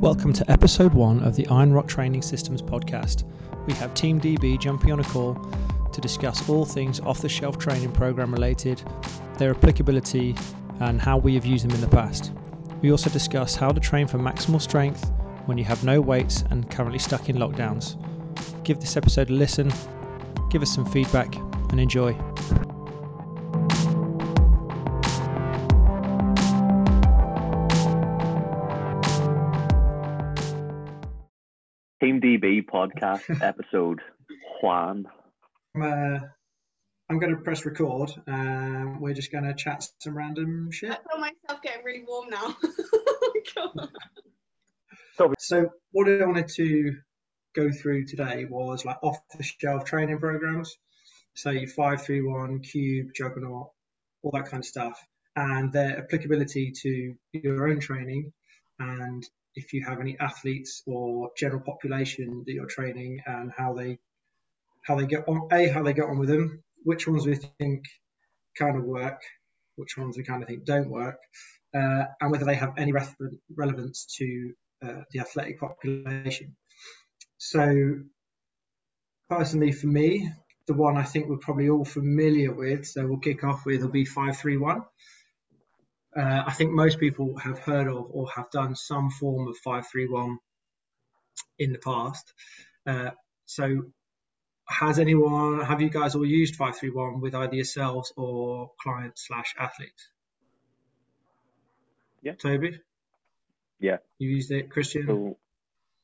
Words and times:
Welcome 0.00 0.32
to 0.32 0.50
episode 0.50 0.94
one 0.94 1.22
of 1.22 1.36
the 1.36 1.46
Iron 1.48 1.74
Rock 1.74 1.86
Training 1.86 2.22
Systems 2.22 2.62
podcast. 2.62 3.24
We 3.66 3.74
have 3.74 3.92
Team 3.92 4.18
DB 4.18 4.58
jumping 4.58 4.92
on 4.92 5.00
a 5.00 5.04
call 5.04 5.34
to 5.92 6.00
discuss 6.00 6.48
all 6.48 6.64
things 6.64 7.00
off 7.00 7.20
the 7.20 7.28
shelf 7.28 7.58
training 7.58 7.92
program 7.92 8.32
related, 8.32 8.82
their 9.36 9.50
applicability, 9.50 10.34
and 10.80 11.02
how 11.02 11.18
we 11.18 11.34
have 11.34 11.44
used 11.44 11.68
them 11.68 11.74
in 11.74 11.82
the 11.82 11.88
past. 11.88 12.32
We 12.80 12.90
also 12.90 13.10
discuss 13.10 13.54
how 13.54 13.72
to 13.72 13.78
train 13.78 14.06
for 14.06 14.18
maximal 14.18 14.62
strength 14.62 15.12
when 15.44 15.58
you 15.58 15.64
have 15.64 15.84
no 15.84 16.00
weights 16.00 16.44
and 16.48 16.70
currently 16.70 16.98
stuck 16.98 17.28
in 17.28 17.36
lockdowns. 17.36 18.02
Give 18.64 18.80
this 18.80 18.96
episode 18.96 19.28
a 19.28 19.34
listen, 19.34 19.70
give 20.48 20.62
us 20.62 20.74
some 20.74 20.86
feedback, 20.86 21.36
and 21.68 21.78
enjoy. 21.78 22.16
Team 32.40 32.64
DB 32.64 32.66
podcast 32.66 33.42
episode 33.42 34.00
Juan. 34.62 35.06
I'm, 35.74 35.82
uh, 35.82 36.18
I'm 37.08 37.18
going 37.18 37.34
to 37.34 37.42
press 37.42 37.64
record. 37.64 38.10
Um, 38.26 39.00
we're 39.00 39.14
just 39.14 39.32
going 39.32 39.44
to 39.44 39.54
chat 39.54 39.86
some 39.98 40.16
random 40.16 40.70
shit. 40.70 40.90
I 40.90 40.94
feel 40.94 41.20
myself 41.20 41.62
getting 41.62 41.84
really 41.84 42.04
warm 42.06 42.30
now. 42.30 42.56
Oh 43.56 43.76
so, 45.16 45.34
so 45.38 45.70
what 45.92 46.08
I 46.08 46.24
wanted 46.24 46.48
to 46.56 46.96
go 47.54 47.70
through 47.70 48.06
today 48.06 48.46
was 48.48 48.84
like 48.84 49.02
off 49.02 49.18
the 49.36 49.42
shelf 49.42 49.84
training 49.84 50.18
programs. 50.18 50.76
So 51.34 51.50
your 51.50 51.68
531, 51.68 52.60
Cube, 52.60 53.08
Juggernaut, 53.14 53.70
all 54.22 54.30
that 54.32 54.46
kind 54.46 54.62
of 54.62 54.66
stuff, 54.66 55.00
and 55.36 55.72
their 55.72 55.98
applicability 55.98 56.72
to 56.82 57.14
your 57.32 57.68
own 57.68 57.80
training 57.80 58.32
and 58.78 59.24
if 59.54 59.72
you 59.72 59.84
have 59.84 60.00
any 60.00 60.16
athletes 60.18 60.82
or 60.86 61.30
general 61.36 61.60
population 61.60 62.44
that 62.46 62.52
you're 62.52 62.66
training 62.66 63.20
and 63.26 63.50
how 63.56 63.74
they 63.74 63.98
how 64.82 64.96
they 64.96 65.06
get 65.06 65.28
on 65.28 65.48
a 65.52 65.68
how 65.68 65.82
they 65.82 65.92
get 65.92 66.08
on 66.08 66.18
with 66.18 66.28
them 66.28 66.62
which 66.84 67.06
ones 67.06 67.26
we 67.26 67.34
think 67.34 67.84
kind 68.58 68.76
of 68.76 68.84
work 68.84 69.20
which 69.76 69.96
ones 69.96 70.16
we 70.16 70.24
kind 70.24 70.42
of 70.42 70.48
think 70.48 70.64
don't 70.64 70.90
work 70.90 71.18
uh, 71.74 72.04
and 72.20 72.30
whether 72.30 72.44
they 72.44 72.54
have 72.54 72.74
any 72.76 72.92
re- 72.92 73.06
relevance 73.56 74.06
to 74.18 74.52
uh, 74.82 75.02
the 75.12 75.20
athletic 75.20 75.60
population. 75.60 76.56
So 77.38 78.00
personally 79.30 79.70
for 79.70 79.86
me 79.86 80.30
the 80.66 80.74
one 80.74 80.96
i 80.96 81.04
think 81.04 81.28
we're 81.28 81.36
probably 81.38 81.70
all 81.70 81.84
familiar 81.84 82.52
with 82.52 82.84
so 82.84 83.06
we'll 83.06 83.18
kick 83.18 83.44
off 83.44 83.64
with 83.64 83.80
will 83.80 83.88
be 83.88 84.04
531 84.04 84.82
uh, 86.16 86.42
I 86.46 86.52
think 86.52 86.72
most 86.72 86.98
people 86.98 87.36
have 87.38 87.58
heard 87.58 87.88
of 87.88 88.06
or 88.10 88.28
have 88.34 88.50
done 88.50 88.74
some 88.74 89.10
form 89.10 89.48
of 89.48 89.56
531 89.58 90.38
in 91.58 91.72
the 91.72 91.78
past. 91.78 92.32
Uh, 92.86 93.10
so, 93.46 93.86
has 94.66 94.98
anyone, 94.98 95.64
have 95.64 95.80
you 95.80 95.90
guys 95.90 96.14
all 96.14 96.26
used 96.26 96.56
531 96.56 97.20
with 97.20 97.34
either 97.34 97.54
yourselves 97.54 98.12
or 98.16 98.70
clients 98.80 99.26
slash 99.26 99.54
athletes? 99.58 100.10
Yeah. 102.22 102.34
Toby? 102.34 102.78
Yeah. 103.78 103.98
You 104.18 104.30
used 104.30 104.50
it, 104.50 104.70
Christian? 104.70 105.06
So, 105.06 105.36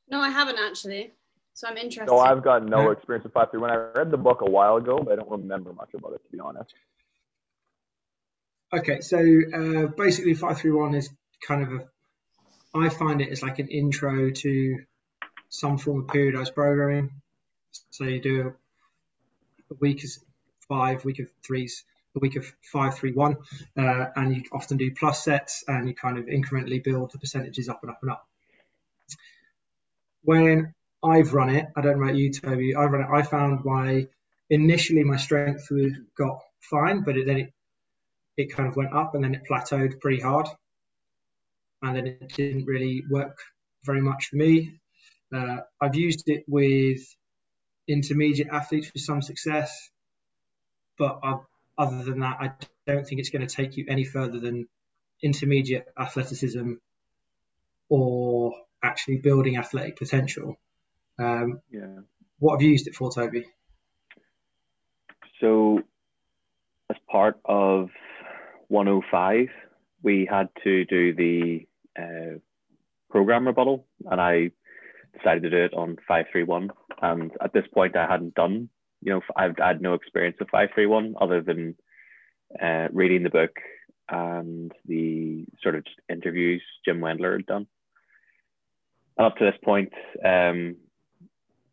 no, 0.09 0.19
I 0.19 0.29
haven't 0.29 0.57
actually. 0.59 1.13
So 1.53 1.67
I'm 1.67 1.77
interested. 1.77 2.11
No, 2.11 2.19
I've 2.19 2.43
got 2.43 2.63
no 2.65 2.91
experience 2.91 3.23
with 3.23 3.33
531. 3.33 3.71
I 3.71 3.99
read 3.99 4.11
the 4.11 4.17
book 4.17 4.41
a 4.41 4.49
while 4.49 4.77
ago, 4.77 4.99
but 4.99 5.13
I 5.13 5.15
don't 5.15 5.29
remember 5.29 5.73
much 5.73 5.89
about 5.93 6.13
it, 6.13 6.23
to 6.23 6.31
be 6.31 6.39
honest. 6.39 6.73
Okay, 8.73 8.99
so 8.99 9.17
uh, 9.17 9.87
basically, 9.87 10.33
five 10.33 10.59
three 10.59 10.71
one 10.71 10.93
is 10.93 11.09
kind 11.45 11.63
of 11.63 11.71
a. 11.71 11.87
I 12.77 12.89
find 12.89 13.21
it 13.21 13.29
as 13.29 13.41
like 13.41 13.59
an 13.59 13.69
intro 13.69 14.29
to 14.29 14.79
some 15.47 15.77
form 15.77 16.01
of 16.01 16.07
periodized 16.07 16.53
programming. 16.53 17.11
So 17.91 18.03
you 18.03 18.19
do 18.19 18.53
a 19.71 19.73
week 19.79 20.03
of 20.03 20.09
five, 20.67 21.05
week 21.05 21.19
of 21.19 21.27
threes, 21.45 21.85
a 22.15 22.19
week 22.19 22.35
of 22.35 22.45
five, 22.61 22.95
three, 22.95 23.13
one, 23.13 23.37
uh, 23.77 24.07
and 24.17 24.35
you 24.35 24.43
often 24.51 24.75
do 24.75 24.91
plus 24.93 25.23
sets, 25.23 25.63
and 25.65 25.87
you 25.87 25.95
kind 25.95 26.17
of 26.17 26.25
incrementally 26.25 26.83
build 26.83 27.11
the 27.13 27.19
percentages 27.19 27.69
up 27.69 27.83
and 27.83 27.91
up 27.91 27.99
and 28.01 28.11
up. 28.11 28.27
When 30.23 30.73
I've 31.01 31.33
run 31.33 31.51
it, 31.51 31.67
I 31.73 31.79
don't 31.79 31.97
know 31.97 32.03
about 32.03 32.17
you, 32.17 32.33
Toby. 32.33 32.75
I've 32.75 32.91
run 32.91 33.03
it. 33.03 33.09
I 33.09 33.21
found 33.21 33.63
my 33.63 34.07
initially 34.49 35.05
my 35.05 35.15
strength 35.15 35.69
got 36.17 36.41
fine, 36.59 37.03
but 37.03 37.15
it, 37.15 37.27
then 37.27 37.37
it 37.37 37.53
it 38.37 38.53
kind 38.53 38.69
of 38.69 38.75
went 38.75 38.93
up 38.93 39.15
and 39.15 39.23
then 39.23 39.33
it 39.35 39.41
plateaued 39.49 39.99
pretty 39.99 40.21
hard. 40.21 40.47
And 41.81 41.95
then 41.95 42.07
it 42.07 42.33
didn't 42.33 42.65
really 42.65 43.03
work 43.09 43.37
very 43.83 44.01
much 44.01 44.27
for 44.29 44.37
me. 44.37 44.79
Uh, 45.33 45.57
I've 45.81 45.95
used 45.95 46.29
it 46.29 46.45
with 46.47 46.99
intermediate 47.87 48.49
athletes 48.49 48.91
with 48.93 49.03
some 49.03 49.21
success, 49.21 49.89
but 50.97 51.19
I've, 51.23 51.39
other 51.77 52.03
than 52.03 52.21
that, 52.21 52.37
I 52.39 52.51
don't 52.87 53.05
think 53.05 53.19
it's 53.19 53.29
going 53.29 53.45
to 53.45 53.53
take 53.53 53.77
you 53.77 53.85
any 53.87 54.03
further 54.03 54.39
than 54.39 54.67
intermediate 55.21 55.87
athleticism 55.97 56.73
or 57.89 58.53
actually 58.83 59.17
building 59.17 59.57
athletic 59.57 59.97
potential. 59.97 60.55
Um, 61.19 61.61
yeah. 61.71 61.99
What 62.39 62.55
have 62.55 62.61
you 62.61 62.71
used 62.71 62.87
it 62.87 62.95
for, 62.95 63.11
Toby? 63.11 63.45
So, 65.39 65.81
as 66.89 66.97
part 67.09 67.39
of 67.45 67.89
105, 68.69 69.47
we 70.03 70.27
had 70.29 70.49
to 70.63 70.85
do 70.85 71.13
the 71.13 71.67
uh, 71.97 72.39
program 73.09 73.47
rebuttal, 73.47 73.85
and 74.09 74.21
I 74.21 74.51
decided 75.15 75.43
to 75.43 75.49
do 75.49 75.57
it 75.57 75.73
on 75.73 75.97
531. 76.07 76.71
And 77.01 77.31
at 77.41 77.53
this 77.53 77.65
point, 77.73 77.95
I 77.95 78.07
hadn't 78.07 78.35
done, 78.35 78.69
you 79.01 79.13
know, 79.13 79.21
I've 79.35 79.57
had 79.57 79.81
no 79.81 79.93
experience 79.93 80.37
of 80.41 80.47
531 80.49 81.15
other 81.19 81.41
than 81.41 81.75
uh, 82.61 82.87
reading 82.91 83.23
the 83.23 83.29
book 83.29 83.51
and 84.09 84.71
the 84.85 85.45
sort 85.61 85.75
of 85.75 85.85
interviews 86.09 86.63
Jim 86.85 86.99
Wendler 86.99 87.33
had 87.33 87.45
done. 87.45 87.67
And 89.17 89.27
up 89.27 89.37
to 89.37 89.45
this 89.45 89.59
point, 89.63 89.91
um, 90.23 90.77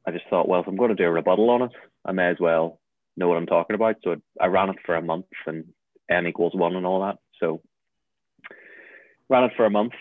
I 0.06 0.10
just 0.10 0.25
thought, 0.28 0.49
well, 0.49 0.60
if 0.60 0.66
I'm 0.66 0.77
going 0.77 0.91
to 0.91 0.97
do 0.97 1.04
a 1.04 1.10
rebuttal 1.10 1.50
on 1.50 1.62
it, 1.62 1.72
I 2.04 2.12
may 2.12 2.28
as 2.28 2.37
well 2.41 2.81
know 3.16 3.28
what 3.28 3.37
I'm 3.37 3.47
talking 3.47 3.75
about. 3.75 3.97
So 4.03 4.16
I 4.41 4.47
ran 4.47 4.71
it 4.71 4.77
for 4.84 4.97
a 4.97 5.03
month 5.03 5.27
and 5.47 5.65
n 6.10 6.26
equals 6.26 6.54
one 6.54 6.76
and 6.76 6.87
all 6.87 7.00
that. 7.03 7.19
So 7.41 7.60
ran 9.28 9.44
it 9.44 9.53
for 9.56 9.65
a 9.65 9.70
month 9.70 9.92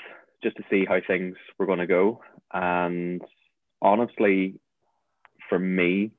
just 0.42 0.58
to 0.58 0.64
see 0.70 0.86
how 0.86 0.98
things 1.06 1.36
were 1.58 1.66
going 1.66 1.80
to 1.80 1.88
go. 1.88 2.22
And 2.52 3.22
honestly, 3.82 4.60
for 5.50 5.58
me 5.58 6.12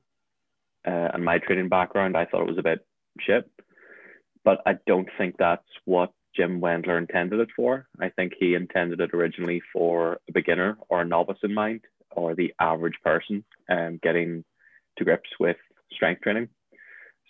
uh, 0.85 1.09
and 1.13 1.23
my 1.23 1.37
training 1.39 1.69
background, 1.69 2.17
I 2.17 2.25
thought 2.25 2.41
it 2.41 2.49
was 2.49 2.57
a 2.57 2.63
bit 2.63 2.85
shit. 3.19 3.49
But 4.43 4.61
I 4.65 4.75
don't 4.85 5.09
think 5.17 5.35
that's 5.37 5.63
what 5.85 6.11
Jim 6.35 6.61
Wendler 6.61 6.97
intended 6.97 7.39
it 7.39 7.49
for. 7.55 7.87
I 7.99 8.09
think 8.09 8.33
he 8.39 8.53
intended 8.53 8.99
it 8.99 9.13
originally 9.13 9.61
for 9.73 10.19
a 10.27 10.31
beginner 10.31 10.77
or 10.89 11.01
a 11.01 11.05
novice 11.05 11.37
in 11.43 11.53
mind, 11.53 11.81
or 12.11 12.35
the 12.35 12.53
average 12.59 12.95
person 13.03 13.43
um, 13.69 13.99
getting 14.03 14.43
to 14.97 15.03
grips 15.03 15.29
with 15.39 15.57
strength 15.91 16.21
training. 16.21 16.49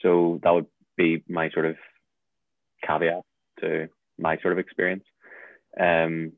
So 0.01 0.39
that 0.43 0.51
would 0.51 0.67
be 0.97 1.23
my 1.29 1.49
sort 1.51 1.65
of 1.65 1.75
caveat 2.85 3.23
to 3.61 3.87
my 4.17 4.37
sort 4.37 4.53
of 4.53 4.59
experience. 4.59 5.03
Um, 5.79 6.33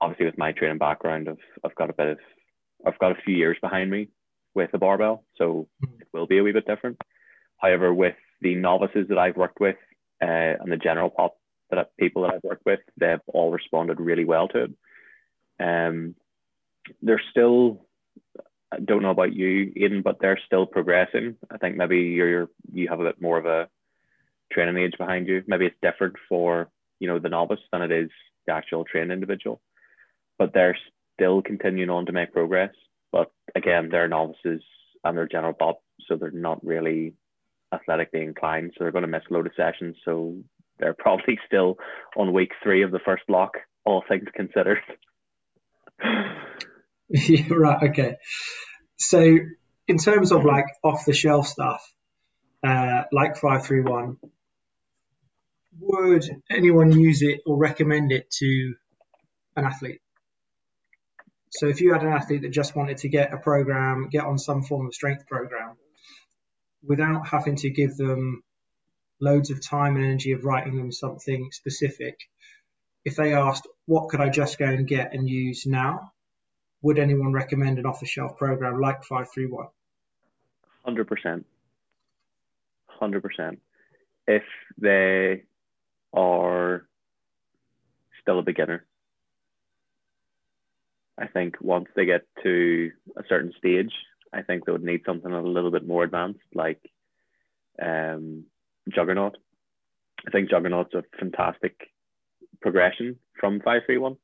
obviously, 0.00 0.26
with 0.26 0.38
my 0.38 0.52
training 0.52 0.78
background, 0.78 1.28
I've, 1.28 1.36
I've 1.64 1.74
got 1.74 1.90
a 1.90 1.94
bit 1.94 2.08
of, 2.08 2.18
I've 2.86 2.98
got 2.98 3.12
a 3.12 3.22
few 3.24 3.36
years 3.36 3.56
behind 3.60 3.90
me 3.90 4.08
with 4.54 4.70
the 4.72 4.78
barbell, 4.78 5.24
so 5.36 5.68
it 5.82 6.08
will 6.12 6.26
be 6.26 6.38
a 6.38 6.42
wee 6.42 6.52
bit 6.52 6.66
different. 6.66 7.00
However, 7.58 7.94
with 7.94 8.16
the 8.40 8.54
novices 8.54 9.06
that 9.08 9.18
I've 9.18 9.36
worked 9.36 9.60
with 9.60 9.76
uh, 10.22 10.58
and 10.60 10.70
the 10.70 10.76
general 10.76 11.10
pop 11.10 11.36
that 11.70 11.78
I, 11.78 11.84
people 11.98 12.22
that 12.22 12.34
I've 12.34 12.42
worked 12.42 12.66
with, 12.66 12.80
they've 12.98 13.20
all 13.28 13.50
responded 13.50 14.00
really 14.00 14.24
well 14.24 14.48
to 14.48 14.64
it. 14.64 14.70
Um, 15.60 16.14
they're 17.00 17.22
still, 17.30 17.86
I 18.72 18.80
don't 18.80 19.02
know 19.02 19.10
about 19.10 19.32
you, 19.32 19.72
Eden, 19.76 20.02
but 20.02 20.18
they're 20.20 20.40
still 20.44 20.66
progressing. 20.66 21.36
I 21.50 21.58
think 21.58 21.76
maybe 21.76 21.98
you're 21.98 22.48
you 22.72 22.88
have 22.88 23.00
a 23.00 23.04
bit 23.04 23.22
more 23.22 23.38
of 23.38 23.46
a 23.46 23.68
training 24.52 24.78
age 24.78 24.94
behind 24.98 25.26
you. 25.26 25.42
Maybe 25.46 25.66
it's 25.66 25.76
different 25.82 26.14
for 26.28 26.68
you 27.00 27.08
know 27.08 27.18
the 27.18 27.28
novice 27.28 27.60
than 27.72 27.82
it 27.82 27.92
is 27.92 28.10
the 28.46 28.52
actual 28.52 28.84
trained 28.84 29.12
individual, 29.12 29.60
but 30.38 30.52
they're 30.52 30.76
still 31.14 31.42
continuing 31.42 31.90
on 31.90 32.06
to 32.06 32.12
make 32.12 32.32
progress. 32.32 32.74
But 33.10 33.30
again, 33.54 33.88
they're 33.90 34.08
novices 34.08 34.62
and 35.04 35.16
they're 35.16 35.28
general 35.28 35.52
pop, 35.52 35.82
so 36.06 36.16
they're 36.16 36.30
not 36.30 36.64
really 36.64 37.14
athletically 37.72 38.22
inclined. 38.22 38.72
So 38.74 38.84
they're 38.84 38.92
going 38.92 39.02
to 39.02 39.08
miss 39.08 39.22
a 39.30 39.34
load 39.34 39.46
of 39.46 39.52
sessions. 39.56 39.96
So 40.04 40.36
they're 40.78 40.94
probably 40.98 41.38
still 41.46 41.76
on 42.16 42.32
week 42.32 42.52
three 42.62 42.82
of 42.82 42.90
the 42.90 43.00
first 43.04 43.26
block, 43.26 43.52
all 43.84 44.02
things 44.08 44.28
considered. 44.34 44.78
yeah, 47.12 47.42
right. 47.50 47.90
Okay. 47.90 48.16
So 48.98 49.36
in 49.88 49.98
terms 49.98 50.32
of 50.32 50.44
like 50.44 50.66
off 50.82 51.04
the 51.04 51.12
shelf 51.12 51.46
stuff, 51.46 51.82
uh, 52.64 53.02
like 53.12 53.36
five 53.36 53.66
three 53.66 53.82
one, 53.82 54.18
would 55.80 56.24
anyone 56.50 56.92
use 56.92 57.22
it 57.22 57.40
or 57.46 57.56
recommend 57.56 58.12
it 58.12 58.30
to 58.38 58.74
an 59.56 59.64
athlete? 59.64 60.00
So 61.50 61.66
if 61.66 61.80
you 61.80 61.92
had 61.92 62.02
an 62.02 62.12
athlete 62.12 62.42
that 62.42 62.50
just 62.50 62.74
wanted 62.74 62.98
to 62.98 63.08
get 63.08 63.34
a 63.34 63.38
program, 63.38 64.08
get 64.10 64.24
on 64.24 64.38
some 64.38 64.62
form 64.62 64.86
of 64.86 64.94
strength 64.94 65.26
program, 65.26 65.76
without 66.82 67.28
having 67.28 67.56
to 67.56 67.70
give 67.70 67.96
them 67.96 68.42
loads 69.20 69.50
of 69.50 69.62
time 69.62 69.96
and 69.96 70.04
energy 70.04 70.32
of 70.32 70.44
writing 70.44 70.76
them 70.76 70.90
something 70.90 71.50
specific, 71.52 72.18
if 73.04 73.16
they 73.16 73.34
asked, 73.34 73.68
what 73.86 74.08
could 74.08 74.20
I 74.20 74.28
just 74.30 74.58
go 74.58 74.64
and 74.64 74.86
get 74.86 75.14
and 75.14 75.28
use 75.28 75.66
now? 75.66 76.12
Would 76.82 76.98
anyone 76.98 77.32
recommend 77.32 77.78
an 77.78 77.86
off 77.86 78.00
the 78.00 78.06
shelf 78.06 78.36
program 78.36 78.80
like 78.80 79.04
531? 79.04 79.68
100%. 80.86 81.44
100%. 83.00 83.58
If 84.26 84.42
they 84.78 85.44
are 86.12 86.86
still 88.20 88.38
a 88.38 88.42
beginner, 88.42 88.84
I 91.18 91.26
think 91.26 91.56
once 91.60 91.88
they 91.94 92.06
get 92.06 92.26
to 92.42 92.90
a 93.16 93.22
certain 93.28 93.52
stage, 93.58 93.92
I 94.32 94.42
think 94.42 94.64
they 94.64 94.72
would 94.72 94.82
need 94.82 95.02
something 95.04 95.30
a 95.30 95.42
little 95.42 95.70
bit 95.70 95.86
more 95.86 96.04
advanced, 96.04 96.40
like 96.54 96.80
um, 97.80 98.44
Juggernaut. 98.88 99.36
I 100.26 100.30
think 100.30 100.50
Juggernaut's 100.50 100.94
a 100.94 101.04
fantastic 101.18 101.90
progression 102.60 103.18
from 103.38 103.60
531. 103.60 104.16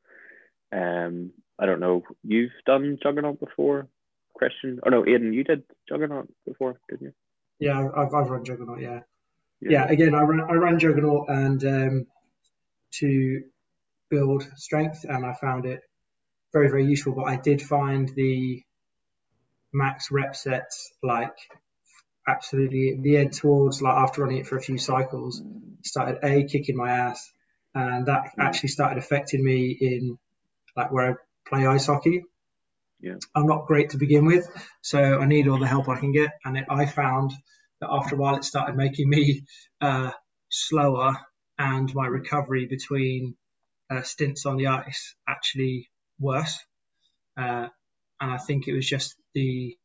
Um, 0.73 1.33
I 1.59 1.67
don't 1.67 1.81
know, 1.81 2.05
you've 2.23 2.53
done 2.67 2.99
Juggernaut 3.03 3.41
before, 3.41 3.89
Christian? 4.35 4.81
Or 4.83 4.91
no, 4.91 5.03
Aiden, 5.03 5.35
you 5.35 5.45
did 5.45 5.65
Juggernaut 5.89 6.29
before, 6.47 6.81
didn't 6.89 7.07
you? 7.07 7.13
Yeah, 7.59 7.91
I've, 7.97 8.15
I've 8.15 8.31
run 8.31 8.45
Juggernaut, 8.45 8.81
yeah. 8.81 9.01
Yeah. 9.61 9.71
Yeah, 9.71 9.89
again, 9.89 10.15
I 10.15 10.23
ran, 10.23 10.41
I 10.41 10.55
ran 10.55 10.79
Juggernaut 10.79 11.29
and 11.29 11.65
um, 11.65 12.07
to 13.01 13.43
build 14.11 14.49
strength, 14.57 15.05
and 15.05 15.25
I 15.25 15.35
found 15.35 15.67
it 15.67 15.81
very, 16.53 16.69
very 16.69 16.87
useful. 16.87 17.15
But 17.15 17.25
I 17.25 17.37
did 17.37 17.61
find 17.63 18.09
the 18.09 18.63
max 19.73 20.11
rep 20.11 20.35
sets 20.35 20.93
like 21.03 21.37
absolutely 22.27 22.99
the 23.01 23.19
end 23.19 23.33
towards 23.33 23.83
like 23.83 23.95
after 23.95 24.23
running 24.23 24.39
it 24.39 24.47
for 24.47 24.57
a 24.57 24.63
few 24.63 24.79
cycles 24.79 25.43
started 25.83 26.19
a 26.23 26.45
kicking 26.45 26.77
my 26.77 26.91
ass 26.91 27.31
and 27.75 28.07
that 28.07 28.25
mm. 28.25 28.45
actually 28.45 28.69
started 28.71 28.99
affecting 28.99 29.45
me 29.45 29.77
in 29.81 30.19
like 30.77 30.93
where 30.93 31.13
I 31.13 31.15
play 31.49 31.67
ice 31.67 31.87
hockey. 31.87 32.25
Yeah. 33.01 33.15
I'm 33.35 33.47
not 33.47 33.67
great 33.67 33.91
to 33.91 33.97
begin 33.97 34.27
with, 34.27 34.49
so 34.81 35.21
I 35.21 35.27
need 35.27 35.49
all 35.49 35.59
the 35.59 35.67
help 35.67 35.89
I 35.89 35.99
can 35.99 36.13
get. 36.13 36.31
And 36.45 36.59
it, 36.59 36.67
I 36.69 36.87
found 36.87 37.33
that 37.81 37.91
after 37.91 38.15
a 38.15 38.19
while, 38.19 38.37
it 38.37 38.45
started 38.45 38.77
making 38.77 39.09
me 39.09 39.45
uh, 39.81 40.11
slower, 40.49 41.17
and 41.59 41.93
my 41.95 42.07
recovery 42.07 42.67
between 42.67 43.37
uh, 43.91 44.03
stints 44.03 44.47
on 44.47 44.57
the 44.57 44.69
ice 44.69 45.15
actually 45.29 45.89
worse. 46.19 46.59
Uh, 47.37 47.69
and 48.21 48.33
I 48.33 48.39
think 48.39 48.67
it 48.67 48.75
was 48.75 48.87
just 48.87 49.15
the 49.35 49.77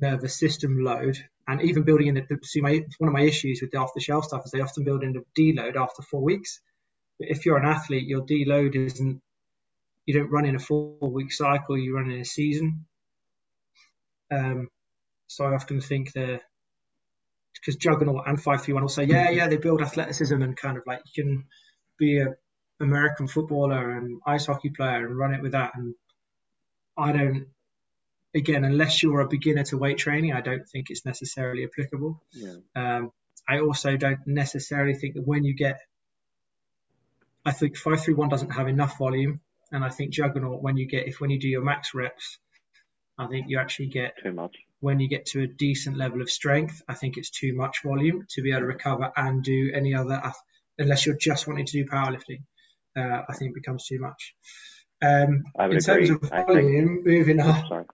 nervous 0.00 0.38
system 0.38 0.82
load 0.82 1.18
and 1.50 1.62
even 1.62 1.82
building 1.82 2.06
in 2.06 2.14
the, 2.14 2.38
see 2.44 2.60
my 2.60 2.80
one 2.98 3.08
of 3.08 3.12
my 3.14 3.22
issues 3.22 3.60
with 3.60 3.72
the 3.72 3.78
off 3.78 3.90
the 3.94 4.00
shelf 4.00 4.24
stuff 4.24 4.42
is 4.44 4.52
they 4.52 4.60
often 4.60 4.84
build 4.84 5.02
in 5.02 5.12
the 5.12 5.24
deload 5.36 5.76
after 5.76 6.02
four 6.02 6.22
weeks. 6.22 6.60
But 7.18 7.28
if 7.28 7.44
you're 7.44 7.58
an 7.58 7.66
athlete, 7.66 8.06
your 8.06 8.24
deload 8.24 8.76
isn't 8.76 9.20
you 10.06 10.14
don't 10.14 10.30
run 10.30 10.46
in 10.46 10.54
a 10.54 10.60
four 10.60 10.96
week 11.00 11.32
cycle, 11.32 11.76
you 11.76 11.96
run 11.96 12.10
in 12.10 12.20
a 12.20 12.24
season. 12.24 12.86
Um, 14.30 14.68
so 15.30 15.44
I 15.44 15.54
often 15.54 15.80
think 15.80 16.12
the 16.12 16.40
because 17.54 17.76
Juggernaut 17.76 18.26
and 18.26 18.36
531 18.36 18.82
will 18.82 18.88
say, 18.88 19.04
yeah, 19.04 19.30
yeah, 19.30 19.46
they 19.46 19.58
build 19.58 19.80
athleticism 19.80 20.42
and 20.42 20.56
kind 20.56 20.76
of 20.76 20.82
like 20.86 21.02
you 21.14 21.22
can 21.22 21.44
be 21.98 22.18
a 22.18 22.34
American 22.80 23.28
footballer 23.28 23.96
and 23.96 24.20
ice 24.26 24.46
hockey 24.46 24.70
player 24.70 25.06
and 25.06 25.16
run 25.16 25.34
it 25.34 25.40
with 25.40 25.52
that. 25.52 25.72
And 25.76 25.94
I 26.96 27.12
don't 27.12 27.46
again, 28.34 28.64
unless 28.64 29.04
you're 29.04 29.20
a 29.20 29.28
beginner 29.28 29.62
to 29.64 29.78
weight 29.78 29.98
training, 29.98 30.32
I 30.32 30.40
don't 30.40 30.68
think 30.68 30.90
it's 30.90 31.06
necessarily 31.06 31.64
applicable. 31.64 32.20
Yeah. 32.32 32.56
Um, 32.74 33.12
I 33.48 33.60
also 33.60 33.96
don't 33.96 34.26
necessarily 34.26 34.94
think 34.94 35.14
that 35.14 35.26
when 35.26 35.44
you 35.44 35.54
get, 35.54 35.78
I 37.44 37.52
think 37.52 37.76
531 37.76 38.30
doesn't 38.30 38.50
have 38.50 38.66
enough 38.66 38.98
volume. 38.98 39.40
And 39.70 39.84
I 39.84 39.90
think 39.90 40.10
Juggernaut, 40.12 40.60
when 40.60 40.76
you 40.76 40.86
get, 40.86 41.06
if 41.06 41.20
when 41.20 41.30
you 41.30 41.38
do 41.38 41.48
your 41.48 41.62
max 41.62 41.94
reps, 41.94 42.38
I 43.16 43.28
think 43.28 43.46
you 43.48 43.60
actually 43.60 43.88
get 43.88 44.14
too 44.20 44.32
much. 44.32 44.56
When 44.80 44.98
you 44.98 45.08
get 45.08 45.26
to 45.26 45.42
a 45.42 45.46
decent 45.46 45.96
level 45.96 46.22
of 46.22 46.30
strength, 46.30 46.82
I 46.88 46.94
think 46.94 47.16
it's 47.16 47.30
too 47.30 47.54
much 47.54 47.82
volume 47.84 48.26
to 48.30 48.42
be 48.42 48.50
able 48.52 48.60
to 48.60 48.66
recover 48.66 49.12
and 49.14 49.42
do 49.42 49.70
any 49.74 49.94
other, 49.94 50.22
unless 50.78 51.04
you're 51.04 51.16
just 51.16 51.46
wanting 51.46 51.66
to 51.66 51.72
do 51.72 51.84
powerlifting. 51.84 52.44
Uh, 52.96 53.22
I 53.28 53.34
think 53.34 53.50
it 53.50 53.54
becomes 53.54 53.86
too 53.86 54.00
much. 54.00 54.34
Um, 55.02 55.44
in 55.58 55.64
agree. 55.64 55.80
terms 55.80 56.10
of 56.10 56.20
volume, 56.22 57.02
think... 57.02 57.06
moving 57.06 57.40
on. 57.40 57.66
Sorry. 57.68 57.84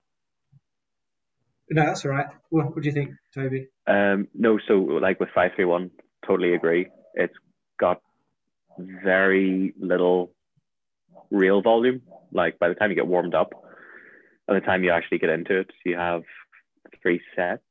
No, 1.71 1.87
that's 1.87 2.05
all 2.05 2.13
right. 2.13 2.27
What, 2.51 2.67
what 2.67 2.83
do 2.83 2.89
you 2.89 2.95
think, 2.95 3.11
Toby? 3.35 3.69
Um, 3.89 4.29
no, 4.35 4.59
so 4.69 4.75
like 4.75 5.19
with 5.19 5.31
five 5.35 5.51
three 5.57 5.65
one, 5.65 5.91
totally 6.25 6.55
agree. 6.55 6.87
It's 7.15 7.35
got 7.79 8.01
very 8.79 9.75
little 9.79 10.31
real 11.31 11.63
volume. 11.63 12.03
Like 12.33 12.59
by 12.61 12.69
the 12.69 12.75
time 12.77 12.91
you 12.91 12.97
get 12.97 13.07
warmed 13.07 13.35
up, 13.35 13.51
by 14.47 14.55
the 14.55 14.61
time 14.61 14.85
you 14.85 14.93
actually 14.93 15.19
get 15.19 15.31
into 15.31 15.59
it, 15.61 15.71
you 15.85 15.97
have 15.97 16.23
three 17.07 17.21
sets. 17.37 17.63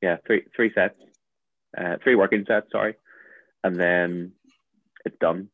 Yeah, 0.00 0.16
three 0.26 0.44
three 0.56 0.72
sets, 0.74 0.94
uh, 1.76 1.96
three 2.02 2.14
working 2.14 2.44
sets. 2.48 2.66
Sorry, 2.72 2.94
and 3.62 3.78
then 3.78 4.32
it's 5.04 5.16
done. 5.20 5.48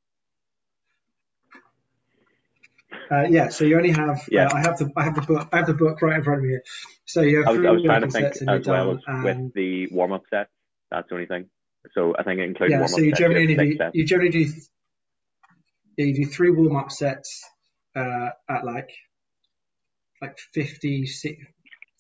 Uh, 3.10 3.22
yeah, 3.28 3.48
so 3.48 3.64
you 3.64 3.76
only 3.76 3.90
have. 3.90 4.20
Yeah. 4.31 4.46
Uh, 4.46 4.54
I 4.54 4.60
have 4.60 4.78
the 4.78 4.93
I 4.96 5.04
have 5.04 5.14
the 5.16 5.22
book 5.22 5.48
I 5.52 5.56
have 5.56 5.66
the 5.66 5.75
book 5.75 6.00
right 6.02 6.19
in 6.19 6.22
front 6.22 6.38
of 6.38 6.44
me. 6.44 6.58
So 7.04 7.22
you 7.22 7.38
have 7.38 7.48
I 7.48 7.50
was, 7.50 7.58
three 7.58 7.66
I 7.66 7.70
was 7.72 7.82
trying 7.82 8.00
to 8.02 8.10
think 8.10 8.34
sets 8.34 8.43
as 8.49 8.66
well 8.66 8.92
as 8.92 8.99
and- 9.08 9.25
with 9.25 9.54
the 9.54 9.88
warm 9.90 10.12
up 10.12 10.22
set. 10.31 10.49
That's 10.92 11.08
the 11.08 11.14
only 11.16 11.26
thing. 11.26 11.46
So 11.94 12.14
I 12.16 12.22
think 12.22 12.38
it 12.38 12.44
includes 12.44 12.70
yeah, 12.70 12.78
warm 12.78 12.84
up 12.84 12.90
so 12.90 13.00
you 13.00 13.10
sets. 13.10 13.19
generally 13.19 13.52
you 13.52 13.58
only 13.58 13.70
do 13.72 13.76
sets. 13.78 13.94
you 13.94 14.06
generally 14.06 14.31
do 14.31 14.52
yeah, 15.99 16.04
you 16.04 16.14
do 16.14 16.31
three 16.31 16.50
warm 16.50 16.76
up 16.76 16.92
sets 16.92 17.44
uh, 17.96 18.31
at 18.49 18.64
like 18.64 18.90
like 20.22 20.38
50, 20.54 21.06
si- 21.06 21.38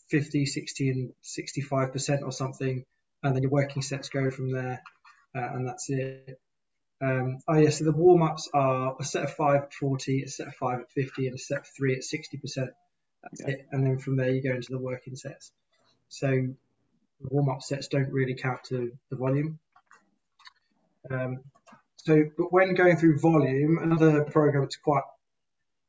50, 0.08 0.46
60 0.46 0.90
and 0.90 1.12
65 1.22 1.92
percent 1.92 2.22
or 2.22 2.32
something, 2.32 2.84
and 3.22 3.34
then 3.34 3.42
your 3.42 3.50
working 3.50 3.82
sets 3.82 4.08
go 4.08 4.30
from 4.30 4.52
there, 4.52 4.82
uh, 5.34 5.48
and 5.54 5.68
that's 5.68 5.88
it. 5.90 6.40
Um, 7.02 7.38
oh 7.46 7.56
yeah, 7.58 7.70
so 7.70 7.84
the 7.84 7.92
warm 7.92 8.22
ups 8.22 8.48
are 8.54 8.96
a 8.98 9.04
set 9.04 9.24
of 9.24 9.34
five 9.34 9.64
at 9.64 9.74
40, 9.74 10.22
a 10.22 10.28
set 10.28 10.48
of 10.48 10.54
five 10.54 10.80
at 10.80 10.90
50, 10.92 11.26
and 11.26 11.34
a 11.36 11.38
set 11.38 11.58
of 11.58 11.66
three 11.76 11.94
at 11.94 12.04
60 12.04 12.38
percent. 12.38 12.70
That's 13.22 13.40
Yeah. 13.42 13.48
it, 13.54 13.66
and 13.72 13.84
then 13.84 13.98
from 13.98 14.16
there 14.16 14.30
you 14.30 14.42
go 14.42 14.54
into 14.54 14.72
the 14.72 14.78
working 14.78 15.16
sets. 15.16 15.52
So 16.08 16.28
the 16.28 17.28
warm 17.30 17.48
up 17.48 17.62
sets 17.62 17.88
don't 17.88 18.12
really 18.12 18.34
count 18.34 18.64
to 18.64 18.92
the 19.10 19.16
volume. 19.16 19.58
Um, 21.10 21.40
so, 21.96 22.24
but 22.36 22.52
when 22.52 22.74
going 22.74 22.96
through 22.96 23.18
volume, 23.18 23.78
another 23.78 24.24
program 24.24 24.62
that's 24.62 24.76
quite 24.76 25.02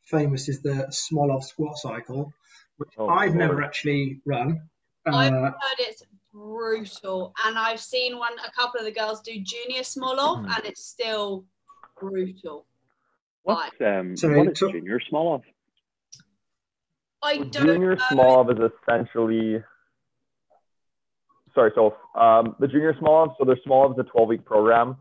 famous 0.05 0.49
is 0.49 0.61
the 0.61 0.87
Smolov 0.89 1.43
squat 1.43 1.77
cycle, 1.77 2.33
which 2.77 2.89
Oh, 2.97 3.07
I've 3.09 3.35
never 3.35 3.61
actually 3.63 4.21
run. 4.25 4.61
I've 5.05 5.33
Uh, 5.33 5.51
heard 5.51 5.79
it's 5.79 6.03
brutal, 6.31 7.33
and 7.45 7.57
I've 7.57 7.79
seen 7.79 8.17
one. 8.17 8.33
A 8.45 8.51
couple 8.51 8.79
of 8.79 8.85
the 8.85 8.91
girls 8.91 9.21
do 9.21 9.39
junior 9.39 9.81
Smolov, 9.81 10.41
Hmm. 10.41 10.51
and 10.55 10.65
it's 10.65 10.83
still 10.85 11.45
brutal. 11.99 12.65
What's 13.43 13.79
um 13.81 14.15
So 14.17 14.29
what 14.37 14.49
is 14.49 14.59
to- 14.59 14.71
junior 14.71 14.99
Smolov? 14.99 15.43
I 17.23 17.37
don't 17.37 17.51
Junior 17.51 17.95
know. 17.95 18.05
small 18.09 18.49
is 18.51 18.59
essentially. 18.71 19.63
Sorry, 21.55 21.71
so 21.73 21.97
um, 22.13 22.55
the 22.59 22.67
junior 22.67 22.93
Smolov, 22.93 23.35
so 23.39 23.45
the 23.45 23.55
Smolov 23.65 23.93
is 23.93 23.99
a 23.99 24.03
12 24.03 24.27
week 24.29 24.45
program. 24.45 24.89
And 24.89 24.97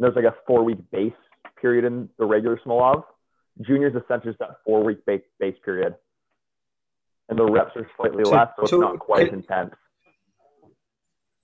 there's 0.00 0.14
like 0.16 0.24
a 0.26 0.36
four 0.46 0.62
week 0.64 0.78
base 0.90 1.14
period 1.60 1.84
in 1.84 2.10
the 2.18 2.26
regular 2.26 2.58
small 2.62 3.06
Junior 3.60 3.86
is 3.86 3.94
essentially 3.94 4.32
just 4.32 4.40
that 4.40 4.56
four 4.64 4.82
week 4.84 5.06
base, 5.06 5.22
base 5.38 5.56
period. 5.64 5.94
And 7.28 7.38
the 7.38 7.44
reps 7.44 7.74
are 7.76 7.88
slightly 7.96 8.24
So- 8.24 8.30
less, 8.32 8.48
so 8.56 8.62
it's 8.62 8.72
not 8.72 8.98
quite 8.98 9.22
as 9.24 9.28
can- 9.30 9.38
intense. 9.40 9.74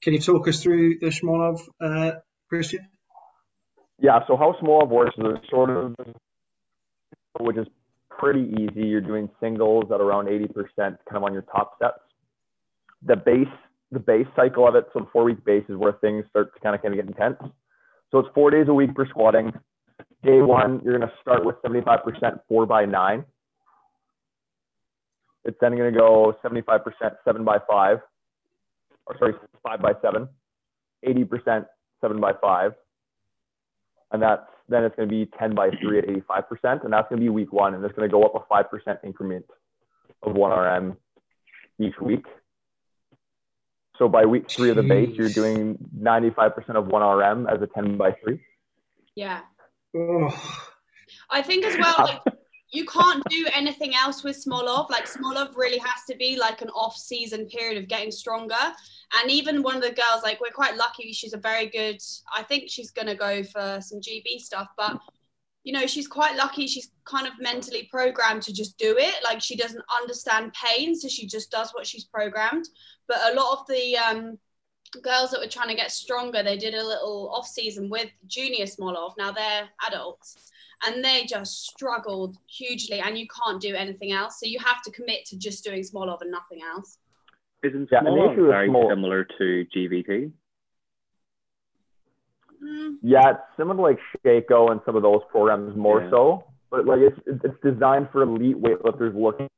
can 0.03 0.13
you 0.15 0.19
talk 0.21 0.47
us 0.49 0.63
through 0.63 0.99
the 0.99 1.07
Smolov, 1.07 1.61
uh, 1.81 2.21
Christian? 2.49 2.87
Yeah, 3.99 4.27
so 4.27 4.37
how 4.37 4.59
small 4.61 4.87
works 4.87 5.15
is 5.19 5.49
sort 5.51 5.71
of, 5.71 5.95
which 7.39 7.57
is 7.57 7.67
pretty 8.09 8.51
easy. 8.61 8.87
You're 8.87 9.01
doing 9.01 9.31
singles 9.41 9.91
at 9.91 10.01
around 10.01 10.29
80% 10.29 10.99
kind 11.07 11.17
of 11.17 11.25
on 11.25 11.33
your 11.33 11.43
top 11.43 11.79
sets. 11.79 11.99
The 13.03 13.17
base, 13.17 13.49
the 13.91 13.99
base 14.01 14.27
cycle 14.37 14.67
of 14.67 14.75
it, 14.75 14.87
so 14.93 15.01
the 15.01 15.07
four 15.07 15.25
week 15.25 15.43
base 15.45 15.65
is 15.69 15.77
where 15.77 15.93
things 15.93 16.27
start 16.29 16.53
to 16.55 16.61
kind 16.61 16.75
of 16.75 16.83
kind 16.83 16.95
of 16.95 16.99
get 17.01 17.09
intense. 17.09 17.39
So 18.11 18.19
it's 18.21 18.29
four 18.35 18.51
days 18.51 18.69
a 18.69 18.75
week 18.75 18.91
for 18.95 19.07
squatting. 19.07 19.53
Day 20.23 20.43
one, 20.43 20.81
you're 20.83 20.99
going 20.99 21.09
to 21.09 21.15
start 21.21 21.45
with 21.45 21.57
75% 21.63 22.41
four 22.49 22.67
by 22.67 22.85
nine. 22.85 23.25
It's 25.45 25.57
then 25.61 25.77
going 25.77 25.93
to 25.93 25.99
go 25.99 26.37
75% 26.45 26.83
seven 27.25 27.45
by 27.45 27.59
five, 27.69 27.99
or 29.07 29.19
sorry, 29.19 29.35
five 29.63 29.81
by 29.81 29.93
seven, 30.03 30.29
80% 31.07 31.67
seven 32.01 32.21
by 32.21 32.33
five, 32.41 32.73
and 34.13 34.23
that's 34.23 34.47
then 34.69 34.85
it's 34.85 34.95
going 34.95 35.09
to 35.09 35.13
be 35.13 35.27
10 35.39 35.55
by 35.55 35.71
3 35.83 35.99
at 35.99 36.07
85%, 36.07 36.85
and 36.85 36.93
that's 36.93 37.09
going 37.09 37.21
to 37.21 37.25
be 37.25 37.29
week 37.29 37.53
one, 37.53 37.75
and 37.75 37.85
it's 37.85 37.95
going 37.95 38.09
to 38.09 38.13
go 38.13 38.23
up 38.23 38.35
a 38.37 38.55
5% 38.55 38.99
increment 39.05 39.45
of 40.23 40.35
1RM 40.35 40.97
each 41.81 41.99
week. 42.01 42.25
So 43.99 44.09
by 44.09 44.25
week 44.25 44.49
three 44.49 44.71
of 44.71 44.77
the 44.77 44.83
base, 44.83 45.11
you're 45.15 45.29
doing 45.29 45.77
95% 45.99 46.55
of 46.71 46.87
1RM 46.87 47.53
as 47.53 47.61
a 47.61 47.67
10 47.67 47.97
by 47.99 48.13
3. 48.25 48.41
Yeah. 49.17 49.41
Oh, 49.95 50.63
I 51.29 51.43
think 51.43 51.65
as 51.65 51.77
well, 51.77 52.21
like 52.25 52.35
you 52.73 52.85
can't 52.85 53.23
do 53.29 53.47
anything 53.53 53.95
else 53.97 54.23
with 54.23 54.43
Smolov. 54.45 54.91
Like 54.91 55.07
Smolov 55.07 55.57
really 55.57 55.79
has 55.79 56.05
to 56.09 56.17
be 56.17 56.39
like 56.39 56.63
an 56.63 56.69
off-season 56.71 57.47
period 57.47 57.83
of 57.83 57.89
getting 57.89 58.13
stronger. 58.13 58.55
And 59.21 59.31
even 59.31 59.63
one 59.63 59.77
of 59.77 59.83
the 59.83 59.91
girls, 59.91 60.23
like 60.23 60.41
we're 60.41 60.51
quite 60.51 60.77
lucky. 60.77 61.13
She's 61.13 61.33
a 61.33 61.39
very 61.39 61.67
good. 61.67 62.01
I 62.35 62.45
think 62.45 62.71
she's 62.71 62.93
gonna 62.93 63.17
go 63.17 63.43
for 63.43 63.81
some 63.81 64.01
GB 64.01 64.39
stuff, 64.39 64.69
but 64.77 65.01
you 65.65 65.73
know 65.73 65.87
she's 65.87 66.07
quite 66.07 66.37
lucky. 66.37 66.69
She's 66.69 66.93
kind 67.05 67.27
of 67.27 67.33
mentally 67.41 67.89
programmed 67.91 68.43
to 68.43 68.53
just 68.53 68.79
do 68.79 68.97
it. 68.97 69.15
Like 69.25 69.43
she 69.43 69.57
doesn't 69.57 69.85
understand 70.01 70.55
pain, 70.55 70.95
so 70.95 71.09
she 71.09 71.27
just 71.27 71.51
does 71.51 71.73
what 71.73 71.89
she's 71.89 72.05
programmed. 72.05 72.69
But 73.09 73.19
a 73.33 73.35
lot 73.35 73.59
of 73.59 73.67
the 73.67 73.97
um, 73.97 74.39
girls 75.03 75.33
that 75.33 75.41
were 75.41 75.49
trying 75.49 75.71
to 75.71 75.75
get 75.75 75.91
stronger, 75.91 76.45
they 76.45 76.57
did 76.57 76.75
a 76.75 76.87
little 76.87 77.33
off-season 77.35 77.91
with 77.91 78.11
Junior 78.29 78.67
Smolov. 78.67 79.15
Now 79.19 79.33
they're 79.33 79.69
adults 79.89 80.51
and 80.87 81.05
they 81.05 81.25
just 81.29 81.65
struggled 81.67 82.37
hugely 82.47 83.01
and 83.01 83.19
you 83.19 83.27
can't 83.29 83.61
do 83.61 83.75
anything 83.75 84.13
else 84.13 84.39
so 84.41 84.47
you 84.47 84.59
have 84.59 84.83
to 84.83 84.91
commit 84.91 85.25
to 85.27 85.37
just 85.39 85.65
doing 85.65 85.83
Smolov 85.83 86.21
and 86.23 86.31
nothing 86.31 86.61
else 86.63 86.99
Isn't 87.63 87.89
Yeah, 87.93 87.99
and 87.99 88.07
the 88.09 88.11
Smolov 88.13 88.49
very 88.49 88.69
Smolov- 88.69 88.91
similar 88.91 89.25
to 89.39 89.67
GVT? 89.75 90.33
Mm, 92.63 92.97
Yeah, 93.03 93.31
it's 93.31 93.41
similar 93.57 93.77
to 93.77 93.83
like 93.83 93.99
Sheiko 94.25 94.71
and 94.71 94.81
some 94.85 94.97
of 94.97 95.03
those 95.03 95.21
programs 95.31 95.77
more 95.77 96.03
Yeah. 96.03 96.11
so, 96.11 96.45
but 96.71 96.85
like 96.87 97.01
it's 97.01 97.19
it's 97.27 97.61
designed 97.63 98.09
for 98.13 98.23
elite 98.23 98.57
weightlifters 98.61 99.15
looking 99.15 99.49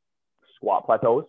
squat 0.57 0.87
plateaus. 0.87 1.25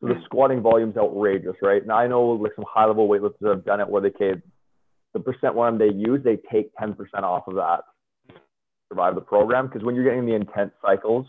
So 0.00 0.08
the 0.08 0.20
squatting 0.24 0.60
volume's 0.60 0.96
outrageous, 0.96 1.56
right? 1.62 1.82
And 1.82 1.90
I 1.90 2.06
know 2.06 2.22
like 2.30 2.52
some 2.54 2.64
high 2.68 2.84
level 2.86 3.08
weightlifters 3.08 3.48
have 3.48 3.64
done 3.64 3.80
it 3.80 3.88
where 3.88 4.02
they 4.02 4.10
can 4.10 4.42
the 5.14 5.20
percent 5.20 5.54
one 5.54 5.78
they 5.78 5.90
use, 5.92 6.22
they 6.24 6.36
take 6.50 6.74
10% 6.76 6.96
off 7.22 7.46
of 7.46 7.54
that 7.54 7.76
to 7.78 7.93
survive 8.94 9.14
the 9.14 9.20
program. 9.20 9.66
Because 9.66 9.82
when 9.82 9.94
you're 9.94 10.04
getting 10.04 10.26
the 10.26 10.34
intense 10.34 10.72
cycles, 10.80 11.26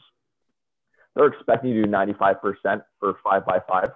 they're 1.16 1.28
expecting 1.28 1.72
you 1.72 1.82
to 1.82 1.88
do 1.88 1.92
95% 1.92 2.84
for 3.00 3.18
five 3.24 3.46
by 3.46 3.60
five 3.68 3.90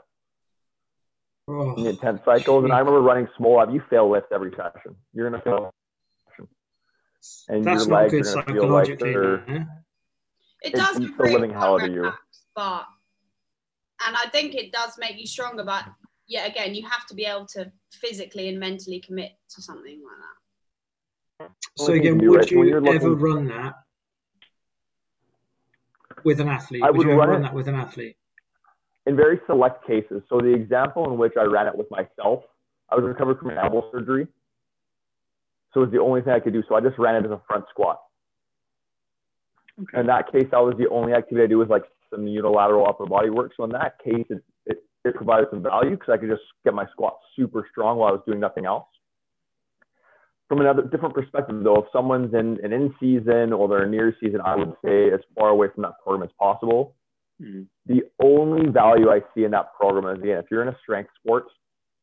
oh. 1.48 1.76
in 1.76 1.84
the 1.84 1.90
intense 1.90 2.22
cycles. 2.26 2.64
And 2.64 2.74
I 2.74 2.80
remember 2.80 3.02
running 3.02 3.28
Smolov, 3.40 3.74
you 3.74 3.82
fail 3.90 4.10
lift 4.10 4.28
every 4.32 4.52
session. 4.52 4.96
You're 5.14 5.30
gonna 5.30 5.44
fail 5.44 5.74
and 7.50 7.66
That's 7.66 7.86
your 7.86 7.90
not 7.90 8.02
legs 8.04 8.12
good 8.12 8.28
are 8.28 8.44
gonna 8.44 8.60
feel 8.60 8.70
like 8.70 8.88
psychologically. 8.88 9.14
they're 9.14 9.46
man. 9.46 9.70
it 10.62 10.74
does 10.74 10.90
it's 10.92 11.00
the 11.00 11.06
improve 11.06 11.34
living 11.34 11.52
hell 11.52 11.76
out 11.76 11.84
of 11.84 11.94
you. 11.94 12.04
max, 12.04 12.18
but 12.56 12.86
and 14.06 14.16
I 14.16 14.30
think 14.32 14.56
it 14.56 14.72
does 14.72 14.98
make 14.98 15.20
you 15.20 15.28
stronger 15.28 15.66
but 15.66 15.84
yeah 16.28 16.46
again 16.46 16.76
you 16.76 16.88
have 16.88 17.06
to 17.08 17.16
be 17.16 17.26
able 17.26 17.46
to 17.48 17.72
physically 17.92 18.48
and 18.48 18.60
mentally 18.60 19.02
commit 19.02 19.32
to 19.50 19.62
something 19.62 20.02
like 20.02 20.18
that 20.18 20.40
So 21.78 21.94
again, 21.94 22.18
would 22.18 22.50
you 22.52 22.64
looking- 22.64 22.88
ever 22.88 23.16
run 23.16 23.48
that 23.48 23.76
with 26.24 26.40
an 26.40 26.50
athlete? 26.50 26.84
I 26.84 26.90
would 26.90 26.98
would 26.98 27.08
you 27.08 27.12
ever 27.14 27.20
run 27.20 27.30
run 27.30 27.42
that 27.44 27.54
with 27.54 27.68
an 27.68 27.76
athlete? 27.76 28.18
in 29.10 29.16
very 29.16 29.40
select 29.48 29.86
cases. 29.88 30.22
So 30.30 30.40
the 30.40 30.54
example 30.54 31.06
in 31.12 31.18
which 31.18 31.34
I 31.40 31.44
ran 31.44 31.68
it 31.68 31.76
with 31.76 31.90
myself, 31.90 32.44
I 32.90 32.96
was 32.96 33.04
recovered 33.04 33.40
from 33.40 33.50
an 33.50 33.58
elbow 33.58 33.90
surgery. 33.92 34.28
So 35.74 35.82
it 35.82 35.86
was 35.86 35.92
the 35.92 36.02
only 36.02 36.22
thing 36.22 36.34
I 36.34 36.40
could 36.40 36.54
do. 36.54 36.64
So 36.68 36.76
I 36.76 36.82
just 36.82 36.98
ran 37.00 37.16
it 37.16 37.26
as 37.26 37.32
a 37.32 37.42
front 37.48 37.66
squat. 37.70 38.00
Okay. 39.82 40.00
In 40.00 40.08
that 40.08 40.32
case, 40.32 40.46
that 40.52 40.60
was 40.60 40.76
the 40.78 40.90
only 40.90 41.14
activity 41.14 41.44
I 41.44 41.48
do 41.48 41.58
was 41.58 41.70
like 41.70 41.84
some 42.12 42.28
unilateral 42.28 42.88
upper 42.88 43.06
body 43.06 43.30
work. 43.30 43.52
So 43.58 43.64
in 43.64 43.72
that 43.72 43.94
case, 44.04 44.26
it, 44.30 44.44
it, 44.66 44.84
it 45.06 45.16
provided 45.16 45.48
some 45.50 45.64
value 45.64 45.92
because 45.92 46.10
I 46.12 46.18
could 46.18 46.30
just 46.30 46.44
get 46.64 46.74
my 46.74 46.86
squat 46.92 47.18
super 47.36 47.68
strong 47.72 47.98
while 47.98 48.10
I 48.10 48.12
was 48.12 48.22
doing 48.28 48.40
nothing 48.40 48.66
else. 48.66 48.86
From 50.50 50.62
another 50.62 50.82
different 50.82 51.14
perspective, 51.14 51.64
though, 51.64 51.84
if 51.84 51.86
someone's 51.94 52.34
in 52.34 52.58
an 52.64 52.74
in 52.74 52.94
season 53.00 53.54
or 53.54 53.70
they're 53.70 53.88
near 53.88 54.16
season, 54.20 54.42
I 54.44 54.56
would 54.56 54.74
stay 54.84 55.12
as 55.14 55.20
far 55.38 55.50
away 55.50 55.68
from 55.74 55.84
that 55.84 55.94
program 56.04 56.28
as 56.28 56.34
possible. 56.38 56.96
Mm. 57.42 57.68
the 57.86 58.02
only 58.22 58.70
value 58.70 59.10
I 59.10 59.22
see 59.34 59.46
in 59.46 59.52
that 59.52 59.74
program 59.74 60.14
is 60.14 60.22
again, 60.22 60.40
if 60.40 60.48
you're 60.52 60.62
in 60.62 60.68
a 60.68 60.78
strength 60.84 61.10
sport 61.24 61.46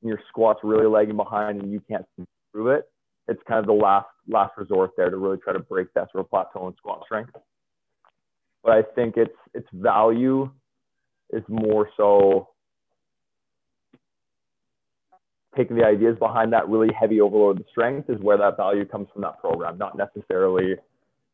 and 0.00 0.08
your 0.08 0.18
squat's 0.30 0.60
really 0.62 0.86
lagging 0.86 1.16
behind 1.16 1.60
and 1.60 1.70
you 1.70 1.82
can't 1.90 2.06
improve 2.16 2.68
it, 2.68 2.88
it's 3.28 3.42
kind 3.46 3.60
of 3.60 3.66
the 3.66 3.72
last 3.72 4.06
last 4.28 4.56
resort 4.56 4.92
there 4.96 5.10
to 5.10 5.16
really 5.18 5.36
try 5.36 5.52
to 5.52 5.58
break 5.58 5.92
that 5.94 6.10
sort 6.10 6.24
of 6.24 6.30
plateau 6.30 6.68
in 6.68 6.76
squat 6.76 7.02
strength. 7.04 7.32
But 8.62 8.72
I 8.72 8.82
think 8.94 9.18
its 9.18 9.34
its 9.52 9.68
value 9.74 10.50
is 11.30 11.42
more 11.48 11.90
so 11.96 12.48
taking 15.56 15.76
the 15.76 15.84
ideas 15.84 16.16
behind 16.18 16.52
that 16.52 16.68
really 16.68 16.92
heavy 16.98 17.20
overload 17.20 17.60
of 17.60 17.66
strength 17.70 18.10
is 18.10 18.20
where 18.20 18.38
that 18.38 18.56
value 18.56 18.84
comes 18.84 19.08
from 19.12 19.22
that 19.22 19.40
program, 19.40 19.78
not 19.78 19.96
necessarily 19.96 20.74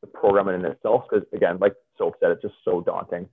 the 0.01 0.07
program 0.07 0.49
in 0.49 0.65
itself. 0.65 1.05
Because 1.11 1.27
again, 1.33 1.59
like 1.59 1.75
Soap 1.99 2.15
said, 2.21 2.31
it's 2.31 2.43
just 2.43 2.55
so 2.65 2.81
daunting. 2.81 3.29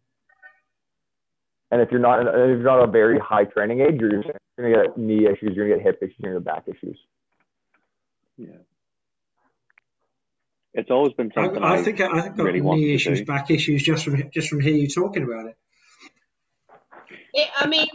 And 1.72 1.82
if 1.82 1.92
you're 1.92 2.00
not, 2.00 2.22
if 2.22 2.28
you're 2.28 2.58
not 2.64 2.84
a 2.84 2.92
very 2.92 3.20
high 3.20 3.46
training 3.46 3.82
age, 3.82 4.00
you're 4.00 4.10
going 4.10 4.24
to 4.24 4.70
get 4.70 4.98
knee 4.98 5.26
issues, 5.26 5.56
you're 5.56 5.68
going 5.68 5.80
to 5.80 5.84
get 5.84 5.86
hip 5.86 6.00
issues, 6.02 6.16
you're 6.20 6.34
going 6.34 6.44
to 6.44 6.46
get 6.46 6.56
back 6.56 6.76
issues. 6.76 6.98
Yeah. 8.38 8.48
It's 10.74 10.90
always 10.92 11.14
been 11.14 11.32
I, 11.36 11.44
something 11.44 11.64
I 11.64 11.76
I, 11.76 11.84
think 11.84 12.00
I, 12.00 12.06
I 12.06 12.22
think 12.22 12.26
I've 12.26 12.38
got 12.38 12.44
really 12.44 12.62
wanted 12.62 12.82
knee 12.82 12.94
issues, 12.94 13.20
do. 13.20 13.26
back 13.26 13.52
issues 13.52 13.84
just 13.84 14.06
from 14.06 14.30
just 14.32 14.50
from 14.50 14.62
hearing 14.62 14.80
you 14.80 14.88
talking 14.88 15.24
about 15.24 15.48
it. 15.48 15.58
it, 17.34 17.50
I 17.58 17.68
mean 17.68 17.88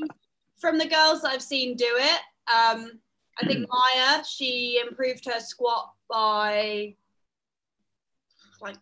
from 0.58 0.78
the 0.78 0.86
girls 0.86 1.24
I've 1.24 1.42
seen 1.42 1.76
do 1.76 1.86
it 1.88 2.20
um 2.52 3.00
I 3.40 3.46
think 3.46 3.66
Maya 3.96 4.22
she 4.24 4.80
improved 4.86 5.24
her 5.26 5.40
squat 5.40 5.92
by 6.08 6.94
like 8.60 8.76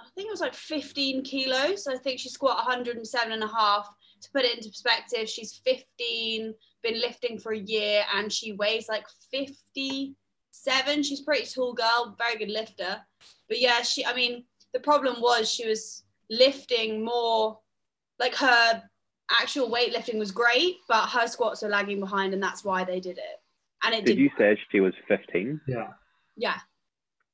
I 0.00 0.04
think 0.14 0.28
it 0.28 0.32
was 0.32 0.40
like 0.40 0.54
15 0.54 1.22
kilos. 1.22 1.86
I 1.86 1.96
think 1.96 2.18
she 2.18 2.28
squat 2.28 2.56
107 2.56 3.32
and 3.32 3.42
a 3.42 3.48
half. 3.48 3.88
To 4.22 4.30
put 4.32 4.44
it 4.44 4.56
into 4.56 4.68
perspective, 4.68 5.28
she's 5.28 5.60
15, 5.64 6.52
been 6.82 7.00
lifting 7.00 7.38
for 7.38 7.52
a 7.52 7.58
year, 7.58 8.02
and 8.14 8.32
she 8.32 8.52
weighs 8.52 8.88
like 8.88 9.06
57. 9.30 11.02
She's 11.02 11.20
a 11.20 11.24
pretty 11.24 11.46
tall 11.46 11.72
girl, 11.72 12.16
very 12.18 12.36
good 12.36 12.50
lifter. 12.50 13.00
But 13.48 13.60
yeah, 13.60 13.82
she, 13.82 14.04
I 14.04 14.14
mean, 14.14 14.44
the 14.72 14.80
problem 14.80 15.20
was 15.20 15.48
she 15.48 15.68
was 15.68 16.02
lifting 16.30 17.04
more, 17.04 17.60
like 18.18 18.34
her 18.34 18.82
actual 19.30 19.70
weightlifting 19.70 20.18
was 20.18 20.30
great, 20.30 20.78
but 20.88 21.08
her 21.08 21.26
squats 21.26 21.62
were 21.62 21.68
lagging 21.68 22.00
behind, 22.00 22.34
and 22.34 22.42
that's 22.42 22.64
why 22.64 22.84
they 22.84 23.00
did 23.00 23.18
it. 23.18 23.40
And 23.84 23.94
it 23.94 24.04
did 24.04 24.16
did, 24.16 24.18
you 24.18 24.30
say 24.38 24.58
she 24.70 24.80
was 24.80 24.94
15? 25.06 25.60
Yeah. 25.68 25.88
yeah. 26.36 26.58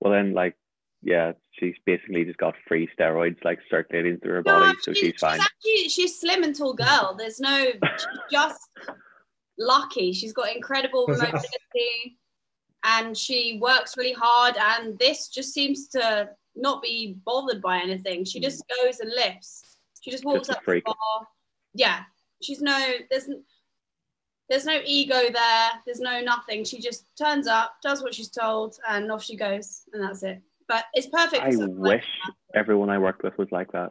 Well, 0.01 0.13
then, 0.13 0.35
like, 0.35 0.57
yeah, 1.05 1.33
she's 1.53 1.75
basically 1.85 2.25
just 2.25 2.39
got 2.39 2.55
free 2.67 2.89
steroids 2.99 3.45
like 3.45 3.59
circulating 3.71 4.19
through 4.19 4.35
her 4.35 4.43
No, 4.45 4.61
body, 4.61 4.79
so 4.81 4.93
she's 4.95 5.21
fine. 5.21 5.39
actually 5.39 5.89
she's 5.91 6.19
slim 6.19 6.43
and 6.43 6.57
tall 6.57 6.73
girl. 6.73 7.15
There's 7.19 7.39
no 7.41 7.67
she's 7.67 8.07
just 8.31 8.71
lucky. 9.59 10.13
She's 10.15 10.33
got 10.33 10.55
incredible 10.55 11.07
mobility 11.07 12.19
and 12.85 13.17
she 13.17 13.59
works 13.61 13.99
really 13.99 14.15
hard 14.15 14.57
and 14.57 14.99
this 14.99 15.29
just 15.29 15.53
seems 15.53 15.89
to 15.89 16.31
not 16.57 16.83
be 16.83 17.19
bothered 17.25 17.61
by 17.61 17.81
anything. 17.81 18.25
She 18.25 18.39
hmm. 18.39 18.45
just 18.45 18.65
goes 18.83 19.01
and 19.01 19.11
lifts. 19.11 19.77
She 20.01 20.11
just 20.11 20.25
walks 20.25 20.49
Just 20.49 20.59
up 20.59 20.65
the 20.67 20.83
bar. 20.85 21.27
Yeah. 21.75 22.01
She's 22.43 22.61
no 22.61 22.79
there's 23.11 23.29
there's 24.49 24.67
no 24.67 24.81
ego 24.85 25.15
there. 25.33 25.71
There's 25.87 26.01
no 26.01 26.21
nothing. 26.21 26.65
She 26.65 26.81
just 26.81 27.07
turns 27.17 27.47
up, 27.47 27.77
does 27.83 28.03
what 28.03 28.15
she's 28.15 28.29
told, 28.29 28.77
and 28.89 29.11
off 29.11 29.25
she 29.25 29.37
goes, 29.37 29.83
and 29.93 30.03
that's 30.03 30.23
it. 30.23 30.43
But 30.69 30.85
it's 30.95 31.07
perfect. 31.07 31.43
I 31.43 31.51
someone 31.51 31.79
like 31.79 31.97
wish 31.97 32.07
everyone 32.55 32.91
I 32.91 32.99
worked 32.99 33.23
with 33.23 33.37
was 33.39 33.51
like 33.53 33.73
that. 33.73 33.91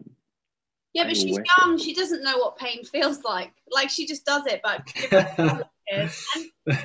Yeah, 0.94 1.04
I 1.04 1.08
but 1.08 1.18
she's 1.18 1.38
wish 1.38 1.48
young. 1.58 1.78
She 1.78 1.94
doesn't 1.94 2.24
know 2.24 2.38
what 2.38 2.58
pain 2.58 2.84
feels 2.84 3.24
like. 3.24 3.52
Like 3.72 3.90
she 3.90 4.06
just 4.06 4.26
does 4.26 4.46
it. 4.46 4.62
But 4.64 4.86
give 4.86 5.10
her 5.10 5.34
five 5.36 5.64
years. 5.92 6.26
And 6.68 6.80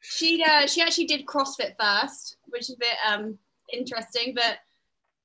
she 0.00 0.42
uh, 0.42 0.66
she 0.66 0.80
actually 0.82 1.06
did 1.06 1.26
CrossFit 1.26 1.74
first, 1.78 2.36
which 2.48 2.62
is 2.62 2.70
a 2.70 2.78
bit 2.78 2.96
um 3.06 3.38
interesting. 3.72 4.34
But 4.34 4.58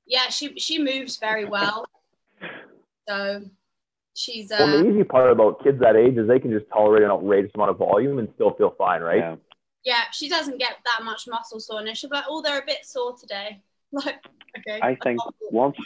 yeah, 0.05 0.29
she 0.29 0.57
she 0.59 0.81
moves 0.81 1.17
very 1.17 1.45
well. 1.45 1.85
So 3.07 3.43
she's 4.17 4.49
Well, 4.49 4.67
uh 4.67 4.83
the 4.83 4.89
easy 4.89 5.03
part 5.03 5.31
about 5.31 5.63
kids 5.63 5.79
that 5.79 5.95
age 5.95 6.17
is 6.17 6.27
they 6.27 6.39
can 6.39 6.51
just 6.51 6.65
tolerate 6.73 7.03
an 7.03 7.11
outrageous 7.11 7.51
amount 7.55 7.71
of 7.71 7.77
volume 7.77 8.19
and 8.19 8.27
still 8.35 8.53
feel 8.55 8.73
fine, 8.77 9.01
right? 9.01 9.19
Yeah. 9.19 9.35
yeah 9.85 10.01
she 10.11 10.27
doesn't 10.27 10.57
get 10.57 10.77
that 10.85 11.05
much 11.05 11.27
muscle 11.27 11.59
soreness. 11.59 11.99
She'll 11.99 12.09
like, 12.09 12.25
oh, 12.27 12.41
they're 12.41 12.59
a 12.59 12.65
bit 12.65 12.85
sore 12.85 13.15
today. 13.15 13.61
Like 13.93 14.19
okay. 14.57 14.79
I 14.81 14.95
think 15.01 15.21
once 15.49 15.77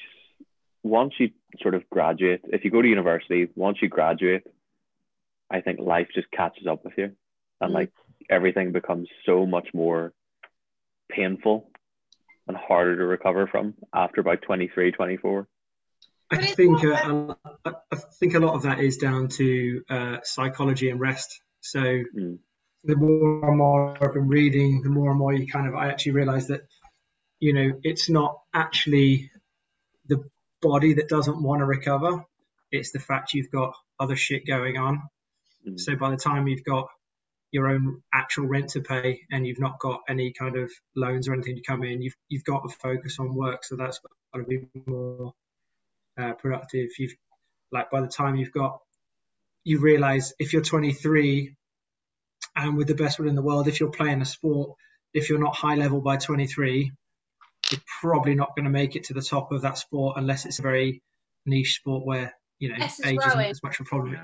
once 0.81 1.13
you 1.19 1.29
sort 1.61 1.75
of 1.75 1.88
graduate, 1.91 2.41
if 2.45 2.65
you 2.65 2.71
go 2.71 2.81
to 2.81 2.88
university, 2.88 3.47
once 3.55 3.77
you 3.79 3.89
graduate, 3.89 4.43
I 5.51 5.61
think 5.61 5.79
life 5.79 6.07
just 6.15 6.31
catches 6.31 6.65
up 6.65 6.83
with 6.83 6.93
you, 6.97 7.11
and 7.59 7.71
Mm. 7.71 7.75
like 7.75 7.91
everything 8.27 8.71
becomes 8.71 9.07
so 9.23 9.45
much 9.45 9.67
more 9.73 10.13
painful 11.11 11.69
and 12.47 12.57
harder 12.57 12.97
to 12.97 13.05
recover 13.05 13.45
from 13.45 13.75
after 13.93 14.19
about 14.21 14.41
23, 14.41 14.91
24. 14.91 15.47
I 16.31 16.38
think 16.38 16.83
uh, 16.83 17.35
I 17.65 17.95
think 18.19 18.35
a 18.35 18.39
lot 18.39 18.55
of 18.55 18.63
that 18.63 18.79
is 18.79 18.97
down 18.97 19.27
to 19.29 19.83
uh, 19.89 20.17
psychology 20.23 20.89
and 20.89 21.00
rest. 21.00 21.41
So 21.59 21.79
mm. 21.79 22.39
the 22.85 22.95
more 22.95 23.50
and 23.50 23.57
more 23.57 23.97
I've 24.01 24.13
been 24.13 24.29
reading, 24.29 24.81
the 24.81 24.89
more 24.89 25.09
and 25.09 25.19
more 25.19 25.33
you 25.33 25.47
kind 25.47 25.67
of 25.67 25.75
I 25.75 25.89
actually 25.89 26.13
realise 26.13 26.47
that 26.47 26.61
you 27.39 27.53
know 27.53 27.79
it's 27.83 28.09
not 28.09 28.39
actually 28.53 29.29
the 30.07 30.23
body 30.61 30.93
that 30.93 31.09
doesn't 31.09 31.43
want 31.43 31.59
to 31.59 31.65
recover. 31.65 32.23
It's 32.71 32.91
the 32.91 33.00
fact 33.00 33.33
you've 33.33 33.51
got 33.51 33.73
other 34.00 34.15
shit 34.15 34.47
going 34.47 34.77
on. 34.77 35.01
Mm. 35.67 35.79
So 35.79 35.97
by 35.97 36.11
the 36.11 36.17
time 36.17 36.47
you've 36.47 36.63
got 36.63 36.88
your 37.51 37.67
own 37.67 38.01
actual 38.13 38.47
rent 38.47 38.69
to 38.69 38.81
pay 38.81 39.19
and 39.29 39.45
you've 39.45 39.59
not 39.59 39.79
got 39.79 40.00
any 40.07 40.31
kind 40.31 40.55
of 40.55 40.71
loans 40.95 41.27
or 41.27 41.33
anything 41.33 41.57
to 41.57 41.61
come 41.61 41.83
in, 41.83 42.01
you've 42.01 42.15
you've 42.29 42.45
got 42.45 42.61
to 42.61 42.73
focus 42.73 43.19
on 43.19 43.35
work. 43.35 43.65
So 43.65 43.75
that's 43.75 44.00
got 44.33 44.39
to 44.39 44.45
be 44.45 44.67
more 44.85 45.33
uh, 46.18 46.34
productive. 46.34 46.89
You've 46.98 47.15
like 47.72 47.89
by 47.89 48.01
the 48.01 48.08
time 48.08 48.36
you've 48.36 48.51
got, 48.51 48.80
you 49.63 49.80
realize 49.80 50.34
if 50.39 50.53
you're 50.53 50.62
23 50.62 51.56
and 52.56 52.77
with 52.77 52.88
the 52.88 52.96
best 52.96 53.20
will 53.20 53.30
in 53.30 53.36
the 53.36 53.41
world, 53.41 53.68
if 53.68 53.80
you're 53.80 53.91
playing 53.91 54.22
a 54.22 54.25
sport, 54.25 54.75
if 55.13 55.30
you're 55.30 55.39
not 55.39 55.56
high 55.56 55.75
level 55.75 56.01
by 56.01 56.18
23, 56.18 56.91
you're 57.72 57.82
probably 58.01 58.36
not 58.36 58.56
going 58.56 58.65
to 58.65 58.72
make 58.72 58.96
it 58.96 59.06
to 59.06 59.13
the 59.13 59.22
top 59.22 59.51
of 59.51 59.62
that 59.62 59.77
sport 59.77 60.18
unless 60.18 60.46
it's 60.46 60.60
a 60.60 60.62
very 60.62 61.01
niche 61.46 61.75
sport 61.75 62.06
where 62.06 62.34
you 62.60 62.70
know 62.70 62.75
age 62.75 63.20
isn't 63.25 63.39
as 63.39 63.63
much 63.63 63.80
of 63.80 63.86
a 63.86 63.89
problem. 63.89 64.18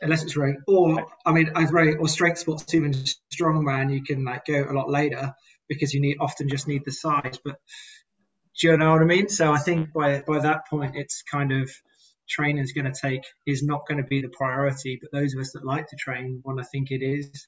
Unless 0.00 0.22
it's 0.22 0.36
rowing, 0.36 0.62
or 0.68 1.06
I 1.26 1.32
mean, 1.32 1.50
as 1.56 1.72
rowing 1.72 1.98
or 1.98 2.08
strength 2.08 2.38
sports, 2.38 2.72
even 2.74 2.92
strongman, 2.92 3.92
you 3.92 4.04
can 4.04 4.24
like 4.24 4.44
go 4.46 4.64
a 4.68 4.72
lot 4.72 4.88
later 4.88 5.34
because 5.68 5.92
you 5.92 6.00
need 6.00 6.18
often 6.20 6.48
just 6.48 6.68
need 6.68 6.84
the 6.84 6.92
size. 6.92 7.38
But 7.44 7.56
do 8.60 8.68
you 8.68 8.76
know 8.76 8.92
what 8.92 9.02
I 9.02 9.04
mean? 9.04 9.28
So 9.28 9.52
I 9.52 9.58
think 9.58 9.92
by 9.92 10.22
by 10.26 10.40
that 10.40 10.68
point, 10.68 10.96
it's 10.96 11.22
kind 11.22 11.52
of 11.52 11.70
training 12.28 12.62
is 12.62 12.72
going 12.72 12.90
to 12.90 12.98
take 12.98 13.24
is 13.46 13.62
not 13.62 13.86
going 13.86 13.98
to 13.98 14.08
be 14.08 14.22
the 14.22 14.28
priority. 14.28 14.98
But 15.00 15.10
those 15.12 15.34
of 15.34 15.40
us 15.40 15.52
that 15.52 15.64
like 15.64 15.88
to 15.88 15.96
train 15.96 16.40
want 16.44 16.58
to 16.58 16.64
think 16.64 16.90
it 16.90 17.02
is. 17.02 17.46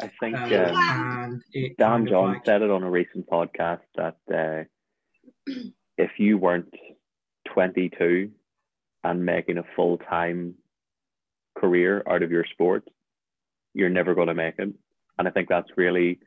I 0.00 0.10
think 0.20 0.36
um, 0.36 0.52
um, 0.52 1.42
Dan 1.78 2.06
John 2.06 2.34
like, 2.34 2.44
said 2.44 2.62
it 2.62 2.70
on 2.70 2.82
a 2.82 2.90
recent 2.90 3.26
podcast 3.26 3.80
that 3.96 4.16
uh, 4.32 5.54
if 5.96 6.10
you 6.18 6.38
weren't 6.38 6.72
22 7.52 8.30
and 9.02 9.24
making 9.24 9.58
a 9.58 9.64
full 9.74 9.98
time 9.98 10.54
career 11.56 12.02
out 12.08 12.22
of 12.22 12.30
your 12.30 12.44
sport, 12.52 12.84
you're 13.74 13.88
never 13.88 14.14
going 14.14 14.28
to 14.28 14.34
make 14.34 14.54
it. 14.58 14.68
And 15.18 15.26
I 15.26 15.30
think 15.30 15.48
that's 15.48 15.70
really 15.76 16.20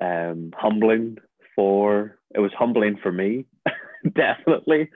um, 0.00 0.52
humbling 0.56 1.16
for 1.56 2.19
it 2.34 2.40
was 2.40 2.52
humbling 2.56 2.96
for 3.02 3.12
me, 3.12 3.46
definitely. 4.14 4.90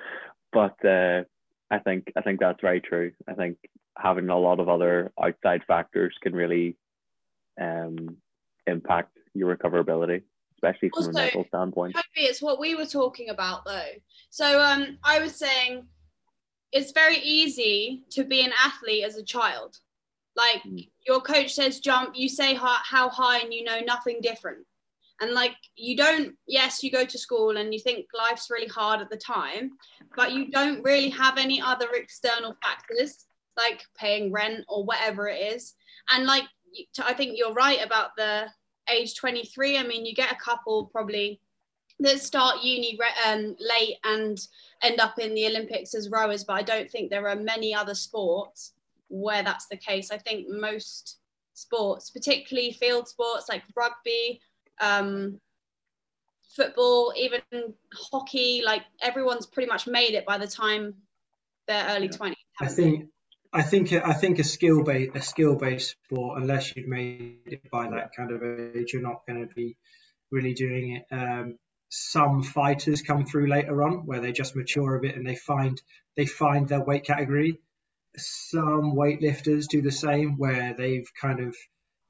But 0.53 0.85
uh, 0.85 1.23
I 1.71 1.79
think 1.79 2.13
I 2.17 2.23
think 2.23 2.41
that's 2.41 2.61
very 2.61 2.81
true. 2.81 3.13
I 3.29 3.35
think 3.35 3.59
having 3.97 4.29
a 4.29 4.39
lot 4.39 4.61
of 4.61 4.69
other 4.69 5.13
outside 5.23 5.63
factors 5.67 6.15
can 6.23 6.35
really 6.35 6.77
um, 7.61 8.17
impact 8.67 9.17
your 9.35 9.55
recoverability, 9.55 10.23
especially 10.57 10.91
from 10.91 11.07
also, 11.07 11.11
a 11.11 11.13
mental 11.13 11.45
standpoint. 11.49 11.95
Maybe 11.95 12.27
it's 12.27 12.43
what 12.43 12.61
we 12.61 12.75
were 12.75 12.87
talking 12.87 13.31
about 13.31 13.65
though. 13.65 13.91
So 14.31 14.61
um, 14.61 14.99
I 15.03 15.19
was 15.19 15.37
saying 15.37 15.87
it's 16.73 16.93
very 16.93 17.19
easy 17.19 18.05
to 18.11 18.25
be 18.25 18.43
an 18.43 18.53
athlete 18.65 19.05
as 19.05 19.17
a 19.17 19.25
child. 19.25 19.79
Like 20.37 20.63
mm. 20.65 20.89
your 21.07 21.21
coach 21.21 21.55
says 21.55 21.81
jump, 21.81 22.15
you 22.15 22.29
say 22.29 22.55
how, 22.55 22.79
how 22.83 23.09
high, 23.09 23.39
and 23.39 23.55
you 23.55 23.63
know 23.63 23.81
nothing 23.81 24.21
different 24.21 24.67
and 25.21 25.33
like 25.33 25.57
you 25.77 25.97
don't 25.97 26.35
yes 26.47 26.83
you 26.83 26.91
go 26.91 27.05
to 27.05 27.19
school 27.19 27.57
and 27.57 27.73
you 27.73 27.81
think 27.81 28.07
life's 28.17 28.51
really 28.51 28.67
hard 28.67 29.01
at 29.01 29.11
the 29.11 29.17
time 29.17 29.71
but 30.17 30.33
you 30.33 30.51
don't 30.51 30.83
really 30.83 31.09
have 31.09 31.39
any 31.39 31.61
other 31.61 31.87
external 31.95 32.57
factors 32.63 33.27
like 33.57 33.85
paying 33.97 34.33
rent 34.33 34.65
or 34.69 34.85
whatever 34.85 35.29
it 35.29 35.41
is. 35.55 35.75
And 36.11 36.27
like 36.27 36.45
i 37.05 37.13
think 37.13 37.35
you're 37.37 37.53
right 37.53 37.85
about 37.85 38.11
the 38.17 38.47
age 38.91 39.15
23 39.15 39.79
i 39.79 39.83
mean 39.85 40.05
you 40.05 40.13
get 40.13 40.33
a 40.33 40.37
couple 40.37 40.87
probably 40.87 41.41
that 42.01 42.21
start 42.21 42.63
uni 42.63 42.99
um, 43.25 43.57
late 43.61 43.97
and 44.05 44.39
end 44.83 44.99
up 44.99 45.19
in 45.21 45.33
the 45.35 45.47
olympics 45.47 45.95
as 45.95 46.11
rowers 46.11 46.43
but 46.43 46.55
i 46.55 46.63
don't 46.63 46.91
think 46.91 47.09
there 47.09 47.29
are 47.29 47.37
many 47.37 47.73
other 47.73 47.95
sports 47.95 48.73
where 49.09 49.43
that's 49.43 49.67
the 49.67 49.77
case. 49.77 50.11
I 50.11 50.19
think 50.19 50.47
most 50.49 51.19
sports 51.57 52.11
particularly 52.11 52.73
field 52.73 53.07
sports 53.07 53.47
like 53.49 53.63
rugby 53.77 54.41
um, 54.81 55.41
football, 56.57 57.13
even 57.17 57.41
hockey. 57.93 58.63
Like 58.65 58.83
everyone's 59.01 59.47
pretty 59.47 59.69
much 59.69 59.87
made 59.87 60.15
it 60.15 60.27
by 60.27 60.39
the 60.39 60.47
time 60.47 60.95
they're 61.67 61.87
early 61.97 62.09
twenties. 62.09 62.39
I 62.61 62.67
think. 62.67 63.11
I 63.53 63.63
think 63.63 63.93
I 63.93 64.13
think 64.13 64.41
a 64.41 64.45
skill 64.45 64.83
based 64.83 65.15
a 65.15 65.23
skill 65.23 65.55
based 65.55 65.97
sport, 66.05 66.43
unless 66.43 66.75
you've 66.75 66.89
made 66.89 67.39
it 67.47 67.71
by 67.71 67.89
that 67.89 68.11
kind 68.17 68.33
of 68.33 68.43
age, 68.43 68.93
you're 68.93 69.01
not 69.01 69.25
going 69.29 69.47
to 69.47 69.55
be 69.55 69.77
really 70.33 70.55
doing 70.55 70.97
it. 70.97 71.15
Um, 71.15 71.57
some 71.89 72.43
fighters 72.43 73.03
come 73.03 73.25
through 73.25 73.47
later 73.47 73.85
on 73.85 74.07
where 74.07 74.19
they 74.19 74.33
just 74.33 74.57
mature 74.57 74.97
a 74.97 75.01
bit 75.01 75.15
and 75.15 75.25
they 75.25 75.37
find 75.37 75.81
they 76.17 76.27
find 76.27 76.69
their 76.69 76.83
weight 76.83 77.05
category. 77.05 77.61
Some 78.17 78.97
weightlifters 78.97 79.69
do 79.69 79.83
the 79.83 79.93
same 79.93 80.37
where 80.37 80.75
they've 80.75 81.09
kind 81.21 81.39
of 81.39 81.57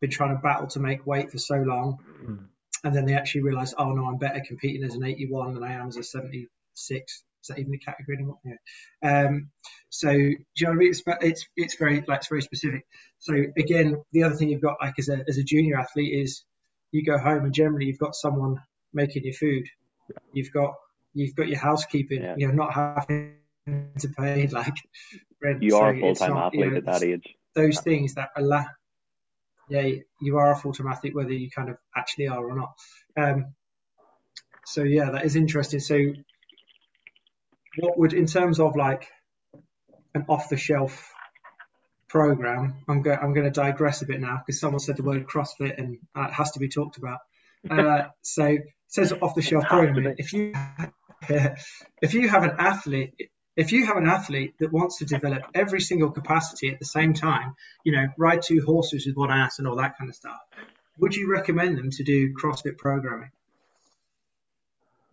been 0.01 0.11
trying 0.11 0.35
to 0.35 0.43
battle 0.43 0.69
to 0.69 0.81
make 0.81 1.07
weight 1.07 1.31
for 1.31 1.39
so 1.39 1.57
long 1.57 1.99
mm 2.27 2.47
and 2.85 2.95
then 2.95 3.07
they 3.07 3.15
actually 3.15 3.43
realize, 3.43 3.75
oh 3.77 3.93
no, 3.93 4.07
I'm 4.07 4.19
better 4.19 4.43
competing 4.47 4.85
as 4.85 4.95
an 4.95 5.05
81 5.05 5.55
than 5.55 5.65
I 5.65 5.73
am 5.73 5.89
as 5.89 5.97
a 5.97 6.03
76. 6.03 7.13
Is 7.43 7.49
that 7.49 7.59
even 7.59 7.75
a 7.75 7.79
category 7.79 8.17
anymore? 8.17 8.39
Yeah. 8.45 9.27
Um, 9.27 9.51
so 9.89 10.11
do 10.11 10.17
you 10.17 10.37
know 10.63 10.71
what 10.71 10.75
I 10.75 10.77
mean? 10.77 10.91
It's, 10.91 11.03
it's 11.07 11.47
it's 11.57 11.77
very 11.77 12.03
like 12.07 12.19
it's 12.19 12.29
very 12.29 12.43
specific. 12.43 12.87
So 13.19 13.35
again, 13.59 14.03
the 14.13 14.23
other 14.25 14.35
thing 14.35 14.49
you've 14.49 14.63
got 14.63 14.77
like 14.81 14.95
as 14.99 15.09
a 15.09 15.25
as 15.29 15.39
a 15.39 15.43
junior 15.43 15.79
athlete 15.79 16.23
is 16.23 16.45
you 16.91 17.05
go 17.05 17.19
home 17.19 17.45
and 17.45 17.53
generally 17.53 17.87
you've 17.87 17.99
got 17.99 18.15
someone 18.15 18.63
making 18.93 19.25
your 19.25 19.35
food. 19.35 19.69
You've 20.33 20.53
got 20.53 20.75
you've 21.13 21.35
got 21.35 21.49
your 21.49 21.59
housekeeping. 21.59 22.23
Yeah. 22.23 22.35
You're 22.39 22.53
not 22.53 22.73
having 22.73 23.37
to 23.67 24.09
pay 24.09 24.47
like 24.49 24.75
rent. 25.43 25.63
You 25.63 25.77
are 25.77 25.93
so 25.93 25.97
a 25.97 26.01
full 26.01 26.15
time 26.15 26.37
athlete 26.37 26.61
you 26.61 26.71
know, 26.71 26.77
at 26.79 26.85
that 26.87 27.03
age. 27.03 27.35
Those 27.55 27.81
things 27.81 28.15
that 28.15 28.31
allow 28.37 28.67
yeah, 29.69 29.89
you 30.21 30.37
are 30.37 30.53
a 30.53 30.57
full-time 30.57 30.89
athlete, 30.89 31.15
whether 31.15 31.33
you 31.33 31.51
kind 31.51 31.71
of 31.71 31.77
actually 31.97 32.29
are 32.29 32.45
or 32.45 32.55
not. 32.55 32.75
Um, 33.17 33.55
so 34.67 34.83
yeah, 34.83 35.11
that 35.11 35.25
is 35.25 35.37
interesting. 35.37 35.81
So 35.81 35.99
what 37.79 37.99
would, 37.99 38.13
in 38.13 38.27
terms 38.27 38.61
of 38.61 38.77
like 38.77 39.09
an 40.15 40.27
off-the-shelf 40.29 41.13
program, 42.09 42.75
I'm 42.89 43.03
going 43.03 43.19
I'm 43.19 43.35
going 43.35 43.47
to 43.47 43.51
digress 43.51 44.03
a 44.03 44.07
bit 44.07 44.21
now 44.21 44.41
because 44.45 44.61
someone 44.61 44.81
said 44.81 44.97
the 44.97 45.03
word 45.03 45.27
CrossFit 45.27 45.79
and 45.79 45.99
uh, 46.17 46.29
it 46.29 46.33
has 46.33 46.53
to 46.53 46.61
be 46.61 46.69
talked 46.69 46.97
about. 46.97 47.19
Uh, 47.69 48.09
so 48.23 48.45
it 48.45 48.63
says 48.89 49.13
off-the-shelf 49.13 49.65
program. 49.65 50.15
If 50.19 50.33
you 50.33 50.53
if 52.03 52.15
you 52.15 52.29
have 52.29 52.45
an 52.45 52.57
athlete 52.59 53.15
if 53.57 53.73
you 53.73 53.87
have 53.87 53.97
an 53.97 54.07
athlete 54.07 54.55
that 54.59 54.73
wants 54.73 54.99
to 54.99 55.05
develop 55.05 55.43
every 55.55 55.81
single 55.81 56.11
capacity 56.11 56.71
at 56.71 56.79
the 56.79 56.85
same 56.85 57.15
time, 57.15 57.55
you 57.85 57.93
know, 57.93 58.07
ride 58.19 58.43
two 58.43 58.63
horses 58.65 59.07
with 59.07 59.17
one 59.17 59.31
ass 59.31 59.59
and 59.59 59.69
all 59.69 59.77
that 59.77 59.97
kind 59.97 60.11
of 60.11 60.17
stuff, 60.17 60.41
would 60.99 61.15
you 61.15 61.31
recommend 61.31 61.79
them 61.79 61.91
to 61.91 62.03
do 62.03 62.35
CrossFit 62.35 62.77
programming? 62.77 63.31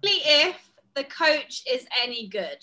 If 0.03 0.55
the 0.95 1.03
coach 1.03 1.63
is 1.71 1.85
any 2.01 2.27
good. 2.27 2.57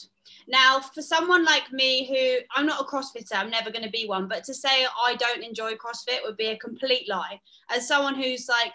Now, 0.48 0.80
for 0.80 1.02
someone 1.02 1.44
like 1.44 1.72
me 1.72 2.06
who 2.06 2.44
I'm 2.54 2.66
not 2.66 2.80
a 2.80 2.84
CrossFitter, 2.84 3.34
I'm 3.34 3.50
never 3.50 3.70
going 3.70 3.84
to 3.84 3.90
be 3.90 4.06
one, 4.06 4.28
but 4.28 4.44
to 4.44 4.54
say 4.54 4.86
I 5.04 5.14
don't 5.16 5.42
enjoy 5.42 5.72
CrossFit 5.74 6.22
would 6.24 6.36
be 6.36 6.46
a 6.46 6.58
complete 6.58 7.08
lie. 7.08 7.40
As 7.70 7.86
someone 7.86 8.14
who's 8.14 8.48
like 8.48 8.74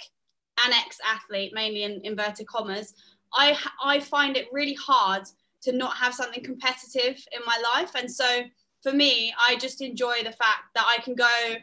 an 0.65 0.73
ex 0.73 0.97
athlete, 1.05 1.51
mainly 1.53 1.83
in 1.83 2.01
inverted 2.03 2.47
commas, 2.47 2.93
I, 3.33 3.57
I 3.83 3.99
find 3.99 4.37
it 4.37 4.47
really 4.51 4.75
hard 4.75 5.23
to 5.63 5.71
not 5.71 5.95
have 5.97 6.13
something 6.13 6.43
competitive 6.43 7.23
in 7.31 7.41
my 7.45 7.61
life. 7.75 7.91
And 7.95 8.11
so 8.11 8.43
for 8.81 8.91
me, 8.91 9.33
I 9.47 9.55
just 9.55 9.81
enjoy 9.81 10.17
the 10.19 10.31
fact 10.31 10.73
that 10.75 10.85
I 10.85 11.01
can 11.01 11.15
go 11.15 11.55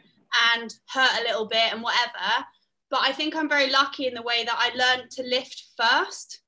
and 0.53 0.73
hurt 0.89 1.19
a 1.19 1.23
little 1.23 1.47
bit 1.47 1.71
and 1.71 1.81
whatever. 1.81 2.45
But 2.89 3.01
I 3.01 3.11
think 3.11 3.35
I'm 3.35 3.49
very 3.49 3.69
lucky 3.69 4.07
in 4.07 4.13
the 4.13 4.21
way 4.21 4.43
that 4.43 4.57
I 4.57 4.75
learned 4.75 5.11
to 5.11 5.23
lift 5.23 5.63
first 5.77 6.41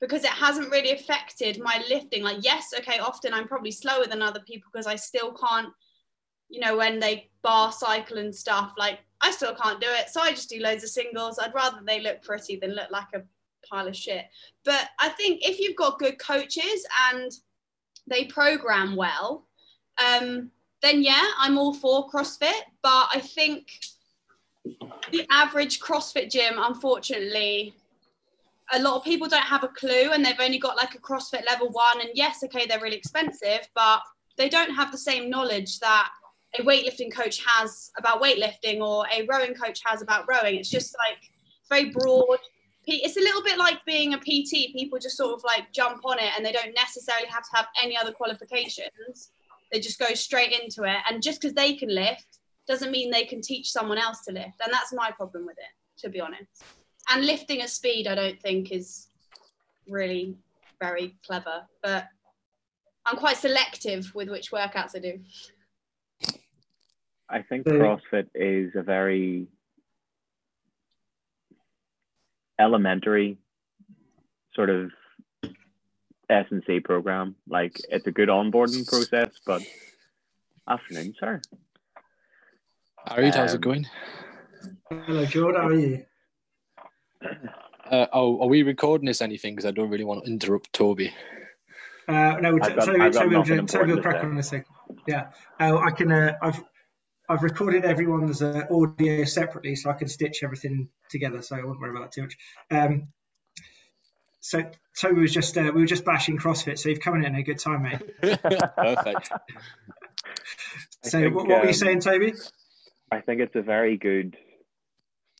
because 0.00 0.22
it 0.22 0.30
hasn't 0.30 0.70
really 0.70 0.92
affected 0.92 1.60
my 1.60 1.82
lifting. 1.88 2.22
Like, 2.22 2.38
yes, 2.44 2.68
okay, 2.78 2.98
often 2.98 3.34
I'm 3.34 3.48
probably 3.48 3.72
slower 3.72 4.06
than 4.06 4.22
other 4.22 4.40
people 4.46 4.70
because 4.72 4.86
I 4.86 4.94
still 4.96 5.32
can't, 5.32 5.70
you 6.48 6.60
know, 6.60 6.76
when 6.76 7.00
they 7.00 7.30
bar 7.42 7.72
cycle 7.72 8.18
and 8.18 8.34
stuff, 8.34 8.72
like 8.78 9.00
I 9.20 9.32
still 9.32 9.54
can't 9.54 9.80
do 9.80 9.88
it. 9.90 10.08
So 10.10 10.20
I 10.20 10.30
just 10.30 10.50
do 10.50 10.60
loads 10.60 10.84
of 10.84 10.90
singles. 10.90 11.38
I'd 11.38 11.54
rather 11.54 11.80
they 11.84 12.00
look 12.00 12.22
pretty 12.22 12.56
than 12.56 12.74
look 12.74 12.90
like 12.90 13.08
a 13.14 13.22
pile 13.68 13.88
of 13.88 13.96
shit. 13.96 14.24
But 14.64 14.88
I 15.00 15.08
think 15.10 15.46
if 15.46 15.58
you've 15.58 15.76
got 15.76 15.98
good 15.98 16.18
coaches 16.18 16.86
and 17.12 17.30
they 18.06 18.24
program 18.24 18.96
well, 18.96 19.46
um, 20.04 20.50
then 20.82 21.02
yeah, 21.02 21.28
I'm 21.38 21.58
all 21.58 21.74
for 21.74 22.08
CrossFit. 22.08 22.62
But 22.82 23.08
I 23.12 23.20
think 23.20 23.68
the 25.10 25.26
average 25.30 25.80
CrossFit 25.80 26.30
gym, 26.30 26.54
unfortunately, 26.56 27.74
a 28.72 28.78
lot 28.80 28.96
of 28.96 29.04
people 29.04 29.28
don't 29.28 29.42
have 29.42 29.64
a 29.64 29.68
clue 29.68 30.10
and 30.12 30.24
they've 30.24 30.40
only 30.40 30.58
got 30.58 30.76
like 30.76 30.94
a 30.94 30.98
CrossFit 30.98 31.46
level 31.46 31.70
one. 31.70 32.00
And 32.00 32.10
yes, 32.14 32.42
okay, 32.44 32.66
they're 32.66 32.80
really 32.80 32.96
expensive, 32.96 33.68
but 33.74 34.00
they 34.36 34.48
don't 34.48 34.74
have 34.74 34.92
the 34.92 34.98
same 34.98 35.30
knowledge 35.30 35.78
that 35.80 36.10
a 36.58 36.62
weightlifting 36.62 37.12
coach 37.12 37.42
has 37.44 37.90
about 37.98 38.22
weightlifting 38.22 38.80
or 38.80 39.06
a 39.12 39.26
rowing 39.26 39.54
coach 39.54 39.80
has 39.84 40.02
about 40.02 40.26
rowing. 40.28 40.56
It's 40.56 40.70
just 40.70 40.94
like 40.98 41.18
very 41.68 41.90
broad. 41.90 42.38
It's 42.90 43.16
a 43.16 43.20
little 43.20 43.42
bit 43.42 43.58
like 43.58 43.84
being 43.84 44.14
a 44.14 44.18
PT. 44.18 44.72
People 44.72 44.98
just 44.98 45.16
sort 45.16 45.34
of 45.34 45.44
like 45.44 45.72
jump 45.72 46.04
on 46.04 46.18
it 46.18 46.32
and 46.36 46.44
they 46.44 46.52
don't 46.52 46.74
necessarily 46.74 47.28
have 47.28 47.42
to 47.44 47.56
have 47.56 47.66
any 47.82 47.96
other 47.96 48.12
qualifications. 48.12 49.30
They 49.70 49.80
just 49.80 49.98
go 49.98 50.14
straight 50.14 50.52
into 50.52 50.84
it. 50.84 50.96
And 51.08 51.22
just 51.22 51.40
because 51.40 51.54
they 51.54 51.74
can 51.74 51.94
lift 51.94 52.38
doesn't 52.66 52.90
mean 52.90 53.10
they 53.10 53.24
can 53.24 53.42
teach 53.42 53.70
someone 53.70 53.98
else 53.98 54.24
to 54.24 54.32
lift. 54.32 54.60
And 54.64 54.72
that's 54.72 54.92
my 54.92 55.10
problem 55.10 55.44
with 55.44 55.58
it, 55.58 56.00
to 56.02 56.08
be 56.08 56.20
honest. 56.20 56.64
And 57.10 57.26
lifting 57.26 57.60
at 57.60 57.70
speed, 57.70 58.06
I 58.06 58.14
don't 58.14 58.40
think 58.40 58.72
is 58.72 59.08
really 59.88 60.36
very 60.80 61.14
clever. 61.26 61.62
But 61.82 62.06
I'm 63.04 63.16
quite 63.16 63.36
selective 63.36 64.14
with 64.14 64.28
which 64.28 64.50
workouts 64.50 64.96
I 64.96 65.00
do. 65.00 65.20
I 67.30 67.42
think 67.42 67.66
hmm. 67.66 67.74
CrossFit 67.74 68.28
is 68.34 68.72
a 68.74 68.82
very 68.82 69.46
elementary 72.58 73.38
sort 74.54 74.70
of 74.70 74.90
S 76.28 76.46
and 76.50 76.62
C 76.66 76.80
program. 76.80 77.36
Like 77.48 77.80
it's 77.90 78.06
a 78.06 78.12
good 78.12 78.28
onboarding 78.28 78.86
process, 78.86 79.30
but 79.46 79.62
afternoon, 80.68 81.14
sir. 81.18 81.40
Harry, 83.06 83.30
how's 83.30 83.54
it 83.54 83.56
um, 83.56 83.60
going? 83.60 83.86
Hello, 84.90 85.24
Jordan. 85.24 85.60
How 85.60 85.68
are 85.68 85.74
you? 85.74 86.04
Uh, 87.90 88.06
oh, 88.12 88.42
are 88.42 88.48
we 88.48 88.62
recording 88.62 89.06
this 89.06 89.22
anything? 89.22 89.54
Because 89.54 89.66
I 89.66 89.70
don't 89.70 89.88
really 89.88 90.04
want 90.04 90.24
to 90.24 90.30
interrupt 90.30 90.72
Toby. 90.72 91.12
Uh, 92.06 92.36
no, 92.40 92.58
I've 92.62 92.76
got, 92.76 92.84
Toby, 92.84 93.00
I've 93.00 93.12
Toby, 93.12 93.36
will, 93.36 93.66
Toby 93.66 93.92
will 93.92 94.02
crack 94.02 94.24
on 94.24 94.32
in 94.32 94.38
a 94.38 94.42
second. 94.42 94.66
Yeah, 95.06 95.28
uh, 95.60 95.78
I 95.78 95.90
can. 95.90 96.10
Uh, 96.12 96.34
I've 96.42 96.62
I've 97.28 97.42
recorded 97.42 97.84
everyone's 97.84 98.40
uh, 98.40 98.66
audio 98.70 99.24
separately, 99.24 99.76
so 99.76 99.90
I 99.90 99.94
can 99.94 100.08
stitch 100.08 100.42
everything 100.42 100.88
together. 101.10 101.42
So 101.42 101.56
I 101.56 101.64
won't 101.64 101.78
worry 101.78 101.90
about 101.90 102.04
that 102.04 102.12
too 102.12 102.22
much. 102.22 102.36
Um, 102.70 103.08
so 104.40 104.64
Toby 104.98 105.20
was 105.20 105.32
just 105.32 105.58
uh, 105.58 105.70
we 105.74 105.80
were 105.82 105.86
just 105.86 106.04
bashing 106.04 106.38
CrossFit, 106.38 106.78
so 106.78 106.88
you've 106.88 107.00
come 107.00 107.16
in 107.16 107.24
at 107.24 107.38
a 107.38 107.42
good 107.42 107.58
time, 107.58 107.82
mate. 107.82 108.00
Perfect. 108.40 109.30
so 111.02 111.20
think, 111.20 111.34
what, 111.34 111.46
what, 111.46 111.58
were 111.58 111.64
you 111.64 111.68
um, 111.68 111.74
saying, 111.74 112.00
Toby? 112.00 112.32
I 113.10 113.20
think 113.20 113.40
it's 113.40 113.56
a 113.56 113.62
very 113.62 113.96
good 113.96 114.36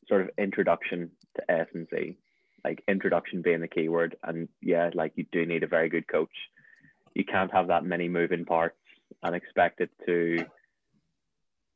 sort 0.09 0.23
of 0.23 0.31
introduction 0.37 1.11
to 1.37 1.51
S 1.51 1.69
and 1.75 1.87
C, 1.91 2.17
like 2.65 2.83
introduction 2.89 3.43
being 3.43 3.61
the 3.61 3.69
key 3.69 3.89
word. 3.89 4.17
And 4.23 4.49
yeah, 4.61 4.91
like 4.95 5.13
you 5.17 5.27
do 5.31 5.47
need 5.47 5.63
a 5.63 5.69
very 5.69 5.89
good 5.89 6.09
coach. 6.09 6.29
You 7.15 7.25
can't 7.25 7.53
have 7.53 7.69
that 7.69 7.85
many 7.85 8.09
moving 8.09 8.45
parts 8.45 8.77
and 9.23 9.35
expect 9.35 9.81
it 9.81 9.91
to, 10.07 10.45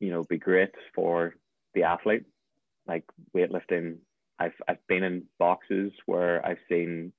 you 0.02 0.10
know, 0.10 0.24
be 0.24 0.36
great 0.36 0.74
for 0.94 1.36
the 1.74 1.84
athlete. 1.84 2.24
Like 2.88 3.04
weightlifting, 3.34 3.98
I've 4.38 4.58
I've 4.68 4.84
been 4.88 5.04
in 5.04 5.22
boxes 5.38 5.92
where 6.06 6.44
I've 6.44 6.58
seen, 6.68 7.12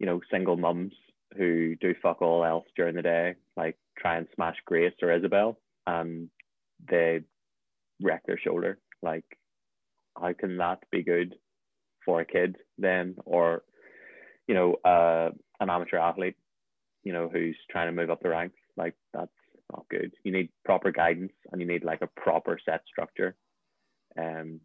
you 0.00 0.06
know, 0.06 0.20
single 0.30 0.56
mums 0.56 0.92
who 1.36 1.76
do 1.76 1.94
fuck 2.02 2.20
all 2.20 2.44
else 2.44 2.66
during 2.76 2.96
the 2.96 3.02
day, 3.02 3.36
like 3.56 3.78
try 3.96 4.16
and 4.16 4.26
smash 4.34 4.56
Grace 4.66 4.92
or 5.02 5.12
Isabel, 5.12 5.56
and 5.86 6.28
they 6.90 7.20
wreck 8.02 8.22
their 8.26 8.38
shoulder. 8.38 8.78
Like, 9.00 9.24
how 10.20 10.32
can 10.32 10.56
that 10.56 10.80
be 10.90 11.04
good 11.04 11.36
for 12.04 12.20
a 12.20 12.24
kid 12.24 12.56
then? 12.76 13.14
Or, 13.24 13.62
you 14.48 14.54
know, 14.54 14.74
uh, 14.84 15.30
an 15.60 15.70
amateur 15.70 15.98
athlete, 15.98 16.36
you 17.04 17.12
know, 17.12 17.30
who's 17.32 17.56
trying 17.70 17.86
to 17.86 18.00
move 18.00 18.10
up 18.10 18.20
the 18.20 18.30
ranks. 18.30 18.56
Like, 18.76 18.94
that's 19.12 19.30
not 19.74 19.86
good. 19.90 20.14
You 20.22 20.32
need 20.32 20.50
proper 20.64 20.90
guidance 20.92 21.32
and 21.50 21.60
you 21.60 21.66
need 21.66 21.84
like 21.84 22.02
a 22.02 22.20
proper 22.20 22.58
set 22.64 22.82
structure. 22.86 23.34
Um, 24.18 24.60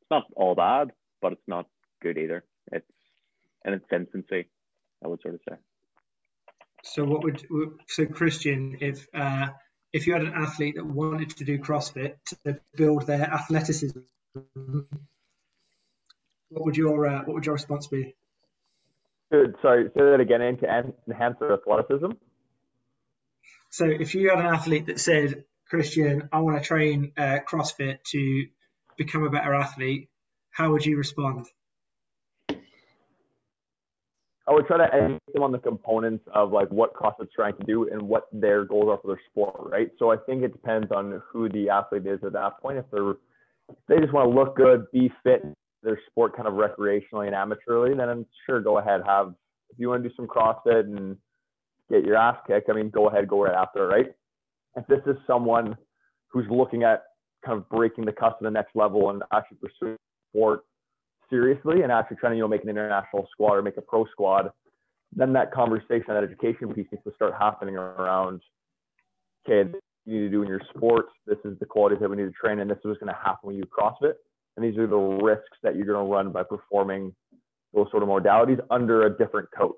it's 0.00 0.10
not 0.10 0.24
all 0.34 0.54
bad, 0.54 0.92
but 1.20 1.32
it's 1.32 1.48
not 1.48 1.66
good 2.02 2.18
either. 2.18 2.44
It's 2.72 2.86
in 3.64 3.74
its 3.74 3.84
infancy, 3.92 4.48
I 5.04 5.08
would 5.08 5.20
sort 5.22 5.34
of 5.34 5.40
say. 5.48 5.56
So 6.84 7.04
what 7.04 7.24
would 7.24 7.44
so 7.88 8.06
Christian, 8.06 8.78
if 8.80 9.06
uh, 9.12 9.48
if 9.92 10.06
you 10.06 10.12
had 10.12 10.22
an 10.22 10.32
athlete 10.34 10.76
that 10.76 10.86
wanted 10.86 11.30
to 11.36 11.44
do 11.44 11.58
CrossFit 11.58 12.14
to 12.44 12.60
build 12.76 13.06
their 13.06 13.22
athleticism, 13.22 13.98
what 16.48 16.64
would 16.64 16.76
your 16.76 17.06
uh, 17.06 17.24
what 17.24 17.34
would 17.34 17.46
your 17.46 17.54
response 17.54 17.88
be? 17.88 18.14
Good. 19.32 19.56
Sorry, 19.60 19.86
say 19.88 20.04
that 20.04 20.20
again. 20.20 20.40
and 20.40 20.58
To 20.60 20.94
enhance 21.08 21.36
their 21.40 21.54
athleticism. 21.54 22.12
So, 23.76 23.84
if 23.84 24.14
you 24.14 24.30
had 24.30 24.38
an 24.38 24.46
athlete 24.46 24.86
that 24.86 24.98
said, 24.98 25.44
"Christian, 25.68 26.30
I 26.32 26.38
want 26.40 26.56
to 26.56 26.64
train 26.64 27.12
uh, 27.14 27.40
CrossFit 27.46 28.02
to 28.12 28.46
become 28.96 29.24
a 29.24 29.28
better 29.28 29.52
athlete," 29.52 30.08
how 30.50 30.72
would 30.72 30.86
you 30.86 30.96
respond? 30.96 31.44
I 32.48 32.56
would 34.48 34.66
try 34.66 34.78
to 34.78 34.94
educate 34.94 35.34
them 35.34 35.42
on 35.42 35.52
the 35.52 35.58
components 35.58 36.24
of 36.34 36.52
like 36.52 36.70
what 36.70 36.94
CrossFit's 36.94 37.34
trying 37.36 37.54
to 37.58 37.64
do 37.64 37.86
and 37.92 38.00
what 38.00 38.28
their 38.32 38.64
goals 38.64 38.88
are 38.88 38.96
for 38.96 39.08
their 39.08 39.20
sport, 39.30 39.70
right? 39.70 39.90
So 39.98 40.10
I 40.10 40.16
think 40.24 40.42
it 40.42 40.52
depends 40.52 40.90
on 40.90 41.20
who 41.30 41.50
the 41.50 41.68
athlete 41.68 42.06
is 42.06 42.20
at 42.24 42.32
that 42.32 42.58
point. 42.62 42.78
If 42.78 42.86
they're 42.90 43.10
if 43.10 43.76
they 43.88 43.98
just 43.98 44.14
want 44.14 44.30
to 44.30 44.34
look 44.34 44.56
good, 44.56 44.90
be 44.90 45.12
fit, 45.22 45.42
their 45.82 46.00
sport 46.06 46.34
kind 46.34 46.48
of 46.48 46.54
recreationally 46.54 47.26
and 47.26 47.34
amateurly, 47.34 47.94
then 47.94 48.08
I'm 48.08 48.24
sure 48.46 48.62
go 48.62 48.78
ahead 48.78 49.02
have 49.06 49.34
if 49.68 49.78
you 49.78 49.90
want 49.90 50.02
to 50.02 50.08
do 50.08 50.14
some 50.14 50.26
CrossFit 50.26 50.84
and 50.84 51.18
get 51.90 52.04
your 52.04 52.16
ass 52.16 52.36
kicked, 52.46 52.70
I 52.70 52.74
mean 52.74 52.90
go 52.90 53.08
ahead, 53.08 53.28
go 53.28 53.44
right 53.44 53.54
after, 53.54 53.86
right? 53.86 54.06
If 54.76 54.86
this 54.86 55.00
is 55.06 55.16
someone 55.26 55.76
who's 56.28 56.46
looking 56.50 56.82
at 56.82 57.04
kind 57.44 57.58
of 57.58 57.68
breaking 57.68 58.04
the 58.04 58.12
cusp 58.12 58.38
to 58.38 58.44
the 58.44 58.50
next 58.50 58.74
level 58.74 59.10
and 59.10 59.22
actually 59.32 59.58
pursuing 59.58 59.96
sport 60.30 60.64
seriously 61.30 61.82
and 61.82 61.92
actually 61.92 62.16
trying 62.16 62.32
to 62.32 62.36
you 62.36 62.42
know 62.42 62.48
make 62.48 62.62
an 62.62 62.68
international 62.68 63.26
squad 63.32 63.54
or 63.54 63.62
make 63.62 63.76
a 63.76 63.82
pro 63.82 64.04
squad, 64.06 64.50
then 65.14 65.32
that 65.32 65.52
conversation, 65.52 66.04
that 66.08 66.24
education 66.24 66.72
piece 66.72 66.86
needs 66.92 67.04
to 67.04 67.12
start 67.14 67.34
happening 67.38 67.76
around. 67.76 68.40
Okay, 69.48 69.70
you 70.04 70.14
need 70.14 70.26
to 70.26 70.30
do 70.30 70.42
in 70.42 70.48
your 70.48 70.60
sport. 70.74 71.06
This 71.26 71.38
is 71.44 71.58
the 71.58 71.66
qualities 71.66 72.00
that 72.00 72.10
we 72.10 72.16
need 72.16 72.24
to 72.24 72.32
train, 72.32 72.58
and 72.60 72.70
this 72.70 72.78
is 72.78 72.84
what's 72.84 73.00
going 73.00 73.12
to 73.12 73.18
happen 73.18 73.48
when 73.48 73.56
you 73.56 73.64
CrossFit. 73.64 74.14
And 74.56 74.64
these 74.64 74.78
are 74.78 74.86
the 74.86 74.96
risks 74.96 75.58
that 75.62 75.76
you're 75.76 75.86
going 75.86 76.04
to 76.04 76.10
run 76.12 76.32
by 76.32 76.42
performing 76.42 77.14
those 77.74 77.88
sort 77.90 78.02
of 78.02 78.08
modalities 78.08 78.58
under 78.70 79.06
a 79.06 79.16
different 79.16 79.48
coach. 79.56 79.76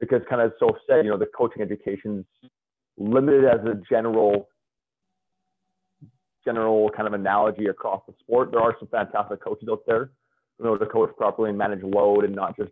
Because, 0.00 0.22
kind 0.28 0.40
of 0.40 0.52
so 0.60 0.76
said, 0.88 1.04
you 1.04 1.10
know, 1.10 1.18
the 1.18 1.26
coaching 1.36 1.62
education's 1.62 2.24
limited 2.96 3.44
as 3.44 3.60
a 3.64 3.80
general 3.90 4.48
general 6.44 6.88
kind 6.96 7.06
of 7.06 7.12
analogy 7.12 7.66
across 7.66 8.02
the 8.06 8.14
sport. 8.20 8.50
There 8.52 8.60
are 8.60 8.74
some 8.78 8.88
fantastic 8.88 9.42
coaches 9.42 9.68
out 9.70 9.82
there 9.86 10.10
who 10.58 10.64
know 10.64 10.76
to 10.76 10.86
coach 10.86 11.10
properly 11.16 11.50
and 11.50 11.58
manage 11.58 11.82
load 11.82 12.24
and 12.24 12.34
not 12.34 12.56
just 12.56 12.70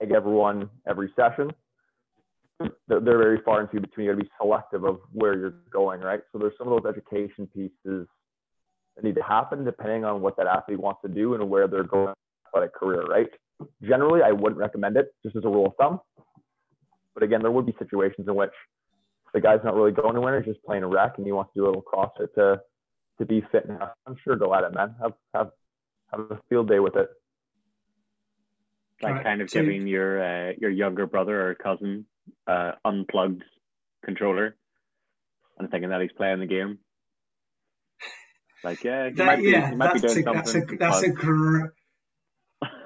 egg 0.00 0.12
everyone 0.12 0.70
every 0.86 1.12
session. 1.16 1.50
They're, 2.60 3.00
they're 3.00 3.18
very 3.18 3.40
far 3.44 3.60
and 3.60 3.70
few 3.70 3.80
between. 3.80 4.06
You 4.06 4.12
got 4.12 4.18
to 4.18 4.24
be 4.24 4.30
selective 4.40 4.84
of 4.84 5.00
where 5.12 5.36
you're 5.36 5.54
going, 5.70 6.00
right? 6.00 6.20
So 6.32 6.38
there's 6.38 6.54
some 6.56 6.68
of 6.68 6.82
those 6.82 6.94
education 6.94 7.48
pieces 7.52 8.06
that 8.94 9.04
need 9.04 9.16
to 9.16 9.22
happen 9.22 9.64
depending 9.64 10.04
on 10.04 10.20
what 10.20 10.36
that 10.36 10.46
athlete 10.46 10.80
wants 10.80 11.00
to 11.02 11.08
do 11.08 11.34
and 11.34 11.50
where 11.50 11.68
they're 11.68 11.82
going 11.82 12.14
athletic 12.46 12.74
career, 12.74 13.02
right? 13.02 13.28
Generally, 13.82 14.22
I 14.22 14.32
wouldn't 14.32 14.58
recommend 14.58 14.96
it 14.96 15.14
just 15.22 15.36
as 15.36 15.44
a 15.44 15.48
rule 15.48 15.66
of 15.66 15.76
thumb. 15.76 16.00
But 17.16 17.22
again, 17.22 17.40
there 17.40 17.50
would 17.50 17.64
be 17.64 17.74
situations 17.78 18.28
in 18.28 18.34
which 18.34 18.52
the 19.32 19.40
guy's 19.40 19.64
not 19.64 19.74
really 19.74 19.90
going 19.90 20.14
anywhere, 20.14 20.42
he's 20.42 20.52
just 20.54 20.64
playing 20.66 20.82
a 20.82 20.86
rec, 20.86 21.14
and 21.16 21.24
he 21.24 21.32
wants 21.32 21.50
to 21.54 21.60
do 21.60 21.64
a 21.64 21.68
little 21.68 21.82
CrossFit 21.82 22.34
to 22.34 22.60
to 23.18 23.24
be 23.24 23.42
fit. 23.50 23.66
Now, 23.66 23.92
I'm 24.06 24.16
sure 24.22 24.36
go 24.36 24.54
at 24.54 24.64
it, 24.64 24.74
man. 24.74 24.94
Have 25.00 25.14
have 25.32 25.50
have 26.10 26.20
a 26.30 26.38
field 26.50 26.68
day 26.68 26.78
with 26.78 26.94
it. 26.94 27.08
Like 29.02 29.14
right. 29.14 29.24
kind 29.24 29.40
of 29.40 29.48
giving 29.48 29.86
your 29.86 30.22
uh, 30.22 30.52
your 30.58 30.70
younger 30.70 31.06
brother 31.06 31.48
or 31.48 31.54
cousin 31.54 32.04
uh, 32.46 32.72
unplugged 32.84 33.44
controller 34.04 34.54
and 35.58 35.70
thinking 35.70 35.88
that 35.88 36.02
he's 36.02 36.12
playing 36.12 36.40
the 36.40 36.46
game. 36.46 36.78
Like 38.62 38.84
yeah, 38.84 39.08
that, 39.08 39.24
might 39.24 39.36
be, 39.36 39.50
yeah, 39.50 39.70
might 39.74 39.94
be 39.94 40.00
doing 40.00 40.18
a, 40.18 40.22
something. 40.22 40.34
That's 40.34 40.54
a, 40.54 40.76
that's 40.76 41.02
a 41.02 41.08
gr- 41.10 41.66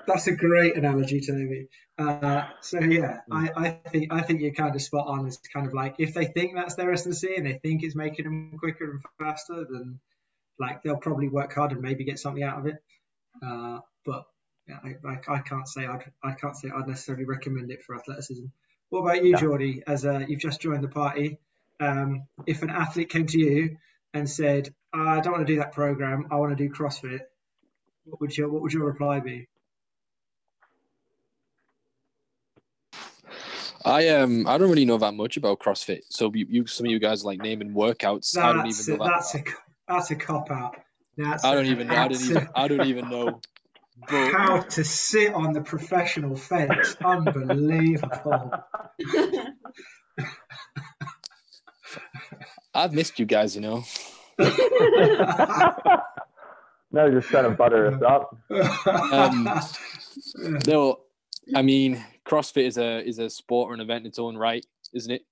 that's 0.07 0.27
a 0.27 0.33
great 0.33 0.77
analogy, 0.77 1.21
Toby. 1.21 1.69
Uh, 1.99 2.45
so 2.61 2.81
yeah. 2.81 3.21
I, 3.31 3.51
I 3.57 3.71
think 3.91 4.13
I 4.13 4.23
think 4.23 4.41
you're 4.41 4.53
kind 4.53 4.75
of 4.75 4.83
spot 4.83 5.07
on. 5.07 5.27
It's 5.27 5.39
kind 5.53 5.67
of 5.67 5.75
like 5.75 5.97
if 5.99 6.15
they 6.15 6.27
think 6.27 6.55
that's 6.55 6.75
their 6.75 6.93
S&C 6.93 7.35
and 7.37 7.47
they 7.47 7.59
think 7.59 7.83
it's 7.83 7.95
making 7.95 8.25
them 8.25 8.57
quicker 8.59 8.91
and 8.91 9.03
faster, 9.19 9.67
then 9.71 10.01
like 10.59 10.83
they'll 10.83 10.97
probably 10.97 11.29
work 11.29 11.55
hard 11.55 11.73
and 11.73 11.83
maybe 11.83 12.05
get 12.05 12.19
something 12.19 12.43
out 12.43 12.59
of 12.59 12.67
it. 12.67 12.77
Uh, 13.45 13.81
but 14.05 14.25
yeah, 14.69 14.79
I, 14.83 15.09
I, 15.09 15.37
I, 15.37 15.39
can't 15.41 15.69
say 15.69 15.87
I'd 15.87 16.05
I 16.23 16.33
can't 16.33 16.57
say 16.57 16.71
I'd 16.75 16.89
necessarily 16.89 17.25
recommend 17.25 17.71
it 17.71 17.83
for 17.83 17.97
athleticism. 17.97 18.47
What 18.89 19.01
about 19.01 19.25
you, 19.25 19.37
Geordie? 19.37 19.83
As 19.87 20.05
uh, 20.05 20.25
you've 20.27 20.41
just 20.41 20.61
joined 20.61 20.83
the 20.83 20.89
party, 20.89 21.39
um, 21.81 22.25
if 22.47 22.63
an 22.63 22.71
athlete 22.71 23.11
came 23.11 23.27
to 23.27 23.39
you 23.39 23.77
and 24.15 24.29
said, 24.29 24.75
"I 24.93 25.21
don't 25.21 25.33
want 25.33 25.47
to 25.47 25.53
do 25.53 25.61
that 25.61 25.73
program. 25.73 26.29
I 26.31 26.37
want 26.37 26.57
to 26.57 26.69
do 26.69 26.73
CrossFit," 26.73 27.21
what 28.05 28.21
would 28.21 28.37
your 28.37 28.49
what 28.49 28.63
would 28.63 28.73
your 28.73 28.85
reply 28.85 29.21
be? 29.21 29.49
I 33.85 34.09
um 34.09 34.47
I 34.47 34.59
don't 34.59 34.69
really 34.71 34.85
know 34.85 34.99
that 34.99 35.13
much 35.15 35.37
about 35.37 35.59
CrossFit. 35.61 36.01
So 36.11 36.31
you, 36.35 36.47
you 36.49 36.67
some 36.67 36.87
of 36.87 36.93
you 36.93 36.99
guys 36.99 37.23
are 37.23 37.27
like 37.27 37.41
naming 37.41 37.73
workouts. 37.73 38.37
I 38.37 38.53
don't 38.53 38.65
That's 38.65 38.89
even 38.89 39.01
a, 39.01 39.05
that. 39.05 39.11
that's 39.15 39.35
a 39.35 39.45
that's 39.89 40.11
a 40.11 40.17
cop 40.17 40.51
out. 40.51 40.77
That's 41.17 41.45
I 41.45 41.53
a- 41.53 41.57
don't 41.57 41.67
even 41.67 41.89
know. 41.89 41.95
I 41.97 42.09
don't 42.09 42.23
even 42.23 42.37
a- 42.37 42.51
I 42.55 42.69
don't 42.69 42.87
even 42.87 43.09
know. 43.11 43.41
But 44.09 44.33
how 44.33 44.61
to 44.61 44.83
sit 44.85 45.35
on 45.35 45.53
the 45.53 45.61
professional 45.61 46.35
fence. 46.37 46.97
Unbelievable. 47.05 48.51
I've 52.75 52.93
missed 52.95 53.19
you 53.19 53.27
guys, 53.27 53.55
you 53.55 53.61
know. 53.61 53.85
now 54.39 54.47
you're 56.93 57.21
just 57.21 57.29
trying 57.29 57.45
to 57.45 57.51
butter 57.51 57.89
us 57.89 58.03
up. 58.03 58.37
Um, 59.13 59.49
No, 60.67 61.01
I 61.55 61.61
mean 61.63 62.03
CrossFit 62.31 62.67
is 62.67 62.79
a 62.79 63.07
is 63.07 63.19
a 63.19 63.29
sport 63.29 63.71
or 63.71 63.75
an 63.75 63.81
event 63.81 64.03
in 64.03 64.07
its 64.07 64.19
own 64.21 64.37
right, 64.37 64.65
isn't 64.95 65.11
it? 65.11 65.27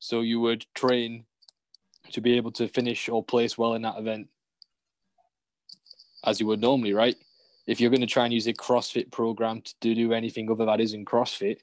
So 0.00 0.22
you 0.22 0.40
would 0.40 0.66
train 0.74 1.24
to 2.10 2.20
be 2.20 2.36
able 2.36 2.50
to 2.52 2.66
finish 2.66 3.08
or 3.08 3.22
place 3.22 3.56
well 3.56 3.74
in 3.74 3.82
that 3.82 3.98
event, 3.98 4.28
as 6.24 6.40
you 6.40 6.46
would 6.48 6.60
normally, 6.60 6.92
right? 6.92 7.14
If 7.68 7.80
you're 7.80 7.90
going 7.90 8.00
to 8.00 8.06
try 8.06 8.24
and 8.24 8.34
use 8.34 8.48
a 8.48 8.52
CrossFit 8.52 9.12
program 9.12 9.62
to 9.62 9.74
do 9.94 10.12
anything 10.12 10.50
other 10.50 10.64
that 10.64 10.80
isn't 10.80 11.04
CrossFit, 11.04 11.58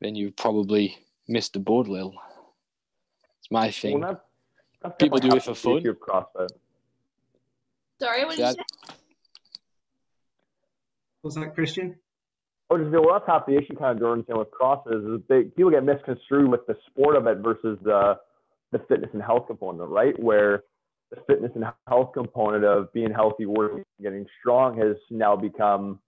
then 0.00 0.14
you've 0.14 0.36
probably 0.36 0.96
missed 1.26 1.54
the 1.54 1.58
boat, 1.58 1.88
Lil. 1.88 2.14
It's 3.40 3.50
my 3.50 3.72
thing. 3.72 3.98
Well, 3.98 4.12
that's, 4.12 4.24
that's 4.80 4.94
People 4.98 5.18
do 5.18 5.34
it 5.34 5.42
for 5.42 5.50
the 5.50 5.56
fun. 5.56 5.78
issue 5.78 5.94
CrossFit. 5.98 6.50
Sorry, 8.00 8.24
what 8.24 8.36
did 8.36 8.46
you 8.46 8.52
say? 8.52 8.94
Was 11.24 11.34
that 11.34 11.54
Christian? 11.54 11.96
I 12.74 12.78
would 12.78 12.90
just 12.90 13.04
well, 13.04 13.14
that's 13.14 13.26
half 13.26 13.46
the 13.46 13.56
issue, 13.56 13.76
kind 13.76 13.92
of 13.92 14.00
Jordan 14.00 14.24
saying 14.26 14.38
with 14.38 14.50
crosses 14.50 15.04
is 15.04 15.20
they, 15.28 15.42
people 15.42 15.70
get 15.70 15.84
misconstrued 15.84 16.50
with 16.50 16.66
the 16.66 16.76
sport 16.88 17.14
of 17.14 17.26
it 17.26 17.38
versus 17.38 17.78
the 17.82 18.18
the 18.72 18.80
fitness 18.88 19.10
and 19.12 19.22
health 19.22 19.46
component, 19.46 19.88
right? 19.88 20.18
Where 20.20 20.64
the 21.10 21.18
fitness 21.28 21.52
and 21.54 21.64
health 21.86 22.10
component 22.14 22.64
of 22.64 22.92
being 22.92 23.12
healthy, 23.12 23.46
working, 23.46 23.84
getting 24.02 24.26
strong 24.40 24.76
has 24.78 24.96
now 25.10 25.36
become 25.36 26.00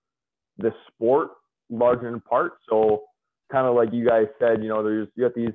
the 0.58 0.72
sport 0.88 1.30
larger 1.70 2.08
in 2.08 2.20
part. 2.20 2.54
So 2.68 3.04
kind 3.52 3.68
of 3.68 3.76
like 3.76 3.92
you 3.92 4.04
guys 4.04 4.26
said, 4.40 4.62
you 4.62 4.68
know, 4.68 4.82
there's 4.82 5.06
you 5.14 5.22
got 5.22 5.34
these 5.36 5.54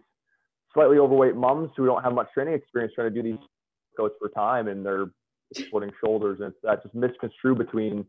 slightly 0.73 0.97
overweight 0.97 1.35
moms 1.35 1.71
who 1.75 1.85
don't 1.85 2.03
have 2.03 2.13
much 2.13 2.31
training 2.33 2.53
experience 2.53 2.93
trying 2.95 3.13
to 3.13 3.21
do 3.21 3.29
these 3.29 3.39
goats 3.97 4.15
for 4.17 4.29
time 4.29 4.69
and 4.69 4.85
they're 4.85 5.07
exploding 5.53 5.91
shoulders 6.03 6.39
and 6.39 6.53
that 6.63 6.81
just 6.81 6.95
misconstrued 6.95 7.57
between 7.57 8.05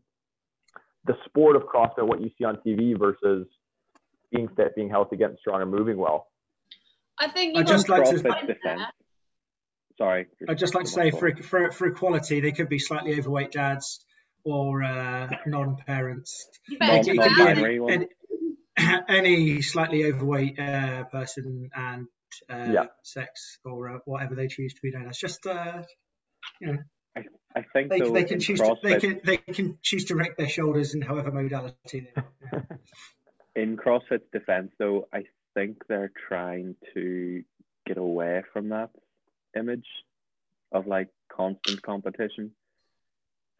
the 1.05 1.15
sport 1.25 1.55
of 1.55 1.63
CrossFit, 1.63 2.07
what 2.07 2.21
you 2.21 2.29
see 2.37 2.45
on 2.45 2.57
TV 2.65 2.97
versus 2.97 3.47
being 4.31 4.47
fit, 4.55 4.75
being 4.75 4.89
healthy, 4.89 5.17
getting 5.17 5.37
strong, 5.39 5.61
and 5.61 5.69
moving 5.71 5.97
well. 5.97 6.27
I 7.19 7.29
think 7.29 7.57
I'd 7.57 7.67
you 7.67 7.73
just 7.73 7.89
like 7.89 8.03
to- 8.05 8.11
point 8.11 8.23
CrossFit 8.23 8.47
there. 8.47 8.55
defense. 8.55 8.81
Sorry. 9.97 10.25
I'd 10.49 10.57
just 10.57 10.73
like 10.73 10.85
to 10.85 10.91
say 10.91 11.11
for, 11.11 11.35
for, 11.35 11.71
for 11.71 11.87
equality, 11.87 12.39
they 12.39 12.51
could 12.51 12.67
be 12.69 12.79
slightly 12.79 13.17
overweight 13.19 13.51
dads 13.51 14.03
or 14.43 14.81
uh, 14.83 15.29
non-parents. 15.45 16.47
You 16.67 16.77
They 16.79 16.87
better 16.87 17.03
could- 17.03 17.05
do 17.05 17.11
it 17.11 17.15
could 17.15 17.31
that. 17.47 17.55
be 17.55 17.77
Non-binary 17.77 17.93
any, 17.93 18.07
any, 18.77 19.01
any 19.07 19.61
slightly 19.61 20.05
overweight 20.05 20.57
uh, 20.59 21.03
person 21.05 21.69
and 21.75 22.07
uh, 22.49 22.71
Yeah. 22.73 22.85
sex 23.03 23.59
or 23.63 23.89
uh, 23.95 23.99
whatever 24.05 24.33
they 24.33 24.47
choose 24.47 24.73
to 24.73 24.79
be 24.81 24.89
known 24.91 25.07
as. 25.09 25.17
Just 25.17 25.45
uh, 25.45 25.83
I 27.55 27.63
think 27.73 27.89
they, 27.89 27.99
though 27.99 28.11
they 28.11 28.23
can 28.23 28.35
in 28.35 28.39
choose 28.39 28.59
to, 28.59 28.75
they 28.81 28.99
can 28.99 29.21
they 29.23 29.37
can 29.37 29.77
choose 29.81 30.05
to 30.05 30.15
wreck 30.15 30.37
their 30.37 30.49
shoulders 30.49 30.95
in 30.95 31.01
however 31.01 31.31
modality. 31.31 32.07
They, 32.15 32.61
in 33.61 33.77
CrossFit's 33.77 34.25
defense 34.31 34.71
though, 34.79 35.07
I 35.13 35.25
think 35.53 35.83
they're 35.87 36.11
trying 36.27 36.75
to 36.95 37.43
get 37.85 37.97
away 37.97 38.43
from 38.51 38.69
that 38.69 38.89
image 39.55 39.85
of 40.71 40.87
like 40.87 41.09
constant 41.31 41.81
competition. 41.81 42.51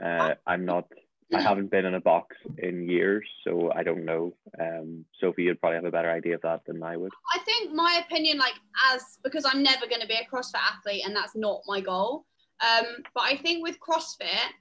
Uh, 0.04 0.36
I'm 0.48 0.66
not. 0.66 0.88
I 1.34 1.42
haven't 1.42 1.72
been 1.72 1.86
in 1.86 1.96
a 1.96 2.00
box 2.00 2.36
in 2.60 2.88
years, 2.88 3.28
so 3.44 3.72
I 3.76 3.82
don't 3.82 4.06
know. 4.06 4.36
Um, 4.60 5.06
Sophie, 5.20 5.44
you'd 5.44 5.60
probably 5.60 5.78
have 5.78 5.86
a 5.86 5.92
better 5.92 6.12
idea 6.12 6.36
of 6.36 6.42
that 6.42 6.62
than 6.68 6.84
I 6.84 6.96
would. 6.96 7.12
I 7.34 7.40
think 7.40 7.74
my 7.74 8.04
opinion, 8.06 8.38
like 8.38 8.54
as 8.92 9.18
because 9.24 9.46
I'm 9.46 9.64
never 9.64 9.88
going 9.88 10.02
to 10.02 10.08
be 10.08 10.14
a 10.16 10.28
CrossFit 10.32 10.56
athlete, 10.56 11.04
and 11.06 11.16
that's 11.16 11.36
not 11.36 11.62
my 11.66 11.80
goal. 11.80 12.26
Um, 12.64 12.86
but 13.14 13.24
I 13.24 13.36
think 13.36 13.62
with 13.62 13.80
CrossFit, 13.80 14.54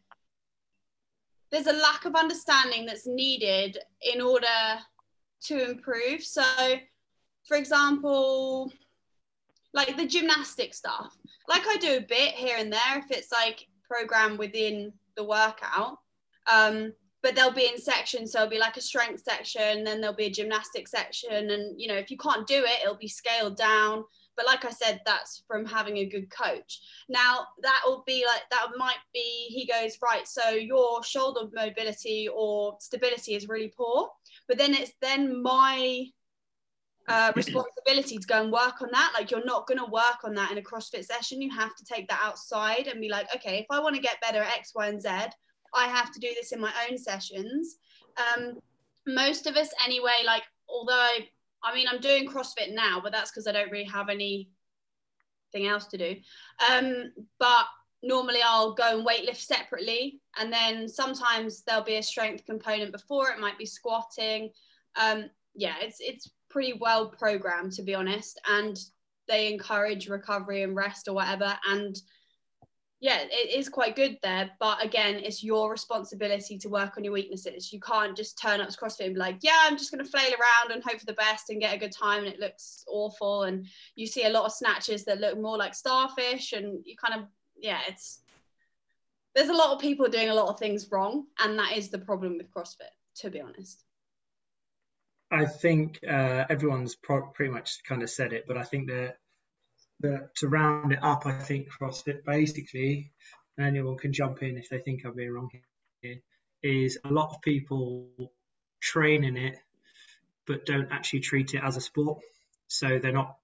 there's 1.51 1.67
a 1.67 1.73
lack 1.73 2.05
of 2.05 2.15
understanding 2.15 2.87
that's 2.87 3.07
needed 3.07 3.79
in 4.01 4.21
order 4.21 4.47
to 5.45 5.71
improve. 5.71 6.23
So, 6.23 6.43
for 7.47 7.57
example, 7.57 8.73
like 9.73 9.97
the 9.97 10.07
gymnastic 10.07 10.75
stuff, 10.75 11.17
like 11.49 11.63
I 11.67 11.77
do 11.77 11.97
a 11.99 12.01
bit 12.01 12.35
here 12.35 12.57
and 12.59 12.73
there 12.73 12.99
if 12.99 13.11
it's 13.11 13.31
like 13.33 13.67
programmed 13.89 14.39
within 14.39 14.93
the 15.17 15.25
workout. 15.25 15.99
Um, 16.53 16.93
but 17.23 17.37
they'll 17.37 17.53
be 17.53 17.69
in 17.69 17.79
sections. 17.79 18.33
So 18.33 18.41
it'll 18.41 18.51
be 18.51 18.59
like 18.59 18.77
a 18.77 18.81
strength 18.81 19.23
section, 19.23 19.85
then 19.85 20.01
there'll 20.01 20.17
be 20.17 20.27
a 20.27 20.31
gymnastic 20.31 20.89
section. 20.89 21.51
And, 21.51 21.81
you 21.81 21.87
know, 21.87 21.95
if 21.95 22.11
you 22.11 22.17
can't 22.17 22.47
do 22.47 22.65
it, 22.65 22.83
it'll 22.83 22.97
be 22.97 23.09
scaled 23.09 23.57
down. 23.57 24.05
But 24.37 24.47
like 24.47 24.65
I 24.65 24.71
said, 24.71 25.01
that's 25.05 25.45
from 25.47 25.65
having 25.67 25.99
a 25.99 26.07
good 26.07 26.31
coach. 26.31 26.81
Now, 27.09 27.47
that 27.63 27.83
will 27.85 28.03
be 28.07 28.25
like, 28.27 28.43
that 28.51 28.69
might 28.77 29.03
be, 29.13 29.47
he 29.49 29.67
goes, 29.67 29.99
right, 30.03 30.27
so 30.27 30.51
your 30.51 31.03
shoulder 31.05 31.51
mobility 31.55 32.29
or 32.35 32.77
stability 32.81 33.35
is 33.35 33.49
really 33.49 33.73
poor. 33.77 34.09
But 34.49 34.59
then 34.59 34.75
it's 34.75 34.93
then 35.01 35.43
my 35.43 36.07
uh, 37.09 37.33
responsibility 37.37 38.19
to 38.19 38.27
go 38.27 38.43
and 38.43 38.53
work 38.53 38.81
on 38.81 38.89
that. 38.93 39.13
Like, 39.15 39.31
you're 39.31 39.45
not 39.45 39.67
going 39.67 39.79
to 39.79 39.91
work 39.91 40.25
on 40.25 40.35
that 40.35 40.51
in 40.51 40.59
a 40.59 40.63
CrossFit 40.63 41.05
session. 41.05 41.43
You 41.43 41.51
have 41.51 41.77
to 41.77 41.85
take 41.85 42.09
that 42.09 42.21
outside 42.23 42.87
and 42.87 43.01
be 43.01 43.09
like, 43.09 43.35
okay, 43.35 43.59
if 43.59 43.67
I 43.71 43.81
want 43.81 43.97
to 43.97 44.03
get 44.03 44.21
better 44.21 44.43
at 44.43 44.57
X, 44.57 44.73
Y, 44.75 44.87
and 44.87 45.01
Z, 45.01 45.09
I 45.75 45.87
have 45.87 46.13
to 46.13 46.21
do 46.21 46.29
this 46.35 46.53
in 46.53 46.61
my 46.61 46.73
own 46.89 46.99
sessions. 46.99 47.77
Um, 48.17 48.59
most 49.07 49.47
of 49.47 49.57
us, 49.57 49.71
anyway, 49.85 50.23
like, 50.25 50.43
although 50.69 50.93
I, 50.93 51.29
I 51.65 51.75
mean, 51.75 51.87
I'm 51.89 52.01
doing 52.01 52.29
CrossFit 52.29 52.75
now, 52.75 53.01
but 53.03 53.13
that's 53.13 53.31
because 53.31 53.47
I 53.47 53.53
don't 53.53 53.71
really 53.71 53.85
have 53.85 54.09
anything 54.09 54.49
else 55.55 55.87
to 55.87 55.99
do. 55.99 56.17
Um, 56.71 57.13
but 57.39 57.67
normally 58.03 58.41
I'll 58.45 58.75
go 58.75 58.99
and 58.99 59.07
weightlift 59.07 59.37
separately, 59.37 60.21
and 60.39 60.53
then 60.53 60.89
sometimes 60.89 61.63
there'll 61.63 61.85
be 61.85 61.97
a 61.97 62.03
strength 62.03 62.45
component 62.45 62.93
before. 62.93 63.31
It 63.31 63.41
might 63.41 63.59
be 63.59 63.67
squatting. 63.67 64.51
Um, 65.01 65.31
yeah, 65.55 65.75
it's 65.81 65.99
it's 66.01 66.31
pretty 66.51 66.75
well 66.75 67.09
programmed 67.09 67.73
to 67.73 67.83
be 67.83 67.95
honest, 67.95 68.41
and 68.49 68.79
they 69.29 69.53
encourage 69.53 70.09
recovery 70.09 70.63
and 70.63 70.75
rest 70.75 71.09
or 71.09 71.15
whatever. 71.15 71.57
And 71.67 71.97
yeah, 73.03 73.25
it 73.29 73.59
is 73.59 73.69
quite 73.69 73.97
good 73.97 74.17
there. 74.23 74.53
But 74.61 74.83
again, 74.83 75.17
it's 75.17 75.43
your 75.43 75.73
responsibility 75.73 76.57
to 76.59 76.69
work 76.69 76.97
on 76.97 77.03
your 77.03 77.13
weaknesses. 77.13 77.73
You 77.73 77.81
can't 77.81 78.17
just 78.17 78.39
turn 78.39 78.61
up 78.61 78.69
to 78.69 78.79
CrossFit 78.79 79.07
and 79.07 79.15
be 79.15 79.19
like, 79.19 79.39
yeah, 79.41 79.59
I'm 79.63 79.77
just 79.77 79.91
going 79.91 80.05
to 80.05 80.09
flail 80.09 80.31
around 80.31 80.71
and 80.73 80.85
hope 80.85 81.01
for 81.01 81.07
the 81.07 81.13
best 81.15 81.51
and 81.51 81.61
get 81.61 81.75
a 81.75 81.79
good 81.79 81.91
time. 81.91 82.21
And 82.23 82.33
it 82.33 82.39
looks 82.39 82.85
awful. 82.87 83.43
And 83.43 83.67
you 83.97 84.07
see 84.07 84.25
a 84.25 84.31
lot 84.31 84.45
of 84.45 84.53
snatches 84.53 85.05
that 85.07 85.19
look 85.19 85.37
more 85.37 85.59
like 85.59 85.75
starfish. 85.75 86.53
And 86.53 86.79
you 86.87 86.95
kind 86.97 87.21
of, 87.21 87.27
yeah, 87.57 87.81
it's, 87.89 88.21
there's 89.35 89.49
a 89.49 89.53
lot 89.53 89.75
of 89.75 89.81
people 89.81 90.07
doing 90.07 90.29
a 90.29 90.35
lot 90.35 90.51
of 90.51 90.61
things 90.61 90.87
wrong. 90.93 91.27
And 91.41 91.59
that 91.59 91.77
is 91.77 91.89
the 91.89 91.99
problem 91.99 92.39
with 92.39 92.53
CrossFit, 92.53 92.95
to 93.17 93.31
be 93.31 93.41
honest. 93.41 93.83
I 95.29 95.47
think 95.47 95.99
uh, 96.09 96.45
everyone's 96.49 96.95
pro- 96.95 97.31
pretty 97.31 97.51
much 97.51 97.83
kind 97.83 98.05
of 98.05 98.11
said 98.11 98.33
it, 98.33 98.45
but 98.47 98.57
I 98.57 98.63
think 98.63 98.87
that 98.91 99.17
to 100.03 100.49
round 100.49 100.93
it 100.93 100.99
up, 101.03 101.27
I 101.27 101.33
think 101.33 101.69
CrossFit 101.71 102.25
basically, 102.25 103.13
and 103.57 103.67
anyone 103.67 103.97
can 103.97 104.13
jump 104.13 104.43
in 104.43 104.57
if 104.57 104.69
they 104.69 104.79
think 104.79 105.05
I'm 105.05 105.15
being 105.15 105.33
wrong 105.33 105.51
here, 106.01 106.19
is 106.63 106.99
a 107.05 107.13
lot 107.13 107.31
of 107.31 107.43
people 107.43 108.09
train 108.81 109.25
in 109.25 109.37
it, 109.37 109.59
but 110.47 110.67
don't 110.67 110.91
actually 110.91 111.21
treat 111.21 111.55
it 111.55 111.63
as 111.63 111.77
a 111.77 111.81
sport. 111.81 112.19
So 112.69 112.99
they're 112.99 113.13
not, 113.13 113.37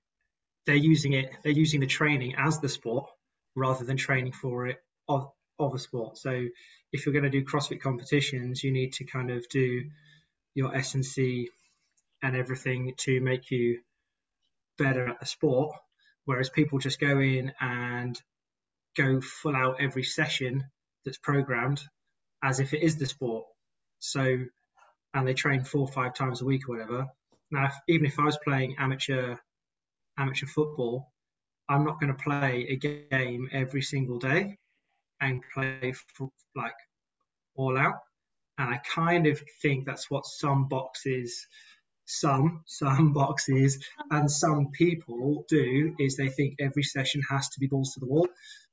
they're 0.66 0.76
using 0.76 1.12
it, 1.12 1.30
they're 1.42 1.52
using 1.52 1.80
the 1.80 1.86
training 1.86 2.34
as 2.38 2.60
the 2.60 2.68
sport 2.68 3.10
rather 3.54 3.84
than 3.84 3.96
training 3.96 4.32
for 4.32 4.66
it 4.66 4.78
of, 5.08 5.30
of 5.58 5.74
a 5.74 5.78
sport. 5.78 6.18
So 6.18 6.46
if 6.92 7.04
you're 7.04 7.12
going 7.12 7.30
to 7.30 7.30
do 7.30 7.44
CrossFit 7.44 7.80
competitions, 7.80 8.62
you 8.62 8.72
need 8.72 8.94
to 8.94 9.04
kind 9.04 9.30
of 9.30 9.48
do 9.48 9.84
your 10.54 10.74
S&C 10.74 11.50
and 12.22 12.36
everything 12.36 12.94
to 12.98 13.20
make 13.20 13.50
you 13.50 13.80
better 14.76 15.08
at 15.08 15.20
the 15.20 15.26
sport. 15.26 15.76
Whereas 16.28 16.50
people 16.50 16.78
just 16.78 17.00
go 17.00 17.20
in 17.20 17.52
and 17.58 18.20
go 18.94 19.22
full 19.22 19.56
out 19.56 19.80
every 19.80 20.02
session 20.02 20.62
that's 21.06 21.16
programmed 21.16 21.80
as 22.44 22.60
if 22.60 22.74
it 22.74 22.82
is 22.82 22.98
the 22.98 23.06
sport. 23.06 23.46
So, 24.00 24.44
and 25.14 25.26
they 25.26 25.32
train 25.32 25.64
four 25.64 25.88
or 25.88 25.88
five 25.88 26.12
times 26.12 26.42
a 26.42 26.44
week 26.44 26.68
or 26.68 26.76
whatever. 26.76 27.06
Now, 27.50 27.68
if, 27.68 27.72
even 27.88 28.04
if 28.04 28.18
I 28.18 28.24
was 28.24 28.36
playing 28.44 28.76
amateur 28.78 29.36
amateur 30.18 30.44
football, 30.44 31.10
I'm 31.66 31.86
not 31.86 31.98
going 31.98 32.14
to 32.14 32.22
play 32.22 32.66
a 32.68 32.76
game 32.76 33.48
every 33.50 33.80
single 33.80 34.18
day 34.18 34.58
and 35.22 35.42
play 35.54 35.94
for, 36.14 36.28
like 36.54 36.76
all 37.54 37.78
out. 37.78 38.00
And 38.58 38.68
I 38.68 38.82
kind 38.94 39.26
of 39.28 39.40
think 39.62 39.86
that's 39.86 40.10
what 40.10 40.26
some 40.26 40.68
boxes 40.68 41.46
some 42.08 42.62
some 42.66 43.12
boxes 43.12 43.84
and 44.10 44.30
some 44.30 44.70
people 44.72 45.44
do 45.48 45.94
is 45.98 46.16
they 46.16 46.30
think 46.30 46.56
every 46.58 46.82
session 46.82 47.20
has 47.30 47.48
to 47.50 47.60
be 47.60 47.66
balls 47.66 47.94
to 47.94 48.00
the 48.00 48.06
wall 48.06 48.26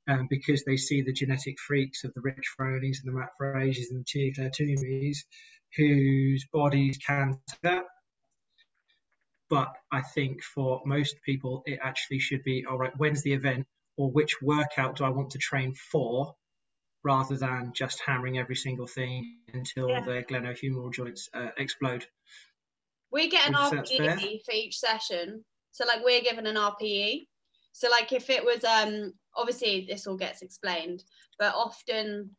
um, 0.08 0.26
because 0.28 0.64
they 0.64 0.76
see 0.76 1.02
the 1.02 1.12
genetic 1.12 1.58
freaks 1.60 2.04
of 2.04 2.14
the 2.14 2.20
Rich 2.22 2.54
Fronings 2.56 3.00
and 3.04 3.12
the 3.12 3.18
Matt 3.18 3.30
Frasers 3.40 3.90
and 3.90 4.00
the 4.00 4.04
Tia-Clair 4.04 4.50
whose 5.76 6.46
bodies 6.52 6.98
can 6.98 7.32
do 7.32 7.56
that. 7.62 7.84
But 9.50 9.72
I 9.92 10.00
think 10.00 10.42
for 10.42 10.80
most 10.86 11.16
people, 11.24 11.62
it 11.66 11.78
actually 11.82 12.18
should 12.20 12.42
be 12.42 12.64
all 12.68 12.78
right, 12.78 12.96
when's 12.96 13.22
the 13.22 13.34
event 13.34 13.66
or 13.96 14.10
which 14.10 14.40
workout 14.42 14.96
do 14.96 15.04
I 15.04 15.10
want 15.10 15.30
to 15.30 15.38
train 15.38 15.74
for 15.74 16.34
rather 17.04 17.36
than 17.36 17.72
just 17.74 18.00
hammering 18.04 18.38
every 18.38 18.56
single 18.56 18.86
thing 18.86 19.38
until 19.52 19.88
yeah. 19.88 20.00
the 20.00 20.24
glenohumeral 20.28 20.92
joints 20.92 21.28
uh, 21.32 21.50
explode. 21.56 22.06
We 23.12 23.28
get 23.28 23.48
an 23.48 23.54
RPE 23.54 24.44
for 24.44 24.52
each 24.52 24.78
session. 24.78 25.44
So 25.72 25.84
like 25.86 26.04
we're 26.04 26.22
given 26.22 26.46
an 26.46 26.56
RPE. 26.56 27.26
So 27.72 27.88
like 27.90 28.12
if 28.12 28.30
it 28.30 28.44
was 28.44 28.64
um 28.64 29.12
obviously 29.34 29.86
this 29.88 30.06
all 30.06 30.16
gets 30.16 30.42
explained, 30.42 31.02
but 31.38 31.54
often 31.54 32.30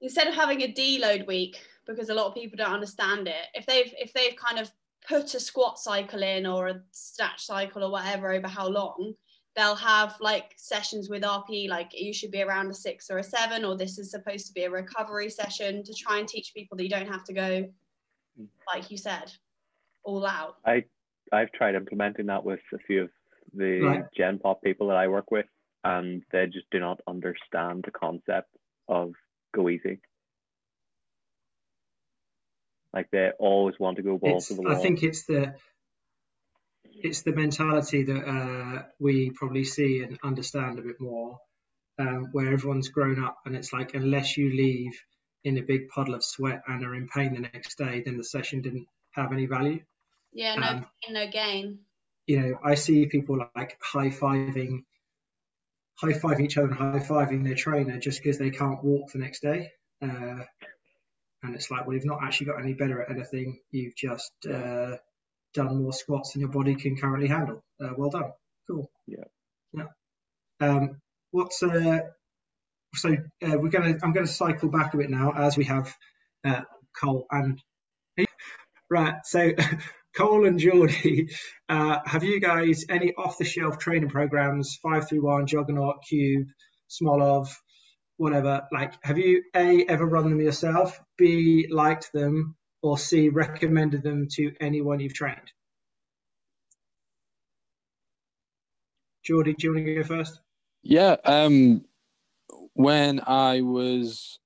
instead 0.00 0.26
of 0.26 0.34
having 0.34 0.62
a 0.62 0.72
deload 0.72 1.26
week, 1.26 1.60
because 1.86 2.08
a 2.08 2.14
lot 2.14 2.26
of 2.26 2.34
people 2.34 2.56
don't 2.56 2.72
understand 2.72 3.28
it, 3.28 3.46
if 3.54 3.66
they've 3.66 3.92
if 3.98 4.12
they've 4.12 4.36
kind 4.36 4.58
of 4.58 4.70
put 5.06 5.34
a 5.34 5.40
squat 5.40 5.78
cycle 5.78 6.22
in 6.22 6.46
or 6.46 6.68
a 6.68 6.80
snatch 6.92 7.44
cycle 7.44 7.84
or 7.84 7.90
whatever 7.90 8.32
over 8.32 8.48
how 8.48 8.68
long, 8.68 9.14
they'll 9.56 9.74
have 9.74 10.16
like 10.20 10.52
sessions 10.56 11.08
with 11.08 11.22
RPE, 11.22 11.68
like 11.68 11.90
you 11.92 12.12
should 12.12 12.30
be 12.30 12.42
around 12.42 12.70
a 12.70 12.74
six 12.74 13.10
or 13.10 13.18
a 13.18 13.24
seven, 13.24 13.64
or 13.64 13.76
this 13.76 13.98
is 13.98 14.10
supposed 14.10 14.46
to 14.46 14.52
be 14.52 14.64
a 14.64 14.70
recovery 14.70 15.28
session 15.28 15.82
to 15.84 15.94
try 15.94 16.18
and 16.18 16.28
teach 16.28 16.52
people 16.54 16.76
that 16.76 16.84
you 16.84 16.90
don't 16.90 17.08
have 17.08 17.24
to 17.24 17.32
go, 17.32 17.68
like 18.72 18.90
you 18.90 18.96
said, 18.96 19.32
all 20.04 20.26
out. 20.26 20.56
I 20.64 20.84
I've 21.32 21.52
tried 21.52 21.74
implementing 21.74 22.26
that 22.26 22.44
with 22.44 22.60
a 22.74 22.78
few 22.78 23.02
of 23.02 23.10
the 23.54 23.80
right. 23.80 24.04
Gen 24.16 24.38
Pop 24.38 24.62
people 24.62 24.88
that 24.88 24.96
I 24.96 25.08
work 25.08 25.30
with, 25.30 25.46
and 25.84 26.22
they 26.32 26.46
just 26.46 26.70
do 26.70 26.80
not 26.80 27.00
understand 27.06 27.84
the 27.84 27.90
concept 27.90 28.48
of 28.88 29.12
go 29.54 29.68
easy. 29.68 30.00
Like 32.92 33.08
they 33.12 33.30
always 33.38 33.76
want 33.78 33.96
to 33.98 34.02
go 34.02 34.18
balls 34.18 34.48
to 34.48 34.54
the 34.54 34.62
wall. 34.62 34.76
I 34.76 34.80
think 34.80 35.02
it's 35.02 35.24
the 35.24 35.54
it's 36.84 37.22
the 37.22 37.32
mentality 37.32 38.02
that 38.02 38.28
uh, 38.28 38.82
we 38.98 39.30
probably 39.30 39.64
see 39.64 40.02
and 40.02 40.18
understand 40.22 40.78
a 40.78 40.82
bit 40.82 41.00
more, 41.00 41.38
um, 41.98 42.28
where 42.32 42.52
everyone's 42.52 42.88
grown 42.88 43.22
up 43.22 43.38
and 43.46 43.56
it's 43.56 43.72
like 43.72 43.94
unless 43.94 44.36
you 44.36 44.50
leave 44.50 45.00
in 45.44 45.56
a 45.56 45.62
big 45.62 45.88
puddle 45.88 46.14
of 46.14 46.24
sweat 46.24 46.62
and 46.66 46.84
are 46.84 46.94
in 46.94 47.08
pain 47.08 47.32
the 47.32 47.40
next 47.40 47.78
day, 47.78 48.02
then 48.04 48.16
the 48.16 48.24
session 48.24 48.60
didn't 48.60 48.86
have 49.12 49.32
any 49.32 49.46
value. 49.46 49.80
Yeah, 50.32 50.54
no 50.56 50.66
um, 50.66 50.86
pain, 51.04 51.14
no 51.14 51.30
gain. 51.30 51.78
You 52.26 52.40
know, 52.40 52.58
I 52.62 52.74
see 52.74 53.06
people 53.06 53.44
like 53.56 53.76
high 53.82 54.10
fiving, 54.10 54.84
high 55.96 56.12
fiving 56.12 56.44
each 56.44 56.56
other 56.56 56.68
and 56.68 56.76
high 56.76 56.98
fiving 57.00 57.44
their 57.44 57.56
trainer 57.56 57.98
just 57.98 58.22
because 58.22 58.38
they 58.38 58.50
can't 58.50 58.84
walk 58.84 59.10
the 59.12 59.18
next 59.18 59.42
day. 59.42 59.70
Uh, 60.02 60.44
and 61.42 61.54
it's 61.54 61.70
like, 61.70 61.86
well, 61.86 61.94
you've 61.94 62.04
not 62.04 62.22
actually 62.22 62.46
got 62.46 62.60
any 62.60 62.74
better 62.74 63.02
at 63.02 63.10
anything. 63.10 63.60
You've 63.70 63.96
just 63.96 64.32
uh, 64.48 64.96
done 65.54 65.82
more 65.82 65.92
squats 65.92 66.32
than 66.32 66.40
your 66.40 66.50
body 66.50 66.74
can 66.74 66.96
currently 66.96 67.28
handle. 67.28 67.64
Uh, 67.82 67.90
well 67.96 68.10
done. 68.10 68.32
Cool. 68.68 68.90
Yeah. 69.06 69.24
Yeah. 69.72 69.86
Um, 70.60 71.00
what's 71.30 71.62
uh, 71.62 72.00
so 72.94 73.10
uh, 73.10 73.58
we're 73.58 73.70
gonna 73.70 73.98
I'm 74.02 74.12
gonna 74.12 74.26
cycle 74.26 74.68
back 74.68 74.94
a 74.94 74.98
bit 74.98 75.10
now 75.10 75.32
as 75.34 75.56
we 75.56 75.64
have 75.64 75.94
uh, 76.44 76.62
Cole 77.00 77.26
and 77.30 77.60
right. 78.90 79.14
So 79.24 79.52
Cole 80.20 80.46
and 80.46 80.58
Geordie, 80.58 81.30
uh, 81.70 81.98
have 82.04 82.24
you 82.24 82.40
guys 82.40 82.84
any 82.90 83.14
off 83.14 83.38
the 83.38 83.44
shelf 83.44 83.78
training 83.78 84.10
programs? 84.10 84.78
Five 84.82 85.08
through 85.08 85.24
one, 85.24 85.46
Juggernaut, 85.46 86.04
Cube, 86.06 86.48
Smolov, 86.90 87.48
whatever. 88.18 88.66
Like, 88.70 89.02
have 89.02 89.16
you 89.16 89.44
a 89.56 89.82
ever 89.88 90.04
run 90.04 90.28
them 90.28 90.40
yourself? 90.42 91.00
B 91.16 91.68
liked 91.70 92.12
them, 92.12 92.54
or 92.82 92.98
C, 92.98 93.30
recommended 93.30 94.02
them 94.02 94.28
to 94.32 94.52
anyone 94.60 95.00
you've 95.00 95.14
trained? 95.14 95.52
Geordie, 99.24 99.54
do 99.54 99.68
you 99.68 99.74
want 99.74 99.86
to 99.86 99.94
go 99.94 100.02
first? 100.04 100.38
Yeah. 100.82 101.16
Um, 101.24 101.86
when 102.74 103.22
I 103.26 103.62
was 103.62 104.38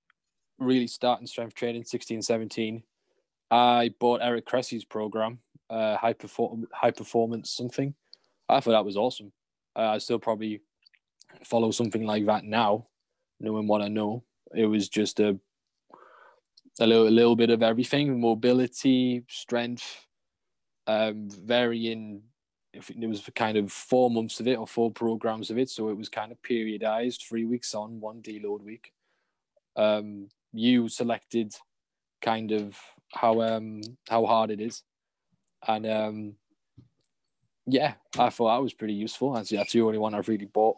really 0.60 0.86
starting 0.86 1.26
strength 1.26 1.54
training, 1.54 1.82
16, 1.82 2.22
17, 2.22 2.84
I 3.50 3.90
bought 3.98 4.20
Eric 4.22 4.46
Cressey's 4.46 4.84
program, 4.84 5.40
uh, 5.70 5.96
high, 5.96 6.12
perform- 6.12 6.68
high 6.72 6.90
performance 6.90 7.50
something. 7.50 7.94
I 8.48 8.60
thought 8.60 8.72
that 8.72 8.84
was 8.84 8.96
awesome. 8.96 9.32
Uh, 9.76 9.90
I 9.90 9.98
still 9.98 10.18
probably 10.18 10.60
follow 11.44 11.70
something 11.70 12.04
like 12.04 12.26
that 12.26 12.44
now, 12.44 12.86
knowing 13.40 13.66
what 13.66 13.82
I 13.82 13.88
know. 13.88 14.24
It 14.54 14.66
was 14.66 14.88
just 14.88 15.20
a 15.20 15.38
a 16.80 16.86
little, 16.86 17.08
a 17.08 17.10
little 17.10 17.36
bit 17.36 17.50
of 17.50 17.62
everything 17.62 18.20
mobility 18.20 19.22
strength 19.28 20.06
um 20.86 21.28
varying 21.30 22.22
if 22.72 22.90
it 22.90 23.06
was 23.06 23.28
kind 23.34 23.56
of 23.56 23.72
four 23.72 24.10
months 24.10 24.40
of 24.40 24.48
it 24.48 24.58
or 24.58 24.66
four 24.66 24.90
programs 24.90 25.50
of 25.50 25.58
it 25.58 25.70
so 25.70 25.88
it 25.88 25.96
was 25.96 26.08
kind 26.08 26.32
of 26.32 26.42
periodized 26.42 27.26
three 27.26 27.44
weeks 27.44 27.74
on 27.74 28.00
one 28.00 28.20
deload 28.20 28.60
week 28.62 28.92
um 29.76 30.28
you 30.52 30.88
selected 30.88 31.54
kind 32.20 32.52
of 32.52 32.76
how 33.12 33.40
um 33.40 33.80
how 34.08 34.26
hard 34.26 34.50
it 34.50 34.60
is 34.60 34.82
and 35.68 35.86
um 35.86 36.34
yeah 37.66 37.94
i 38.18 38.28
thought 38.28 38.54
that 38.54 38.62
was 38.62 38.74
pretty 38.74 38.94
useful 38.94 39.32
that's, 39.32 39.50
that's 39.50 39.72
the 39.72 39.80
only 39.80 39.98
one 39.98 40.14
i've 40.14 40.28
really 40.28 40.46
bought 40.46 40.76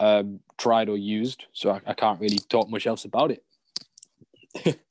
um 0.00 0.40
tried 0.58 0.88
or 0.88 0.96
used 0.96 1.46
so 1.52 1.70
I, 1.70 1.80
I 1.86 1.94
can't 1.94 2.20
really 2.20 2.38
talk 2.38 2.68
much 2.68 2.86
else 2.86 3.04
about 3.04 3.32
it 3.32 4.76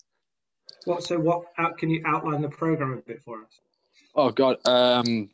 What? 0.86 1.04
So 1.04 1.20
what? 1.20 1.46
Out, 1.58 1.78
can 1.78 1.90
you 1.90 2.02
outline 2.06 2.42
the 2.42 2.50
program 2.50 2.94
a 2.94 2.98
bit 2.98 3.22
for 3.22 3.42
us? 3.42 3.60
Oh 4.16 4.32
God. 4.32 4.58
Um, 4.66 5.30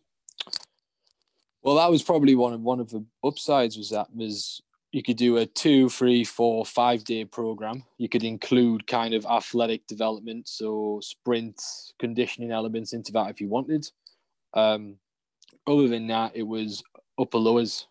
well, 1.63 1.75
that 1.75 1.89
was 1.89 2.04
probably 2.04 2.36
one 2.36 2.54
of 2.54 2.62
one 2.62 2.80
of 2.80 2.89
the 2.89 3.04
upsides 3.23 3.78
was 3.78 3.89
that 3.89 4.08
was 4.15 4.62
you 4.91 5.04
could 5.04 5.17
do 5.17 5.38
a 5.38 5.45
two, 5.45 5.89
three, 5.89 6.23
four, 6.23 6.65
five 6.65 7.04
day 7.04 7.23
program. 7.25 7.84
You 7.97 8.10
could 8.10 8.23
include 8.23 8.88
kind 8.88 9.13
of 9.13 9.25
athletic 9.25 9.86
development, 9.88 10.47
so 10.47 10.99
sprint 11.04 11.62
conditioning 11.99 12.52
elements 12.52 12.93
into 12.93 13.12
that 13.12 13.30
if 13.30 13.39
you 13.39 13.47
wanted. 13.47 13.89
Um, 14.54 14.95
other 15.67 15.88
than 15.88 16.08
that, 16.08 16.32
it 16.36 16.43
was 16.43 16.84
upper 17.19 17.38
lowers, 17.38 17.86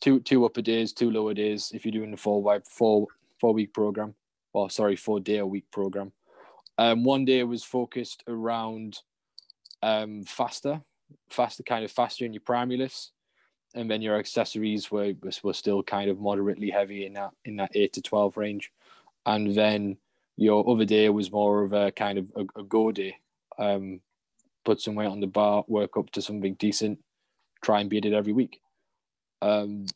two 0.00 0.20
two 0.20 0.44
upper 0.44 0.62
days, 0.62 0.92
two 0.92 1.10
lower 1.10 1.34
days. 1.34 1.72
If 1.74 1.84
you're 1.84 1.92
doing 1.92 2.12
the 2.12 2.16
four 2.16 2.42
week 3.52 3.72
program, 3.72 4.14
or 4.52 4.70
sorry, 4.70 4.94
four 4.94 5.18
day 5.18 5.38
a 5.38 5.46
week 5.46 5.70
program. 5.72 6.12
Um, 6.78 7.02
one 7.02 7.24
day 7.24 7.42
was 7.42 7.64
focused 7.64 8.22
around 8.28 9.00
um, 9.82 10.22
faster, 10.22 10.82
faster 11.28 11.64
kind 11.64 11.84
of 11.84 11.90
faster 11.90 12.24
in 12.24 12.32
your 12.32 12.42
primary 12.42 12.78
lifts, 12.78 13.10
and 13.74 13.90
then 13.90 14.02
your 14.02 14.18
accessories 14.18 14.90
were 14.90 15.14
were 15.42 15.52
still 15.52 15.82
kind 15.82 16.10
of 16.10 16.20
moderately 16.20 16.70
heavy 16.70 17.06
in 17.06 17.14
that 17.14 17.30
in 17.44 17.56
that 17.56 17.70
eight 17.74 17.92
to 17.94 18.02
twelve 18.02 18.36
range, 18.36 18.72
and 19.26 19.54
then 19.54 19.96
your 20.36 20.68
other 20.70 20.84
day 20.84 21.08
was 21.08 21.32
more 21.32 21.64
of 21.64 21.72
a 21.72 21.90
kind 21.92 22.18
of 22.18 22.32
a, 22.36 22.60
a 22.60 22.62
go 22.64 22.92
day. 22.92 23.16
Um, 23.58 24.00
put 24.64 24.80
some 24.80 24.94
weight 24.94 25.06
on 25.06 25.20
the 25.20 25.26
bar, 25.26 25.64
work 25.66 25.96
up 25.96 26.10
to 26.10 26.22
something 26.22 26.54
decent, 26.54 26.98
try 27.62 27.80
and 27.80 27.90
beat 27.90 28.04
it 28.04 28.12
every 28.12 28.32
week. 28.32 28.60
Um, 29.42 29.86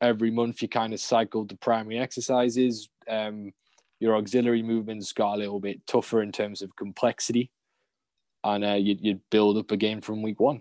every 0.00 0.30
month 0.30 0.62
you 0.62 0.68
kind 0.68 0.92
of 0.92 1.00
cycled 1.00 1.48
the 1.48 1.56
primary 1.56 1.98
exercises. 1.98 2.88
Um, 3.08 3.52
your 4.00 4.16
auxiliary 4.16 4.62
movements 4.62 5.12
got 5.12 5.34
a 5.34 5.38
little 5.38 5.60
bit 5.60 5.84
tougher 5.86 6.22
in 6.22 6.30
terms 6.30 6.62
of 6.62 6.76
complexity, 6.76 7.50
and 8.44 8.64
uh, 8.64 8.74
you'd, 8.74 9.04
you'd 9.04 9.20
build 9.30 9.56
up 9.56 9.72
again 9.72 10.00
from 10.00 10.22
week 10.22 10.38
one. 10.38 10.60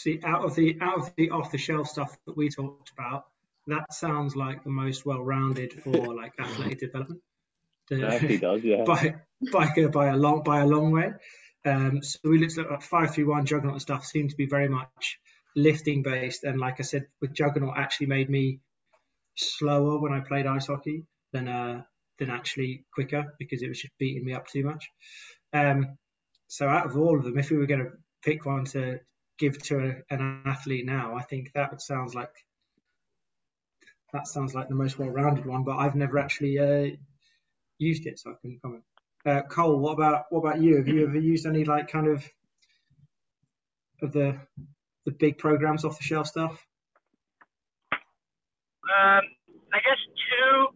See, 0.00 0.18
out 0.24 0.46
of 0.46 0.54
the 0.54 0.78
out 0.80 0.96
of 0.96 1.14
the 1.16 1.28
off 1.28 1.52
the 1.52 1.58
shelf 1.58 1.88
stuff 1.88 2.16
that 2.26 2.34
we 2.34 2.48
talked 2.48 2.90
about, 2.98 3.26
that 3.66 3.92
sounds 3.92 4.34
like 4.34 4.64
the 4.64 4.70
most 4.70 5.04
well 5.04 5.22
rounded 5.22 5.74
for 5.82 6.14
like 6.14 6.32
athletic 6.40 6.80
development. 6.80 7.20
The, 7.90 8.06
actually 8.06 8.38
does, 8.38 8.64
yeah. 8.64 8.84
By 8.86 9.16
by 9.52 9.86
by 9.92 10.06
a 10.06 10.16
long 10.16 10.42
by 10.42 10.60
a 10.60 10.66
long 10.66 10.92
way. 10.92 11.12
Um, 11.66 12.02
so 12.02 12.18
we 12.24 12.38
looked 12.38 12.56
at 12.56 12.70
like 12.70 12.80
five 12.80 13.14
three 13.14 13.24
one 13.24 13.44
juggernaut 13.44 13.74
and 13.74 13.82
stuff 13.82 14.06
seemed 14.06 14.30
to 14.30 14.36
be 14.36 14.46
very 14.46 14.70
much 14.70 15.18
lifting 15.54 16.02
based, 16.02 16.44
and 16.44 16.58
like 16.58 16.76
I 16.78 16.82
said, 16.82 17.06
with 17.20 17.34
juggernaut 17.34 17.76
actually 17.76 18.06
made 18.06 18.30
me 18.30 18.60
slower 19.36 19.98
when 19.98 20.14
I 20.14 20.20
played 20.20 20.46
ice 20.46 20.68
hockey 20.68 21.04
than 21.34 21.46
uh, 21.46 21.82
than 22.18 22.30
actually 22.30 22.86
quicker 22.94 23.34
because 23.38 23.60
it 23.60 23.68
was 23.68 23.82
just 23.82 23.98
beating 23.98 24.24
me 24.24 24.32
up 24.32 24.46
too 24.46 24.64
much. 24.64 24.88
Um, 25.52 25.98
so 26.48 26.66
out 26.66 26.86
of 26.86 26.96
all 26.96 27.18
of 27.18 27.24
them, 27.24 27.36
if 27.36 27.50
we 27.50 27.58
were 27.58 27.66
going 27.66 27.84
to 27.84 27.92
pick 28.22 28.46
one 28.46 28.64
to 28.64 29.00
give 29.40 29.60
to 29.62 30.02
an 30.10 30.42
athlete 30.44 30.86
now, 30.86 31.16
I 31.16 31.22
think 31.22 31.50
that 31.54 31.80
sounds 31.82 32.14
like 32.14 32.30
that 34.12 34.26
sounds 34.26 34.54
like 34.54 34.68
the 34.68 34.74
most 34.74 34.98
well-rounded 34.98 35.46
one. 35.46 35.64
But 35.64 35.78
I've 35.78 35.94
never 35.96 36.18
actually 36.18 36.58
uh, 36.58 36.96
used 37.78 38.06
it, 38.06 38.18
so 38.18 38.30
I 38.30 38.34
couldn't 38.40 38.60
comment. 38.62 38.84
Uh, 39.24 39.42
Cole, 39.42 39.78
what 39.78 39.94
about 39.94 40.26
what 40.30 40.40
about 40.40 40.60
you? 40.60 40.76
Have 40.76 40.88
you 40.88 41.06
ever 41.06 41.18
used 41.18 41.46
any 41.46 41.64
like 41.64 41.90
kind 41.90 42.06
of 42.06 42.28
of 44.02 44.12
the 44.12 44.38
the 45.06 45.12
big 45.12 45.38
programs 45.38 45.84
off 45.84 45.98
the 45.98 46.04
shelf 46.04 46.26
stuff? 46.26 46.66
Um, 47.92 49.22
I 49.72 49.78
guess 49.78 50.00
two 50.30 50.68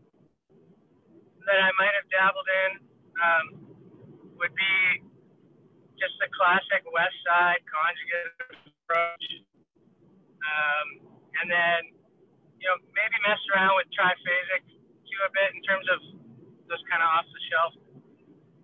that 1.46 1.58
I 1.60 1.70
might 1.78 1.92
have 2.00 2.08
dabbled 2.10 2.48
in 2.64 2.72
um, 3.20 3.44
would 4.38 4.54
be 4.54 5.02
just 6.04 6.20
the 6.20 6.28
classic 6.36 6.84
Westside 6.92 7.64
conjugate 7.64 8.36
approach, 8.84 9.26
um, 10.44 10.86
and 11.40 11.48
then 11.48 11.80
you 12.60 12.68
know 12.68 12.76
maybe 12.92 13.16
mess 13.24 13.40
around 13.56 13.80
with 13.80 13.88
triphasic 13.96 14.68
too 15.08 15.20
a 15.24 15.30
bit 15.32 15.56
in 15.56 15.64
terms 15.64 15.88
of 15.88 15.98
those 16.68 16.84
kind 16.92 17.00
of 17.00 17.08
off 17.08 17.24
the 17.32 17.40
shelf 17.48 17.72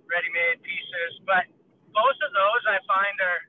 ready-made 0.05 0.61
pieces. 0.61 1.11
But 1.25 1.49
both 1.97 2.19
of 2.21 2.31
those 2.37 2.63
I 2.69 2.77
find 2.85 3.17
are 3.25 3.41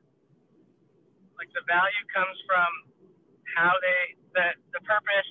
like 1.35 1.51
the 1.51 1.67
value 1.67 2.05
comes 2.15 2.37
from 2.47 2.71
how 3.59 3.75
they 3.83 4.15
the 4.31 4.55
the 4.71 4.81
purpose 4.87 5.29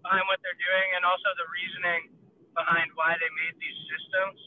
behind 0.00 0.24
what 0.32 0.40
they're 0.40 0.56
doing 0.56 0.88
and 0.96 1.04
also 1.04 1.28
the 1.36 1.48
reasoning 1.52 2.16
behind 2.56 2.88
why 2.96 3.12
they 3.20 3.30
made 3.44 3.56
these 3.60 3.80
systems. 3.92 4.40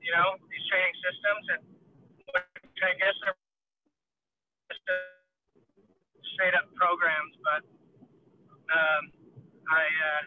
You 0.00 0.16
know, 0.16 0.40
these 0.48 0.64
training 0.72 0.96
systems, 0.98 1.44
and 1.54 1.62
I 2.82 2.94
guess 2.98 3.14
they're 3.22 3.38
just 4.70 4.82
straight 6.34 6.54
up 6.58 6.66
programs. 6.74 7.34
But 7.42 7.62
um, 8.72 9.02
I 9.70 9.82
uh, 9.86 10.24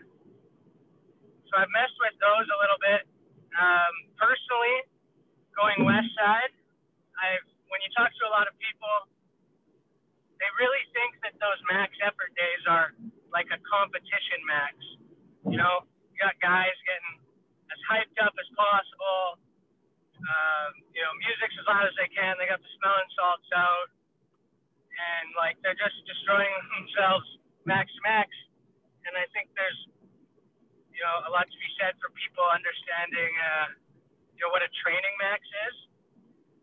so 1.51 1.53
I've 1.59 1.71
messed 1.75 1.97
with 1.99 2.15
those 2.19 2.47
a 2.47 2.57
little 2.59 2.79
bit. 2.79 3.03
Um, 3.55 3.93
personally, 4.19 4.77
going 5.55 5.87
Westside, 5.87 6.51
I've 7.19 7.47
when 7.67 7.79
you 7.83 7.89
talk 7.91 8.07
to 8.07 8.23
a 8.27 8.31
lot 8.31 8.47
of 8.47 8.55
people, 8.61 8.95
they 10.39 10.49
really 10.59 10.83
think 10.95 11.19
that 11.25 11.35
those 11.41 11.59
max 11.67 11.91
effort 12.03 12.31
days 12.37 12.63
are 12.69 12.95
like 13.35 13.49
a 13.51 13.59
competition 13.67 14.39
max. 14.47 14.75
You 15.49 15.59
know, 15.59 15.83
you 16.13 16.17
got 16.23 16.39
guys 16.39 16.75
getting 16.87 17.19
as 17.67 17.79
hyped 17.91 18.17
up 18.23 18.33
as 18.39 18.49
possible. 18.55 19.43
Um, 20.25 20.71
you 20.89 21.01
know, 21.05 21.13
music's 21.21 21.53
as 21.61 21.65
loud 21.69 21.85
as 21.85 21.95
they 22.01 22.09
can. 22.09 22.33
They 22.41 22.49
got 22.49 22.57
the 22.57 22.71
smelling 22.81 23.09
salts 23.13 23.49
out, 23.53 23.89
and 24.89 25.27
like 25.37 25.61
they're 25.61 25.77
just 25.77 25.95
destroying 26.09 26.53
themselves 26.81 27.27
max 27.65 27.89
max. 28.05 28.29
And 29.05 29.13
I 29.13 29.29
think 29.37 29.53
there's, 29.53 29.81
you 30.89 31.01
know, 31.05 31.29
a 31.29 31.31
lot 31.33 31.45
to 31.45 31.57
be 31.61 31.69
said 31.77 31.93
for 32.01 32.09
people 32.17 32.41
understanding, 32.49 33.31
uh, 33.37 33.67
you 34.33 34.41
know, 34.41 34.49
what 34.49 34.65
a 34.65 34.71
training 34.81 35.13
max 35.21 35.45
is. 35.69 35.75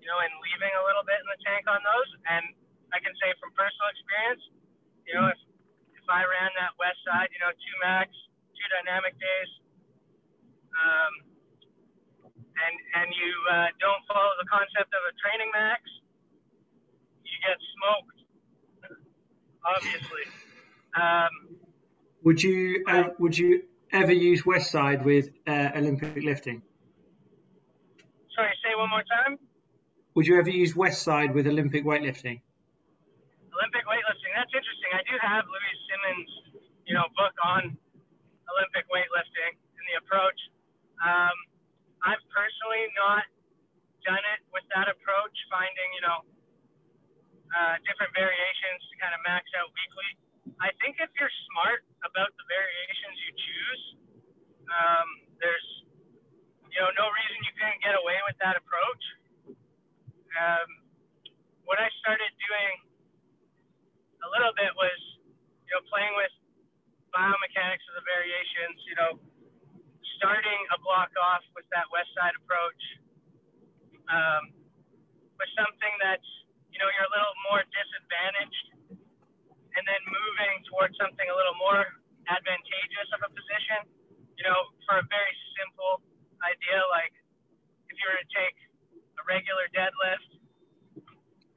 You 0.03 0.11
know, 0.11 0.19
and 0.19 0.35
leaving 0.43 0.75
a 0.75 0.83
little 0.83 1.07
bit 1.07 1.23
in 1.23 1.29
the 1.31 1.39
tank 1.47 1.71
on 1.71 1.79
those. 1.79 2.11
And 2.27 2.51
I 2.91 2.99
can 2.99 3.15
say 3.23 3.31
from 3.39 3.55
personal 3.55 3.87
experience, 3.95 4.43
you 5.07 5.15
know, 5.15 5.31
if 5.31 5.39
if 5.95 6.07
I 6.11 6.27
ran 6.27 6.51
that 6.59 6.75
Westside, 6.83 7.31
you 7.31 7.39
know, 7.39 7.55
two 7.55 7.77
max, 7.79 8.11
two 8.59 8.67
dynamic 8.75 9.15
days, 9.23 9.51
um, 10.75 11.32
and 12.63 12.75
and 12.99 13.09
you 13.15 13.33
uh, 13.51 13.69
don't 13.81 14.03
follow 14.07 14.33
the 14.41 14.49
concept 14.49 14.91
of 14.95 15.03
a 15.11 15.13
training 15.23 15.51
max, 15.53 15.83
you 17.25 17.37
get 17.43 17.59
smoked. 17.75 18.19
Obviously. 19.63 20.25
Um, 20.99 21.33
would 22.25 22.43
you 22.43 22.85
uh, 22.89 23.15
would 23.19 23.37
you 23.37 23.63
ever 23.93 24.13
use 24.13 24.43
Westside 24.43 25.05
with 25.05 25.31
uh, 25.47 25.71
Olympic 25.77 26.23
lifting? 26.23 26.63
Sorry, 28.35 28.53
say 28.65 28.75
one 28.77 28.91
more 28.91 29.05
time. 29.05 29.39
Would 30.15 30.27
you 30.27 30.39
ever 30.39 30.51
use 30.51 30.75
Westside 30.75 31.33
with 31.33 31.47
Olympic 31.47 31.85
weightlifting? 31.85 32.41
Olympic 33.53 33.85
weightlifting. 33.89 34.33
That's 34.37 34.53
interesting. 34.53 34.91
I 34.93 35.03
do 35.09 35.17
have 35.21 35.45
Louise 35.49 35.81
Simmons, 35.89 36.31
you 36.87 36.95
know, 36.95 37.05
book 37.17 37.33
on 37.45 37.77
Olympic 38.53 38.85
weightlifting 38.93 39.53
and 39.57 39.85
the 39.89 39.97
approach. 40.05 40.41
Um, 41.01 41.37
I've 42.03 42.23
personally 42.35 42.91
not 42.99 43.25
done 44.03 44.23
it 44.35 44.43
with 44.51 44.67
that 44.75 44.91
approach, 44.91 45.37
finding, 45.47 45.89
you 45.95 46.03
know, 46.03 46.19
uh, 47.55 47.75
different 47.87 48.11
variations 48.17 48.81
to 48.91 48.95
kind 48.99 49.15
of 49.15 49.21
max 49.23 49.47
out 49.59 49.71
weekly. 49.71 50.11
I 50.59 50.75
think 50.83 50.99
if 50.99 51.11
you're 51.15 51.31
smart 51.55 51.87
about 52.03 52.35
the 52.35 52.45
variations 52.51 53.17
you 53.23 53.33
choose, 53.39 53.83
um, 54.67 55.09
there's, 55.39 55.69
you 56.75 56.79
know, 56.83 56.91
no 56.99 57.07
reason 57.07 57.37
you 57.47 57.55
couldn't 57.55 57.83
get 57.85 57.95
away 57.95 58.19
with 58.27 58.37
that 58.43 58.59
approach. 58.59 59.05
Um, 60.35 60.69
what 61.63 61.79
I 61.79 61.87
started 62.03 62.33
doing 62.43 62.75
a 64.27 64.29
little 64.35 64.55
bit 64.59 64.75
was, 64.75 64.99
you 65.71 65.79
know, 65.79 65.83
playing 65.87 66.15
with 66.19 66.35
biomechanics 67.15 67.85
of 67.93 67.95
the 68.03 68.07
variations, 68.09 68.79
you 68.89 68.97
know, 68.99 69.11
starting 70.23 70.63
a 70.71 70.79
block 70.87 71.11
off 71.19 71.43
with 71.59 71.67
that 71.75 71.91
Westside 71.91 72.39
approach 72.39 72.83
um, 74.07 74.55
with 75.35 75.51
something 75.59 75.95
that's, 75.99 76.31
you 76.71 76.79
know, 76.79 76.87
you're 76.95 77.11
a 77.11 77.15
little 77.15 77.35
more 77.51 77.67
disadvantaged 77.67 78.67
and 79.75 79.83
then 79.83 80.03
moving 80.07 80.55
towards 80.71 80.95
something 80.95 81.27
a 81.27 81.35
little 81.35 81.59
more 81.59 81.83
advantageous 82.31 83.09
of 83.19 83.27
a 83.27 83.31
position, 83.35 83.83
you 84.39 84.47
know, 84.47 84.71
for 84.87 85.03
a 85.03 85.07
very 85.11 85.35
simple 85.59 86.07
idea, 86.47 86.79
like 86.95 87.11
if 87.91 87.99
you 87.99 88.07
were 88.07 88.21
to 88.23 88.31
take 88.31 88.57
a 89.19 89.23
regular 89.27 89.67
deadlift 89.75 90.39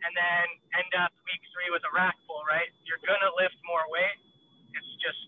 and 0.06 0.12
then 0.18 0.46
end 0.78 0.92
up 1.02 1.14
week 1.30 1.42
three 1.54 1.70
with 1.70 1.86
a 1.86 1.94
rack 1.94 2.18
pull, 2.26 2.42
right? 2.50 2.70
You're 2.90 3.02
gonna 3.06 3.32
lift 3.38 3.58
more 3.66 3.86
weight. 3.94 4.20
It's 4.74 4.92
just 5.02 5.22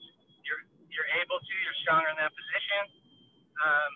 you're 0.46 0.64
you're 0.94 1.10
able 1.22 1.40
to. 1.42 1.54
You're 1.66 1.80
stronger 1.86 2.10
in 2.14 2.18
that 2.22 2.34
position, 2.34 2.82
um, 3.62 3.91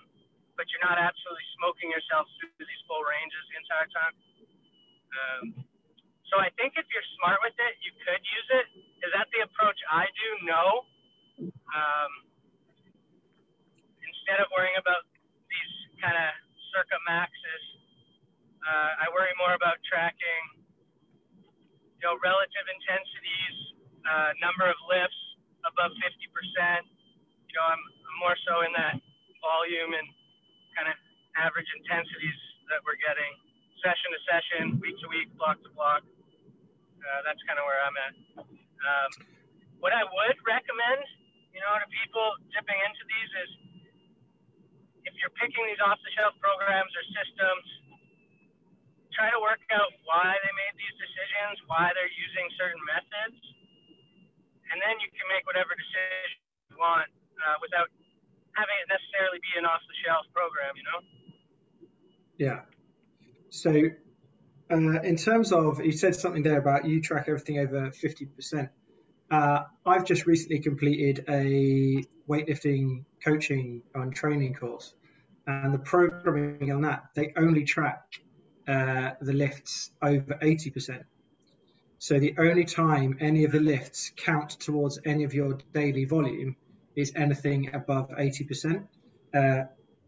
but 0.58 0.70
you're 0.70 0.86
not 0.86 0.98
absolutely 1.02 1.48
smoking 1.58 1.90
yourself 1.90 2.30
through 2.38 2.54
these 2.60 2.84
full 2.86 3.02
ranges 3.02 3.44
the 3.50 3.58
entire 3.62 3.90
time. 3.90 4.16
Um, 5.12 5.44
so 6.32 6.40
I 6.40 6.48
think 6.56 6.80
if 6.80 6.88
you're 6.94 7.10
smart 7.20 7.44
with 7.44 7.58
it, 7.60 7.74
you 7.84 7.92
could 8.06 8.24
use 8.24 8.50
it. 8.62 8.66
Is 9.04 9.12
that 9.12 9.28
the 9.36 9.44
approach 9.44 9.76
I 9.92 10.08
do? 10.08 10.30
No. 10.48 10.66
Um, 11.50 12.12
instead 14.00 14.40
of 14.40 14.48
worrying 14.56 14.78
about 14.80 15.04
these 15.52 15.74
kind 16.00 16.16
of 16.16 16.30
circa 16.72 16.96
maxes, 17.04 17.64
uh, 18.64 19.04
I 19.04 19.12
worry 19.12 19.34
more 19.42 19.58
about 19.58 19.82
tracking 19.84 20.62
you 22.00 22.10
know, 22.10 22.18
relative 22.24 22.66
intensities, 22.66 23.56
uh, 24.08 24.32
number 24.42 24.66
of 24.66 24.78
lifts 24.88 25.22
above 25.68 25.94
50%. 26.00 26.08
You 26.08 27.54
know, 27.60 27.66
I'm, 27.68 27.82
I'm 27.82 28.18
more 28.24 28.38
so 28.48 28.64
in 28.64 28.72
that 28.74 28.98
volume 29.42 29.92
and 29.98 30.08
kind 30.78 30.88
of 30.88 30.96
average 31.36 31.68
intensities 31.82 32.40
that 32.70 32.80
we're 32.86 33.00
getting 33.02 33.34
session 33.82 34.10
to 34.14 34.20
session, 34.30 34.64
week 34.80 34.96
to 35.02 35.08
week, 35.10 35.28
block 35.36 35.58
to 35.66 35.72
block. 35.74 36.06
Uh, 37.02 37.20
that's 37.26 37.42
kind 37.50 37.58
of 37.58 37.66
where 37.66 37.82
I'm 37.82 37.98
at. 37.98 38.14
Um, 38.46 39.12
what 39.82 39.90
I 39.92 40.06
would 40.06 40.38
recommend, 40.46 41.02
you 41.50 41.60
know, 41.60 41.74
to 41.74 41.90
people 41.90 42.38
dipping 42.54 42.78
into 42.78 43.04
these 43.10 43.32
is 43.42 43.50
if 45.10 45.14
you're 45.18 45.34
picking 45.42 45.66
these 45.66 45.82
off 45.82 45.98
the 46.06 46.14
shelf 46.14 46.38
programs 46.38 46.94
or 46.94 47.04
systems, 47.10 47.66
try 49.18 49.34
to 49.34 49.42
work 49.42 49.60
out 49.74 49.92
why 50.06 50.38
they 50.46 50.54
made 50.54 50.76
these 50.78 50.96
decisions, 51.02 51.58
why 51.68 51.90
they're 51.98 52.14
using 52.14 52.46
certain 52.56 52.82
methods, 52.86 53.38
and 54.72 54.78
then 54.80 54.96
you 55.02 55.10
can 55.12 55.26
make 55.28 55.44
whatever 55.50 55.74
decision 55.76 56.38
you 56.72 56.78
want 56.80 57.10
uh, 57.42 57.58
without 57.60 57.90
having 58.54 58.76
it 58.84 58.88
necessarily 58.90 59.40
be 59.40 59.54
an 59.58 59.66
off-the-shelf 59.66 60.26
program. 60.34 60.74
You 60.76 60.86
know? 60.88 61.00
Yeah. 62.38 62.60
So, 63.50 63.70
uh, 64.72 65.02
in 65.02 65.18
terms 65.18 65.52
of, 65.52 65.84
you 65.84 65.92
said 65.92 66.16
something 66.16 66.44
there 66.44 66.58
about 66.58 66.86
you 66.86 67.02
track 67.02 67.26
everything 67.28 67.60
over 67.60 67.92
50%. 67.92 68.70
Uh, 69.30 69.64
I've 69.86 70.06
just 70.06 70.26
recently 70.26 70.60
completed 70.60 71.26
a 71.30 72.04
weightlifting 72.28 73.06
coaching 73.24 73.84
and 73.96 74.14
training 74.14 74.56
course, 74.56 74.94
and 75.48 75.74
the 75.74 75.80
programming 75.80 76.72
on 76.72 76.82
that 76.82 77.04
they 77.16 77.34
only 77.38 77.64
track 77.64 78.02
uh, 78.68 79.12
the 79.22 79.34
lifts 79.34 79.92
over 80.02 80.38
80%. 80.42 81.04
So 82.00 82.20
the 82.20 82.36
only 82.38 82.66
time 82.66 83.18
any 83.20 83.44
of 83.44 83.52
the 83.52 83.60
lifts 83.60 84.12
count 84.16 84.52
towards 84.52 85.00
any 85.06 85.24
of 85.24 85.34
your 85.34 85.60
daily 85.74 86.06
volume 86.06 86.56
is 86.96 87.14
anything 87.16 87.74
above 87.74 88.10
80%. 88.10 88.88
Uh, 89.34 89.64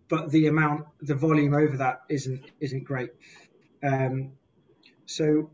but 0.10 0.32
the 0.32 0.48
amount, 0.48 0.86
the 1.02 1.16
volume 1.16 1.54
over 1.54 1.78
that 1.78 2.02
isn't 2.10 2.44
isn't 2.60 2.84
great. 2.84 3.12
Um, 3.82 4.34
so 5.06 5.50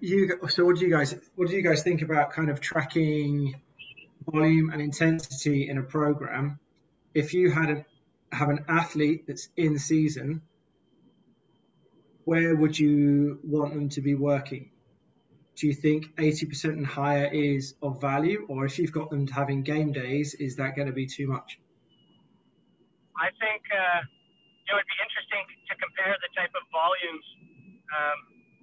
you, 0.00 0.38
so 0.48 0.64
what 0.64 0.76
do 0.76 0.84
you 0.84 0.90
guys, 0.90 1.14
what 1.36 1.48
do 1.48 1.54
you 1.54 1.62
guys 1.62 1.82
think 1.82 2.02
about 2.02 2.32
kind 2.32 2.50
of 2.50 2.60
tracking 2.60 3.54
volume 4.26 4.70
and 4.70 4.82
intensity 4.82 5.68
in 5.68 5.78
a 5.78 5.82
program? 5.82 6.58
If 7.14 7.32
you 7.32 7.50
had 7.50 7.84
have 8.32 8.48
an 8.48 8.64
athlete 8.68 9.26
that's 9.26 9.48
in 9.56 9.78
season 9.78 10.42
where 12.24 12.54
would 12.54 12.78
you 12.78 13.40
want 13.42 13.74
them 13.74 13.88
to 13.88 14.00
be 14.00 14.14
working? 14.14 14.70
Do 15.56 15.66
you 15.66 15.74
think 15.74 16.16
80% 16.16 16.64
and 16.80 16.86
higher 16.86 17.26
is 17.26 17.74
of 17.82 18.00
value, 18.00 18.46
or 18.48 18.64
if 18.64 18.78
you've 18.78 18.92
got 18.92 19.10
them 19.10 19.26
having 19.26 19.62
game 19.62 19.92
days, 19.92 20.34
is 20.34 20.56
that 20.56 20.76
going 20.76 20.86
to 20.86 20.94
be 20.94 21.06
too 21.06 21.26
much? 21.26 21.58
I 23.20 23.28
think 23.36 23.60
uh, 23.68 24.00
it 24.00 24.72
would 24.72 24.88
be 24.88 24.98
interesting 25.04 25.44
to 25.68 25.74
compare 25.76 26.16
the 26.16 26.30
type 26.32 26.54
of 26.56 26.64
volumes 26.72 27.26
um, 27.92 28.18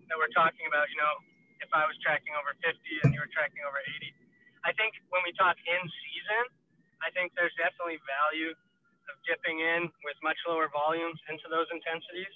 that 0.09 0.17
we're 0.17 0.33
talking 0.33 0.65
about. 0.65 0.89
You 0.89 0.97
know, 0.97 1.13
if 1.61 1.69
I 1.75 1.85
was 1.85 1.93
tracking 2.01 2.33
over 2.39 2.55
50 2.63 2.73
and 3.03 3.13
you 3.13 3.19
were 3.21 3.29
tracking 3.29 3.61
over 3.67 3.77
80. 3.77 4.15
I 4.65 4.73
think 4.73 4.97
when 5.13 5.21
we 5.27 5.31
talk 5.37 5.55
in 5.67 5.81
season, 5.85 6.43
I 7.03 7.13
think 7.13 7.35
there's 7.37 7.53
definitely 7.59 8.01
value 8.07 8.51
of 9.07 9.15
dipping 9.23 9.61
in 9.63 9.87
with 10.03 10.17
much 10.25 10.37
lower 10.49 10.67
volumes 10.73 11.19
into 11.31 11.47
those 11.47 11.69
intensities 11.71 12.33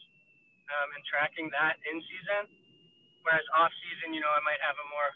um, 0.72 0.88
and 0.96 1.02
tracking 1.04 1.52
that 1.52 1.82
in 1.90 2.00
season. 2.00 2.61
Whereas 3.24 3.46
off 3.58 3.72
season, 3.86 4.14
you 4.14 4.22
know, 4.22 4.32
I 4.32 4.42
might 4.44 4.62
have 4.62 4.76
a 4.76 4.88
more 4.90 5.10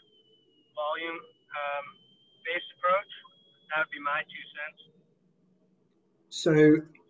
volume 0.74 1.18
um, 1.18 1.84
based 2.46 2.70
approach. 2.78 3.12
That 3.70 3.86
would 3.86 3.92
be 3.94 4.02
my 4.02 4.22
two 4.26 4.44
cents. 4.54 4.80
So 6.30 6.52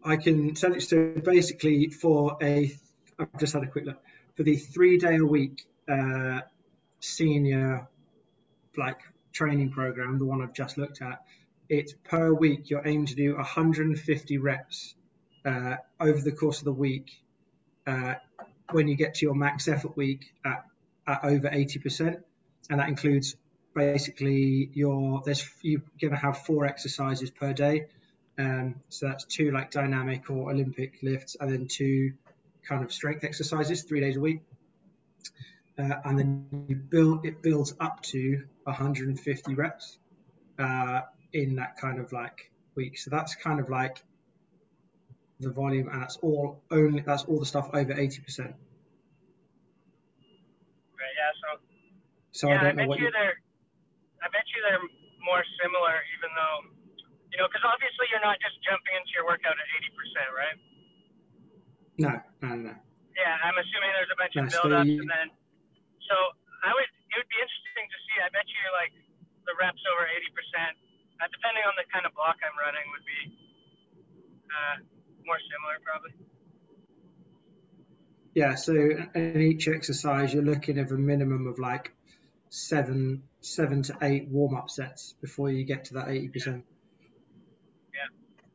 I 0.04 0.16
can 0.16 0.54
tell 0.54 0.72
you. 0.72 0.80
So 0.80 1.12
basically, 1.22 1.88
for 1.90 2.38
a, 2.40 2.72
I've 3.18 3.38
just 3.38 3.52
had 3.52 3.62
a 3.62 3.66
quick 3.66 3.84
look 3.84 4.00
for 4.36 4.42
the 4.42 4.56
three 4.56 4.98
day 4.98 5.16
a 5.16 5.24
week 5.24 5.66
uh, 5.88 6.40
senior 7.00 7.88
like 8.76 9.00
training 9.32 9.70
program, 9.70 10.18
the 10.18 10.24
one 10.24 10.42
I've 10.42 10.52
just 10.52 10.78
looked 10.78 11.02
at. 11.02 11.22
It's 11.68 11.94
per 12.04 12.32
week. 12.32 12.70
You're 12.70 12.86
aiming 12.86 13.06
to 13.06 13.14
do 13.14 13.36
150 13.36 14.38
reps 14.38 14.94
uh, 15.44 15.76
over 15.98 16.20
the 16.20 16.32
course 16.32 16.58
of 16.58 16.64
the 16.64 16.72
week. 16.72 17.10
Uh, 17.86 18.14
when 18.72 18.88
you 18.88 18.96
get 18.96 19.14
to 19.14 19.26
your 19.26 19.34
max 19.34 19.68
effort 19.68 19.96
week 19.96 20.32
at, 20.44 20.64
at 21.06 21.24
over 21.24 21.48
80%, 21.48 22.22
and 22.70 22.80
that 22.80 22.88
includes 22.88 23.36
basically 23.74 24.70
your 24.72 25.22
there's 25.24 25.46
you're 25.60 25.82
going 26.00 26.12
to 26.12 26.18
have 26.18 26.38
four 26.38 26.64
exercises 26.66 27.30
per 27.30 27.52
day. 27.52 27.86
Um, 28.38 28.76
so 28.88 29.08
that's 29.08 29.24
two 29.24 29.50
like 29.50 29.70
dynamic 29.70 30.30
or 30.30 30.50
olympic 30.50 30.98
lifts 31.02 31.36
and 31.38 31.50
then 31.50 31.68
two 31.68 32.12
kind 32.68 32.84
of 32.84 32.92
strength 32.92 33.24
exercises 33.24 33.82
three 33.82 34.00
days 34.00 34.16
a 34.16 34.20
week. 34.20 34.40
Uh, 35.78 35.94
and 36.04 36.18
then 36.18 36.66
you 36.68 36.76
build 36.76 37.26
it 37.26 37.42
builds 37.42 37.74
up 37.78 38.02
to 38.02 38.44
150 38.64 39.54
reps 39.54 39.98
uh, 40.58 41.02
in 41.32 41.56
that 41.56 41.76
kind 41.78 42.00
of 42.00 42.12
like 42.12 42.50
week. 42.74 42.98
So 42.98 43.10
that's 43.10 43.34
kind 43.34 43.60
of 43.60 43.68
like 43.68 44.02
the 45.38 45.50
volume 45.50 45.88
and 45.88 46.00
that's 46.00 46.16
all 46.16 46.62
only 46.70 47.02
that's 47.02 47.24
all 47.24 47.38
the 47.38 47.46
stuff 47.46 47.68
over 47.74 47.92
80 47.92 48.20
percent 48.22 48.54
Right. 50.98 51.12
Yeah. 51.14 51.32
So. 51.42 51.60
So 52.36 52.52
yeah, 52.52 52.60
i 52.60 52.64
don't 52.68 52.76
bet 52.76 52.84
know 52.84 52.90
what 52.92 53.00
you 53.00 53.08
they're. 53.16 53.36
I 54.24 54.28
bet 54.32 54.44
you 54.52 54.58
they're 54.64 54.82
more 55.22 55.44
similar, 55.62 55.96
even 56.18 56.30
though, 56.34 56.56
you 57.30 57.36
know, 57.38 57.46
because 57.48 57.62
obviously 57.68 58.08
you're 58.10 58.24
not 58.24 58.40
just 58.42 58.56
jumping 58.64 58.94
into 58.96 59.12
your 59.16 59.26
workout 59.28 59.54
at 59.54 59.68
80%, 59.76 60.34
right? 60.34 60.58
no 61.98 62.12
no 62.42 62.50
no. 62.56 62.74
Yeah, 63.16 63.32
I'm 63.44 63.56
assuming 63.56 63.90
there's 63.96 64.12
a 64.12 64.18
bunch 64.20 64.34
No, 64.36 64.44
of 64.44 64.52
so 64.52 64.68
build-ups, 64.68 64.88
you- 64.92 65.00
and 65.00 65.08
then, 65.08 65.28
so 66.08 66.14
I 66.64 66.72
would. 66.76 66.90
It 67.12 67.16
would 67.24 67.32
be 67.32 67.40
interesting 67.40 67.86
to 67.88 67.98
see. 68.04 68.16
I 68.20 68.28
bet 68.28 68.44
you 68.44 68.60
like 68.76 68.92
the 69.48 69.54
reps 69.56 69.80
over 69.88 70.04
80%, 70.04 70.76
uh, 71.24 71.28
depending 71.32 71.64
on 71.64 71.72
the 71.80 71.86
kind 71.88 72.04
of 72.04 72.12
block 72.12 72.36
I'm 72.44 72.52
running, 72.60 72.84
would 72.92 73.06
be 73.08 73.20
uh, 74.52 74.76
more 75.24 75.40
similar 75.48 75.80
probably. 75.80 76.12
Yeah, 78.36 78.54
so 78.56 78.76
in 79.16 79.40
each 79.40 79.68
exercise, 79.68 80.34
you're 80.34 80.44
looking 80.44 80.76
at 80.78 80.90
a 80.92 80.94
minimum 81.00 81.46
of 81.48 81.58
like 81.58 81.95
seven, 82.48 83.22
seven 83.40 83.82
to 83.82 83.96
eight 84.02 84.28
warm-up 84.28 84.70
sets 84.70 85.14
before 85.20 85.50
you 85.50 85.64
get 85.64 85.86
to 85.86 85.94
that 85.94 86.08
eighty 86.08 86.28
percent. 86.28 86.64
Yeah. 87.92 88.08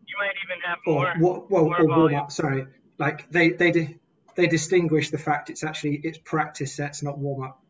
You 0.08 0.16
might 0.18 0.36
even 0.46 0.62
have 0.66 0.80
Or 0.88 1.16
more. 1.18 1.46
well, 1.50 1.66
more 1.70 1.82
or 1.82 1.88
warm 1.88 2.16
up. 2.16 2.32
Sorry, 2.32 2.68
like 2.98 3.30
they 3.32 3.50
they 3.52 3.72
di- 3.72 3.98
they 4.36 4.48
distinguish 4.48 5.10
the 5.12 5.18
fact 5.18 5.50
it's 5.50 5.64
actually 5.64 6.00
it's 6.04 6.18
practice 6.18 6.74
sets, 6.76 7.04
not 7.04 7.18
warm 7.18 7.44
up. 7.44 7.62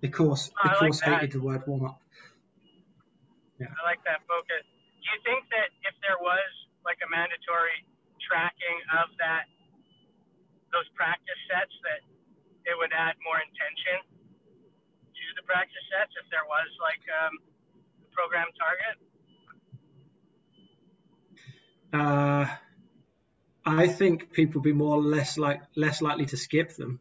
The 0.00 0.08
course 0.08 0.50
Oh, 0.54 0.60
the 0.62 0.70
I 0.70 0.72
like 0.72 0.80
course 0.80 1.00
that. 1.00 1.14
hated 1.20 1.32
the 1.32 1.42
word 1.42 1.62
warm 1.66 1.86
up. 1.86 2.00
I 3.60 3.82
like 3.82 3.98
that 4.06 4.22
focus. 4.30 4.62
Do 5.02 5.06
you 5.10 5.18
think 5.26 5.42
that 5.50 5.74
if 5.82 5.94
there 6.06 6.14
was 6.22 6.46
like 6.86 6.98
a 7.02 7.08
mandatory 7.10 7.82
tracking 8.22 8.78
of 9.02 9.10
that, 9.18 9.50
those 10.70 10.86
practice 10.94 11.38
sets, 11.50 11.74
that 11.82 12.06
it 12.70 12.78
would 12.78 12.94
add 12.94 13.18
more 13.26 13.42
intention 13.42 13.98
practice 15.48 15.84
sets 15.88 16.12
if 16.20 16.28
there 16.30 16.44
was 16.44 16.68
like 16.84 17.02
um, 17.24 17.34
a 18.04 18.08
program 18.12 18.48
target? 18.60 18.96
Uh, 21.90 22.46
I 23.64 23.88
think 23.88 24.32
people 24.32 24.60
be 24.60 24.72
more 24.72 24.96
or 24.96 25.02
less 25.02 25.38
like 25.38 25.62
less 25.74 26.02
likely 26.02 26.26
to 26.26 26.36
skip 26.36 26.76
them. 26.76 27.00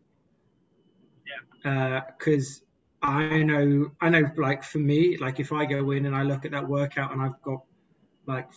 Yeah. 1.63 2.01
Because 2.17 2.61
I 3.01 3.43
know 3.43 3.91
I 3.99 4.09
know 4.09 4.23
like 4.37 4.63
for 4.63 4.79
me 4.79 5.17
like 5.17 5.39
if 5.39 5.51
I 5.51 5.65
go 5.65 5.91
in 5.91 6.05
and 6.05 6.15
I 6.15 6.23
look 6.23 6.45
at 6.45 6.51
that 6.51 6.67
workout 6.67 7.11
and 7.11 7.21
I've 7.21 7.41
got 7.41 7.61
like 8.25 8.49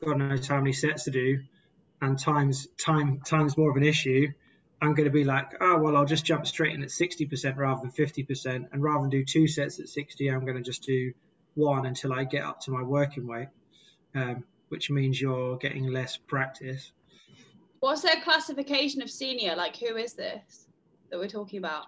God 0.00 0.18
knows 0.18 0.46
how 0.46 0.58
many 0.58 0.72
sets 0.72 1.04
to 1.04 1.10
do, 1.10 1.40
and 2.00 2.18
times 2.18 2.68
time 2.78 3.20
time's 3.24 3.56
more 3.56 3.70
of 3.70 3.76
an 3.76 3.84
issue. 3.84 4.28
I'm 4.80 4.94
going 4.94 5.06
to 5.06 5.12
be 5.12 5.24
like, 5.24 5.54
oh 5.60 5.78
well, 5.78 5.96
I'll 5.96 6.04
just 6.04 6.24
jump 6.24 6.46
straight 6.46 6.74
in 6.74 6.82
at 6.82 6.88
60% 6.88 7.56
rather 7.56 7.80
than 7.80 7.90
50%, 7.90 8.68
and 8.72 8.82
rather 8.82 9.00
than 9.00 9.10
do 9.10 9.24
two 9.24 9.48
sets 9.48 9.80
at 9.80 9.88
60, 9.88 10.28
I'm 10.28 10.44
going 10.44 10.56
to 10.56 10.62
just 10.62 10.82
do 10.82 11.12
one 11.54 11.86
until 11.86 12.12
I 12.12 12.24
get 12.24 12.44
up 12.44 12.60
to 12.62 12.70
my 12.70 12.82
working 12.82 13.26
weight. 13.26 13.48
Um, 14.14 14.44
which 14.68 14.90
means 14.90 15.20
you're 15.20 15.56
getting 15.56 15.86
less 15.86 16.16
practice. 16.16 16.92
What's 17.80 18.02
their 18.02 18.20
classification 18.22 19.02
of 19.02 19.10
senior? 19.10 19.54
Like, 19.56 19.76
who 19.76 19.96
is 19.96 20.14
this 20.14 20.66
that 21.10 21.18
we're 21.18 21.28
talking 21.28 21.58
about? 21.58 21.86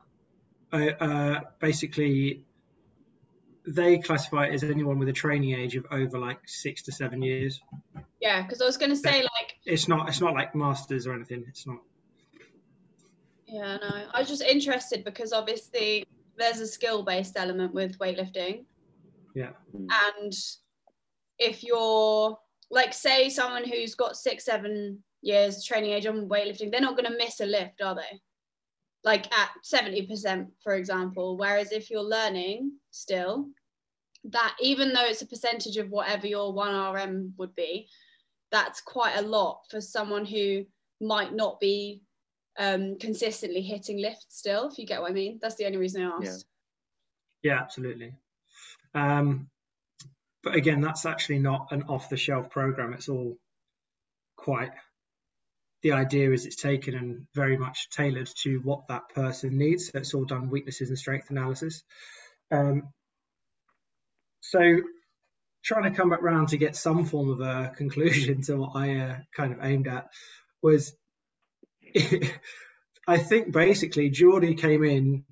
Uh, 0.73 0.91
uh, 1.01 1.41
basically, 1.59 2.45
they 3.67 3.99
classify 3.99 4.47
it 4.47 4.55
as 4.55 4.63
anyone 4.63 4.99
with 4.99 5.09
a 5.09 5.13
training 5.13 5.55
age 5.55 5.77
of 5.77 5.87
over 5.91 6.19
like 6.19 6.41
six 6.47 6.83
to 6.83 6.93
seven 6.93 7.23
years. 7.23 7.61
Yeah, 8.21 8.43
because 8.43 8.61
I 8.61 8.67
was 8.67 8.77
going 8.77 8.91
to 8.91 8.97
say, 8.97 9.23
like, 9.23 9.57
It's 9.65 9.89
not. 9.89 10.09
It's 10.09 10.21
not 10.21 10.35
like 10.35 10.55
masters 10.55 11.07
or 11.07 11.15
anything. 11.15 11.45
It's 11.49 11.67
not. 11.67 11.79
Yeah, 13.51 13.77
no, 13.77 14.07
I 14.13 14.21
was 14.21 14.29
just 14.29 14.43
interested 14.43 15.05
because 15.05 15.33
obviously 15.33 16.05
there's 16.39 16.61
a 16.61 16.67
skill 16.67 17.03
based 17.03 17.37
element 17.37 17.75
with 17.75 17.99
weightlifting. 17.99 18.65
Yeah. 19.35 19.51
And 19.75 20.33
if 21.39 21.65
you're, 21.65 22.39
like, 22.71 22.95
say 22.95 23.29
someone 23.29 23.65
who's 23.65 23.95
got 23.95 24.17
six, 24.17 24.45
seven 24.45 25.03
years 25.23 25.65
training 25.65 25.91
age 25.91 26.07
on 26.07 26.29
weightlifting, 26.29 26.71
they're 26.71 26.81
not 26.81 26.97
going 26.97 27.11
to 27.11 27.19
miss 27.19 27.41
a 27.41 27.47
lift, 27.47 27.83
are 27.83 27.95
they? 27.95 28.21
Like 29.03 29.27
at 29.35 29.51
70%, 29.65 30.47
for 30.63 30.75
example. 30.75 31.37
Whereas 31.37 31.73
if 31.73 31.91
you're 31.91 32.03
learning 32.03 32.73
still, 32.91 33.49
that 34.25 34.55
even 34.61 34.93
though 34.93 35.07
it's 35.07 35.23
a 35.23 35.27
percentage 35.27 35.77
of 35.77 35.91
whatever 35.91 36.27
your 36.27 36.55
1RM 36.55 37.33
would 37.39 37.55
be, 37.55 37.89
that's 38.53 38.81
quite 38.81 39.17
a 39.17 39.23
lot 39.23 39.63
for 39.71 39.81
someone 39.81 40.25
who 40.25 40.65
might 41.01 41.35
not 41.35 41.59
be 41.61 42.03
um, 42.61 42.99
consistently 42.99 43.63
hitting 43.63 43.99
lifts 43.99 44.27
still, 44.29 44.69
if 44.69 44.79
you 44.79 44.87
get 44.87 45.01
what 45.01 45.11
I 45.11 45.15
mean. 45.15 45.39
That's 45.41 45.55
the 45.55 45.65
only 45.65 45.79
reason 45.79 46.03
I 46.03 46.19
asked. 46.23 46.45
Yeah, 47.43 47.59
absolutely. 47.59 48.13
Um, 48.95 49.49
but 50.43 50.55
again, 50.55 50.83
that's 50.83 51.07
actually 51.07 51.39
not 51.39 51.69
an 51.73 51.85
off-the-shelf 51.85 52.51
program. 52.51 52.93
It's 52.93 53.09
all 53.09 53.39
quite. 54.37 54.73
The 55.83 55.93
idea 55.93 56.33
is 56.33 56.45
it's 56.45 56.57
taken 56.57 56.95
and 56.95 57.27
very 57.35 57.57
much 57.57 57.89
tailored 57.89 58.29
to 58.43 58.59
what 58.59 58.89
that 58.89 59.09
person 59.15 59.57
needs. 59.57 59.87
So 59.87 59.99
it's 59.99 60.13
all 60.13 60.27
done 60.27 60.51
weaknesses 60.51 60.91
and 60.91 60.99
strength 60.99 61.31
analysis. 61.31 61.83
Um, 62.51 62.91
so 64.41 64.81
trying 65.65 65.85
to 65.85 65.97
come 65.97 66.11
back 66.11 66.21
round 66.21 66.49
to 66.49 66.59
get 66.59 66.77
some 66.77 67.07
form 67.07 67.31
of 67.31 67.41
a 67.41 67.73
conclusion 67.77 68.43
to 68.43 68.57
what 68.57 68.73
I 68.75 68.97
uh, 68.97 69.17
kind 69.35 69.55
of 69.55 69.65
aimed 69.65 69.89
at 69.89 70.09
was 70.63 70.93
I 73.07 73.19
think 73.19 73.53
basically 73.53 74.11
Geordie 74.11 74.55
came 74.55 74.85
in, 74.85 75.25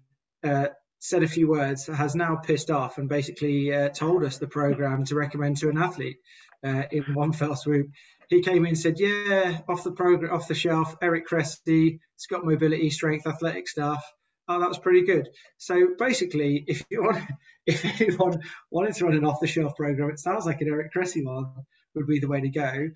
uh, 0.42 0.68
said 0.98 1.22
a 1.22 1.28
few 1.28 1.48
words, 1.48 1.86
has 1.86 2.14
now 2.14 2.36
pissed 2.36 2.70
off 2.70 2.98
and 2.98 3.09
basically 3.09 3.72
uh, 3.72 3.88
told 3.88 4.24
us 4.24 4.38
the 4.38 4.48
program 4.48 5.04
to 5.04 5.14
recommend 5.14 5.59
to 5.59 5.68
an 5.68 5.78
athlete 5.78 6.18
uh, 6.64 6.82
in 6.90 7.14
one 7.14 7.32
fell 7.40 7.56
swoop. 7.56 7.88
He 8.28 8.42
came 8.42 8.64
in 8.64 8.70
and 8.70 8.78
said, 8.78 8.98
"Yeah, 8.98 9.61
off 9.68 9.84
the 9.84 9.92
program, 9.92 10.34
off 10.34 10.48
the 10.48 10.54
shelf, 10.54 10.96
Eric 11.00 11.26
Cressey, 11.26 12.00
it's 12.14 12.26
got 12.26 12.44
mobility, 12.44 12.90
strength, 12.90 13.26
athletic 13.26 13.68
stuff. 13.68 14.04
Oh, 14.48 14.61
that 14.61 14.68
was 14.68 14.78
pretty 14.78 15.06
good." 15.06 15.30
So 15.56 15.94
basically, 15.98 16.62
if 16.66 16.84
you 16.90 17.04
want, 17.04 17.24
if 17.66 17.84
anyone 18.00 18.42
wanted 18.70 18.94
to 18.96 19.04
run 19.06 19.16
an 19.16 19.24
off-the-shelf 19.24 19.76
program, 19.76 20.11
it 20.11 20.18
sounds 20.18 20.44
like 20.44 20.61
an 20.61 20.68
Eric 20.68 20.92
Cressey 20.92 21.24
one 21.24 21.52
would 21.94 22.06
be 22.06 22.18
the 22.18 22.28
way 22.28 22.40
to 22.42 22.50
go. 22.50 22.88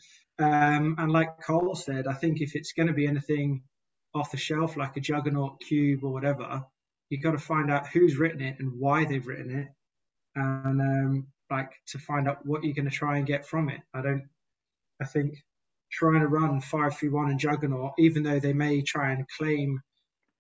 Um, 0.42 0.96
and 0.98 1.12
like 1.12 1.40
Cole 1.46 1.74
said, 1.74 2.06
I 2.06 2.14
think 2.14 2.40
if 2.40 2.54
it's 2.54 2.72
going 2.72 2.88
to 2.88 2.92
be 2.92 3.06
anything 3.06 3.62
off 4.14 4.30
the 4.30 4.36
shelf, 4.36 4.76
like 4.76 4.96
a 4.96 5.00
Juggernaut 5.00 5.60
cube 5.60 6.04
or 6.04 6.12
whatever, 6.12 6.64
you've 7.08 7.22
got 7.22 7.32
to 7.32 7.38
find 7.38 7.70
out 7.70 7.88
who's 7.88 8.16
written 8.16 8.40
it 8.40 8.56
and 8.58 8.72
why 8.78 9.04
they've 9.04 9.26
written 9.26 9.50
it, 9.60 9.68
and 10.34 10.80
um, 10.80 11.26
like 11.50 11.70
to 11.88 11.98
find 11.98 12.28
out 12.28 12.44
what 12.44 12.64
you're 12.64 12.74
going 12.74 12.90
to 12.90 12.96
try 12.96 13.18
and 13.18 13.26
get 13.26 13.46
from 13.46 13.68
it. 13.68 13.80
I 13.94 14.02
don't. 14.02 14.24
I 15.00 15.04
think 15.04 15.34
trying 15.90 16.20
to 16.20 16.28
run 16.28 16.60
five 16.60 16.96
three 16.96 17.10
one 17.10 17.30
and 17.30 17.40
Juggernaut, 17.40 17.92
even 17.98 18.22
though 18.22 18.40
they 18.40 18.52
may 18.52 18.82
try 18.82 19.12
and 19.12 19.26
claim 19.38 19.80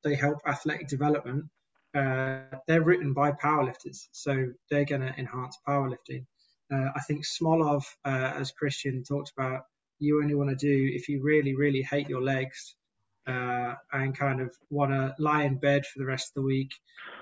they 0.02 0.14
help 0.14 0.38
athletic 0.46 0.88
development, 0.88 1.44
uh, 1.94 2.40
they're 2.66 2.82
written 2.82 3.12
by 3.12 3.32
powerlifters, 3.32 4.08
so 4.12 4.52
they're 4.70 4.84
going 4.84 5.02
to 5.02 5.14
enhance 5.16 5.56
powerlifting. 5.68 6.24
Uh, 6.72 6.88
I 6.96 7.00
think 7.06 7.24
Smolov, 7.24 7.84
uh, 8.04 8.32
as 8.36 8.50
Christian 8.52 9.04
talked 9.04 9.32
about, 9.36 9.62
you 10.02 10.20
only 10.20 10.34
want 10.34 10.50
to 10.50 10.56
do 10.56 10.90
if 10.92 11.08
you 11.08 11.22
really, 11.22 11.54
really 11.54 11.82
hate 11.82 12.08
your 12.08 12.22
legs 12.22 12.74
uh, 13.26 13.74
and 13.92 14.16
kind 14.16 14.40
of 14.40 14.50
want 14.70 14.90
to 14.90 15.14
lie 15.18 15.44
in 15.44 15.56
bed 15.56 15.86
for 15.86 15.98
the 15.98 16.06
rest 16.06 16.30
of 16.30 16.34
the 16.34 16.42
week 16.42 16.72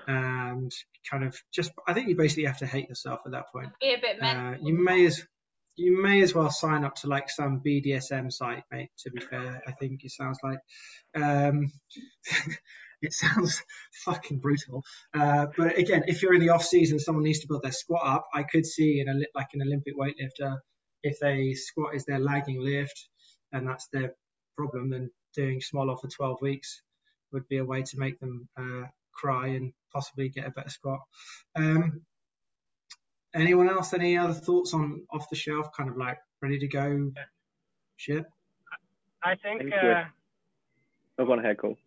and 0.07 0.71
kind 1.09 1.23
of 1.23 1.35
just, 1.53 1.71
I 1.87 1.93
think 1.93 2.09
you 2.09 2.15
basically 2.15 2.45
have 2.45 2.59
to 2.59 2.65
hate 2.65 2.89
yourself 2.89 3.21
at 3.25 3.33
that 3.33 3.51
point. 3.51 3.69
Be 3.79 3.93
a 3.93 4.01
bit 4.01 4.21
uh, 4.21 4.55
you 4.61 4.73
may 4.73 5.05
as 5.05 5.25
you 5.77 6.01
may 6.01 6.21
as 6.21 6.35
well 6.35 6.49
sign 6.49 6.83
up 6.83 6.95
to 6.95 7.07
like 7.07 7.29
some 7.29 7.61
BDSM 7.65 8.31
site, 8.31 8.63
mate. 8.71 8.89
To 8.99 9.11
be 9.11 9.21
fair, 9.21 9.61
I 9.65 9.71
think 9.71 10.03
it 10.03 10.11
sounds 10.11 10.37
like. 10.43 10.59
Um, 11.15 11.71
it 13.01 13.13
sounds 13.13 13.63
fucking 14.05 14.39
brutal. 14.39 14.83
Uh, 15.13 15.47
but 15.57 15.77
again, 15.77 16.03
if 16.07 16.21
you're 16.21 16.33
in 16.33 16.41
the 16.41 16.49
off 16.49 16.63
season, 16.63 16.99
someone 16.99 17.23
needs 17.23 17.39
to 17.39 17.47
build 17.47 17.63
their 17.63 17.71
squat 17.71 18.01
up. 18.05 18.27
I 18.33 18.43
could 18.43 18.65
see 18.65 18.99
in 18.99 19.09
a 19.09 19.13
like 19.33 19.47
an 19.53 19.61
Olympic 19.61 19.97
weightlifter, 19.97 20.59
if 21.03 21.19
they 21.19 21.53
squat 21.53 21.95
is 21.95 22.05
their 22.05 22.19
lagging 22.19 22.61
lift, 22.61 23.09
and 23.51 23.67
that's 23.67 23.87
their 23.87 24.15
problem, 24.55 24.89
then 24.89 25.09
doing 25.35 25.59
Smolov 25.59 26.01
for 26.01 26.07
12 26.07 26.41
weeks 26.41 26.81
would 27.31 27.47
be 27.47 27.57
a 27.57 27.65
way 27.65 27.81
to 27.81 27.99
make 27.99 28.19
them 28.19 28.47
uh, 28.57 28.83
cry 29.13 29.47
and 29.47 29.73
possibly 29.93 30.29
get 30.29 30.47
a 30.47 30.51
better 30.51 30.69
squat. 30.69 30.99
Um, 31.55 32.01
anyone 33.33 33.69
else? 33.69 33.93
Any 33.93 34.17
other 34.17 34.33
thoughts 34.33 34.73
on 34.73 35.03
off 35.11 35.29
the 35.29 35.35
shelf, 35.35 35.69
kind 35.75 35.89
of 35.89 35.97
like 35.97 36.17
ready 36.41 36.59
to 36.59 36.67
go? 36.67 37.11
Shit. 37.97 38.25
I 39.23 39.35
think. 39.35 39.71
Uh, 39.71 40.03
oh, 41.19 41.25
go 41.25 41.31
on 41.33 41.39
ahead, 41.39 41.57
Cole. 41.57 41.77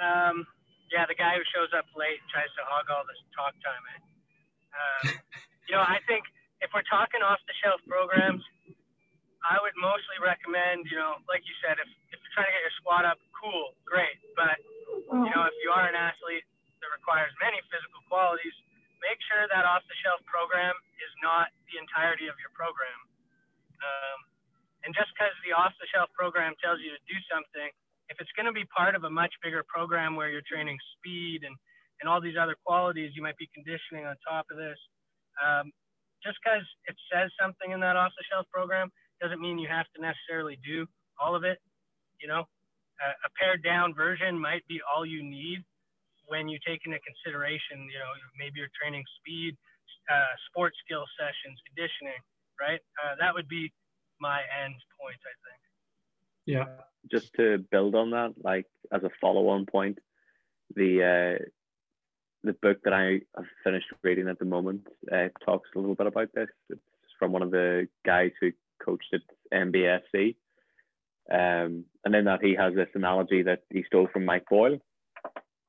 Um, 0.00 0.46
yeah, 0.92 1.04
the 1.06 1.14
guy 1.14 1.36
who 1.36 1.44
shows 1.52 1.68
up 1.76 1.84
late 1.96 2.20
and 2.20 2.28
tries 2.32 2.48
to 2.56 2.64
hog 2.64 2.88
all 2.88 3.04
this 3.04 3.20
talk 3.36 3.52
time. 3.60 3.84
Eh? 3.84 4.00
Uh, 4.72 5.12
you 5.68 5.74
know, 5.76 5.82
I 5.82 6.00
think 6.08 6.24
if 6.60 6.70
we're 6.72 6.86
talking 6.86 7.24
off 7.24 7.40
the 7.48 7.56
shelf 7.60 7.80
programs, 7.88 8.44
I 9.40 9.56
would 9.60 9.72
mostly 9.80 10.20
recommend, 10.20 10.84
you 10.92 11.00
know, 11.00 11.16
like 11.24 11.40
you 11.48 11.56
said, 11.64 11.80
if, 11.80 11.88
if 12.12 12.18
you're 12.20 12.34
trying 12.36 12.52
to 12.52 12.54
get 12.54 12.64
your 12.64 12.76
squat 12.80 13.08
up, 13.08 13.16
cool, 13.32 13.72
great. 13.88 14.20
But, 14.36 14.60
you 14.92 15.30
know, 15.32 15.48
if 15.48 15.56
you 15.64 15.72
are 15.72 15.88
an 15.88 15.96
athlete 15.96 16.44
that 16.84 16.90
requires 16.92 17.32
many 17.40 17.56
physical 17.72 18.04
qualities, 18.12 18.52
make 19.00 19.16
sure 19.32 19.48
that 19.48 19.64
off 19.64 19.80
the 19.88 19.96
shelf 20.04 20.20
program 20.28 20.76
is 21.00 21.12
not 21.24 21.48
the 21.72 21.80
entirety 21.80 22.28
of 22.28 22.36
your 22.36 22.52
program. 22.52 23.00
Um, 23.80 24.18
and 24.84 24.92
just 24.92 25.08
because 25.16 25.32
the 25.48 25.56
off 25.56 25.72
the 25.80 25.88
shelf 25.88 26.12
program 26.12 26.52
tells 26.60 26.84
you 26.84 26.92
to 26.92 27.00
do 27.08 27.16
something 27.32 27.72
if 28.10 28.18
it's 28.18 28.30
going 28.34 28.50
to 28.50 28.52
be 28.52 28.66
part 28.74 28.98
of 28.98 29.06
a 29.06 29.12
much 29.12 29.30
bigger 29.38 29.62
program 29.70 30.18
where 30.18 30.28
you're 30.28 30.44
training 30.44 30.76
speed 30.98 31.46
and, 31.46 31.54
and 32.02 32.10
all 32.10 32.18
these 32.18 32.34
other 32.34 32.58
qualities, 32.66 33.14
you 33.14 33.22
might 33.22 33.38
be 33.38 33.48
conditioning 33.54 34.04
on 34.04 34.18
top 34.26 34.50
of 34.50 34.58
this. 34.58 34.76
Um, 35.38 35.70
just 36.24 36.38
because 36.42 36.64
it 36.86 36.96
says 37.12 37.30
something 37.40 37.72
in 37.72 37.80
that 37.80 37.96
off 37.96 38.12
the 38.16 38.24
shelf 38.30 38.46
program 38.52 38.90
doesn't 39.20 39.40
mean 39.40 39.58
you 39.58 39.68
have 39.68 39.86
to 39.96 40.00
necessarily 40.00 40.58
do 40.64 40.86
all 41.20 41.34
of 41.34 41.44
it. 41.44 41.58
You 42.20 42.28
know, 42.28 42.44
uh, 43.00 43.16
a 43.26 43.30
pared 43.38 43.62
down 43.64 43.94
version 43.94 44.38
might 44.38 44.66
be 44.68 44.80
all 44.84 45.04
you 45.04 45.22
need 45.22 45.64
when 46.30 46.48
you 46.48 46.58
take 46.66 46.80
into 46.86 46.98
consideration, 47.02 47.90
you 47.90 47.98
know, 47.98 48.12
maybe 48.38 48.62
you're 48.62 48.70
training 48.80 49.02
speed, 49.18 49.56
uh, 50.06 50.32
sports 50.48 50.76
skill 50.86 51.04
sessions, 51.18 51.58
conditioning, 51.66 52.22
right? 52.60 52.80
Uh, 53.02 53.18
that 53.18 53.34
would 53.34 53.48
be 53.48 53.72
my 54.20 54.38
end 54.62 54.78
point, 54.94 55.18
I 55.26 55.34
think. 55.42 55.60
Yeah. 56.46 56.64
Just 57.10 57.34
to 57.34 57.58
build 57.70 57.94
on 57.94 58.10
that, 58.10 58.34
like 58.42 58.66
as 58.92 59.02
a 59.02 59.10
follow-on 59.20 59.66
point, 59.66 59.98
the 60.76 61.02
uh, 61.02 61.44
the 62.42 62.52
book 62.54 62.78
that 62.84 62.92
I 62.92 63.20
have 63.36 63.46
finished 63.64 63.86
reading 64.02 64.28
at 64.28 64.38
the 64.38 64.44
moment 64.44 64.86
uh, 65.12 65.28
talks 65.44 65.68
a 65.74 65.78
little 65.78 65.94
bit 65.94 66.06
about 66.06 66.28
this. 66.34 66.48
It's 66.70 66.80
from 67.18 67.32
one 67.32 67.42
of 67.42 67.50
the 67.50 67.88
guys 68.04 68.30
who 68.40 68.50
coached 68.82 69.12
at 69.12 69.20
MBSC. 69.52 70.36
Um, 71.30 71.84
and 72.04 72.14
in 72.14 72.24
that 72.24 72.42
he 72.42 72.54
has 72.56 72.74
this 72.74 72.88
analogy 72.94 73.42
that 73.42 73.62
he 73.70 73.84
stole 73.86 74.08
from 74.12 74.24
Mike 74.24 74.46
Boyle, 74.50 74.78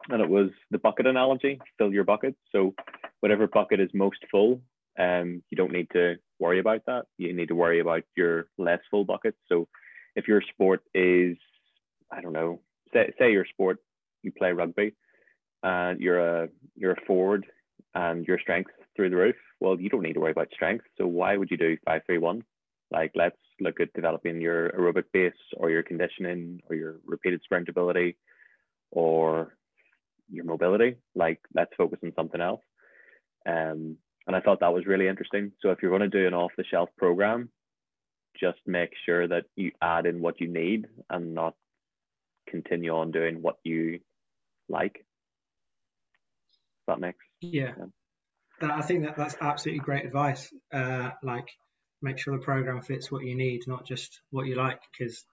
and 0.09 0.21
it 0.21 0.29
was 0.29 0.49
the 0.71 0.79
bucket 0.79 1.05
analogy: 1.05 1.59
fill 1.77 1.93
your 1.93 2.03
bucket. 2.03 2.35
So 2.51 2.73
whatever 3.19 3.47
bucket 3.47 3.79
is 3.79 3.89
most 3.93 4.17
full, 4.31 4.61
um, 4.97 5.43
you 5.51 5.57
don't 5.57 5.71
need 5.71 5.89
to 5.93 6.15
worry 6.39 6.59
about 6.59 6.85
that. 6.87 7.03
You 7.17 7.33
need 7.33 7.49
to 7.49 7.55
worry 7.55 7.79
about 7.79 8.03
your 8.15 8.47
less 8.57 8.79
full 8.89 9.05
buckets. 9.05 9.37
So 9.49 9.67
if 10.15 10.27
your 10.27 10.41
sport 10.41 10.81
is, 10.95 11.37
I 12.11 12.21
don't 12.21 12.33
know, 12.33 12.61
say, 12.91 13.13
say 13.19 13.31
your 13.31 13.45
sport, 13.45 13.77
you 14.23 14.31
play 14.31 14.53
rugby 14.53 14.93
and 15.63 15.99
you're 15.99 16.19
a, 16.19 16.49
you're 16.75 16.93
a 16.93 17.05
forward 17.05 17.45
and 17.93 18.25
your 18.27 18.39
strength 18.39 18.71
through 18.95 19.09
the 19.09 19.15
roof, 19.15 19.35
well, 19.59 19.79
you 19.79 19.89
don't 19.89 20.01
need 20.01 20.13
to 20.13 20.19
worry 20.19 20.31
about 20.31 20.49
strength. 20.53 20.85
So 20.97 21.05
why 21.05 21.37
would 21.37 21.51
you 21.51 21.57
do 21.57 21.77
531? 21.85 22.43
Like, 22.91 23.11
let's 23.15 23.37
look 23.59 23.79
at 23.79 23.93
developing 23.93 24.41
your 24.41 24.69
aerobic 24.71 25.05
base 25.13 25.33
or 25.57 25.69
your 25.69 25.83
conditioning 25.83 26.61
or 26.69 26.75
your 26.75 26.95
repeated 27.05 27.41
sprint 27.43 27.69
ability 27.69 28.17
or 28.91 29.55
your 30.29 30.45
mobility. 30.45 30.97
Like, 31.15 31.39
let's 31.53 31.71
focus 31.77 31.99
on 32.03 32.11
something 32.15 32.41
else. 32.41 32.61
Um, 33.47 33.97
and 34.27 34.35
I 34.35 34.41
thought 34.41 34.59
that 34.59 34.73
was 34.73 34.85
really 34.85 35.07
interesting. 35.07 35.51
So 35.61 35.71
if 35.71 35.79
you're 35.81 35.97
going 35.97 36.09
to 36.09 36.19
do 36.19 36.27
an 36.27 36.33
off 36.33 36.51
the 36.57 36.63
shelf 36.69 36.89
program, 36.97 37.49
just 38.39 38.59
make 38.65 38.91
sure 39.05 39.27
that 39.27 39.45
you 39.55 39.71
add 39.81 40.05
in 40.05 40.21
what 40.21 40.39
you 40.39 40.47
need 40.47 40.87
and 41.09 41.33
not 41.33 41.55
continue 42.47 42.95
on 42.95 43.11
doing 43.11 43.41
what 43.41 43.57
you 43.63 43.99
like. 44.69 45.05
That 46.87 46.99
makes 46.99 47.23
yeah. 47.41 47.73
yeah. 48.61 48.75
I 48.75 48.81
think 48.81 49.05
that 49.05 49.17
that's 49.17 49.35
absolutely 49.41 49.83
great 49.83 50.05
advice. 50.05 50.53
Uh, 50.73 51.11
like, 51.23 51.49
make 52.01 52.19
sure 52.19 52.37
the 52.37 52.43
program 52.43 52.81
fits 52.81 53.11
what 53.11 53.23
you 53.23 53.35
need, 53.35 53.67
not 53.67 53.85
just 53.85 54.21
what 54.29 54.45
you 54.45 54.55
like. 54.55 54.81
Because 54.91 55.25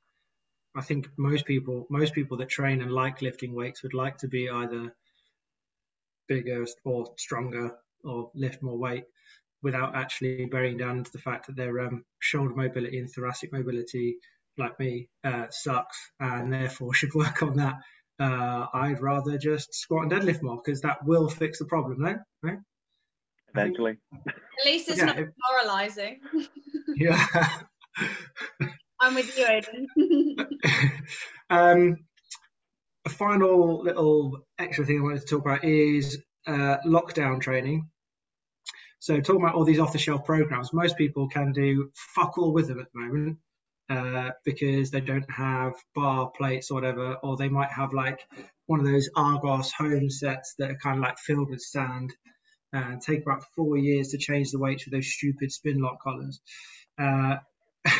I 0.74 0.82
think 0.82 1.09
most 1.16 1.44
people, 1.44 1.86
most 1.90 2.14
people 2.14 2.38
that 2.38 2.49
train 2.49 2.80
and 2.80 2.92
like 2.92 3.22
lifting 3.22 3.55
weights 3.55 3.82
would 3.82 3.94
like 3.94 4.18
to 4.18 4.28
be 4.28 4.49
either 4.49 4.94
bigger 6.28 6.66
or 6.84 7.12
stronger 7.16 7.76
or 8.05 8.30
lift 8.34 8.62
more 8.62 8.78
weight 8.78 9.05
without 9.62 9.96
actually 9.96 10.46
bearing 10.46 10.76
down 10.76 11.03
to 11.03 11.12
the 11.12 11.18
fact 11.18 11.46
that 11.46 11.57
their 11.57 11.80
um, 11.80 12.05
shoulder 12.20 12.55
mobility 12.55 12.99
and 12.99 13.11
thoracic 13.11 13.53
mobility, 13.53 14.18
like 14.57 14.78
me, 14.78 15.09
uh, 15.24 15.46
sucks 15.51 15.99
and 16.20 16.53
therefore 16.53 16.94
should 16.94 17.14
work 17.14 17.42
on 17.42 17.57
that. 17.57 17.76
Uh, 18.20 18.66
I'd 18.74 19.00
rather 19.00 19.38
just 19.38 19.74
squat 19.74 20.02
and 20.02 20.12
deadlift 20.12 20.42
more 20.42 20.60
because 20.62 20.80
that 20.80 21.04
will 21.04 21.28
fix 21.28 21.58
the 21.58 21.64
problem, 21.64 22.00
no? 22.00 22.16
Right? 22.42 22.58
Eventually. 23.54 23.98
At 24.26 24.34
least 24.64 24.88
it's 24.88 24.98
yeah, 24.98 25.04
not 25.04 25.16
demoralizing. 25.16 26.20
yeah. 26.96 27.26
I'm 29.00 29.14
with 29.14 29.38
you, 29.38 29.46
Aidan. 29.46 30.36
um, 31.50 31.96
a 33.04 33.08
final 33.08 33.82
little 33.82 34.44
extra 34.58 34.84
thing 34.84 34.98
I 34.98 35.02
wanted 35.02 35.20
to 35.20 35.26
talk 35.26 35.42
about 35.42 35.64
is 35.64 36.18
uh, 36.46 36.78
lockdown 36.84 37.40
training. 37.40 37.88
So 38.98 39.20
talking 39.20 39.42
about 39.42 39.54
all 39.54 39.64
these 39.64 39.78
off-the-shelf 39.78 40.24
programs, 40.24 40.72
most 40.72 40.96
people 40.96 41.28
can 41.28 41.52
do 41.52 41.92
fuck 41.94 42.36
all 42.36 42.52
with 42.52 42.66
them 42.66 42.80
at 42.80 42.86
the 42.92 43.00
moment 43.00 43.38
uh, 43.91 44.30
because 44.45 44.91
they 44.91 45.01
don't 45.01 45.30
have 45.30 45.74
bar 45.95 46.30
plates 46.36 46.70
or 46.70 46.74
whatever, 46.74 47.14
or 47.22 47.36
they 47.36 47.49
might 47.49 47.70
have 47.70 47.93
like 47.93 48.20
one 48.66 48.80
of 48.80 48.86
those 48.86 49.09
Argos 49.16 49.72
home 49.72 50.11
sets 50.11 50.55
that 50.59 50.70
are 50.70 50.76
kind 50.76 50.99
of 50.99 51.03
like 51.03 51.18
filled 51.18 51.51
with 51.51 51.62
sand. 51.62 52.14
Uh, 52.72 52.97
take 53.01 53.22
about 53.22 53.45
four 53.57 53.78
years 53.78 54.09
to 54.09 54.18
change 54.18 54.51
the 54.51 54.59
weights 54.59 54.84
with 54.84 54.93
those 54.93 55.11
stupid 55.11 55.51
spin 55.51 55.80
lock 55.80 56.03
collars. 56.03 56.41
Uh, 56.99 57.36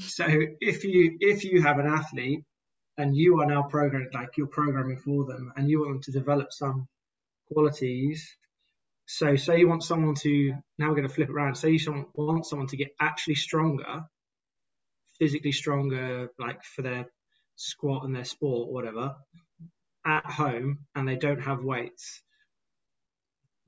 so 0.00 0.24
if 0.60 0.84
you 0.84 1.16
if 1.20 1.44
you 1.44 1.60
have 1.62 1.78
an 1.78 1.86
athlete 1.86 2.44
and 2.96 3.16
you 3.16 3.40
are 3.40 3.46
now 3.46 3.62
programming 3.62 4.08
like 4.14 4.36
you're 4.36 4.46
programming 4.46 4.98
for 4.98 5.24
them 5.24 5.52
and 5.56 5.68
you 5.68 5.80
want 5.80 5.94
them 5.94 6.02
to 6.02 6.12
develop 6.12 6.52
some 6.52 6.86
qualities 7.52 8.36
so 9.06 9.36
say 9.36 9.58
you 9.58 9.68
want 9.68 9.84
someone 9.84 10.14
to 10.16 10.54
now 10.78 10.88
we're 10.88 10.96
going 10.96 11.08
to 11.08 11.14
flip 11.14 11.28
around. 11.28 11.56
Say 11.56 11.70
you 11.70 12.06
want 12.14 12.46
someone 12.46 12.68
to 12.68 12.76
get 12.76 12.94
actually 13.00 13.34
stronger, 13.34 14.04
physically 15.18 15.52
stronger, 15.52 16.28
like 16.38 16.62
for 16.64 16.82
their 16.82 17.06
squat 17.56 18.04
and 18.04 18.14
their 18.14 18.24
sport, 18.24 18.70
whatever, 18.70 19.16
at 20.06 20.26
home, 20.26 20.80
and 20.94 21.08
they 21.08 21.16
don't 21.16 21.40
have 21.40 21.62
weights. 21.62 22.22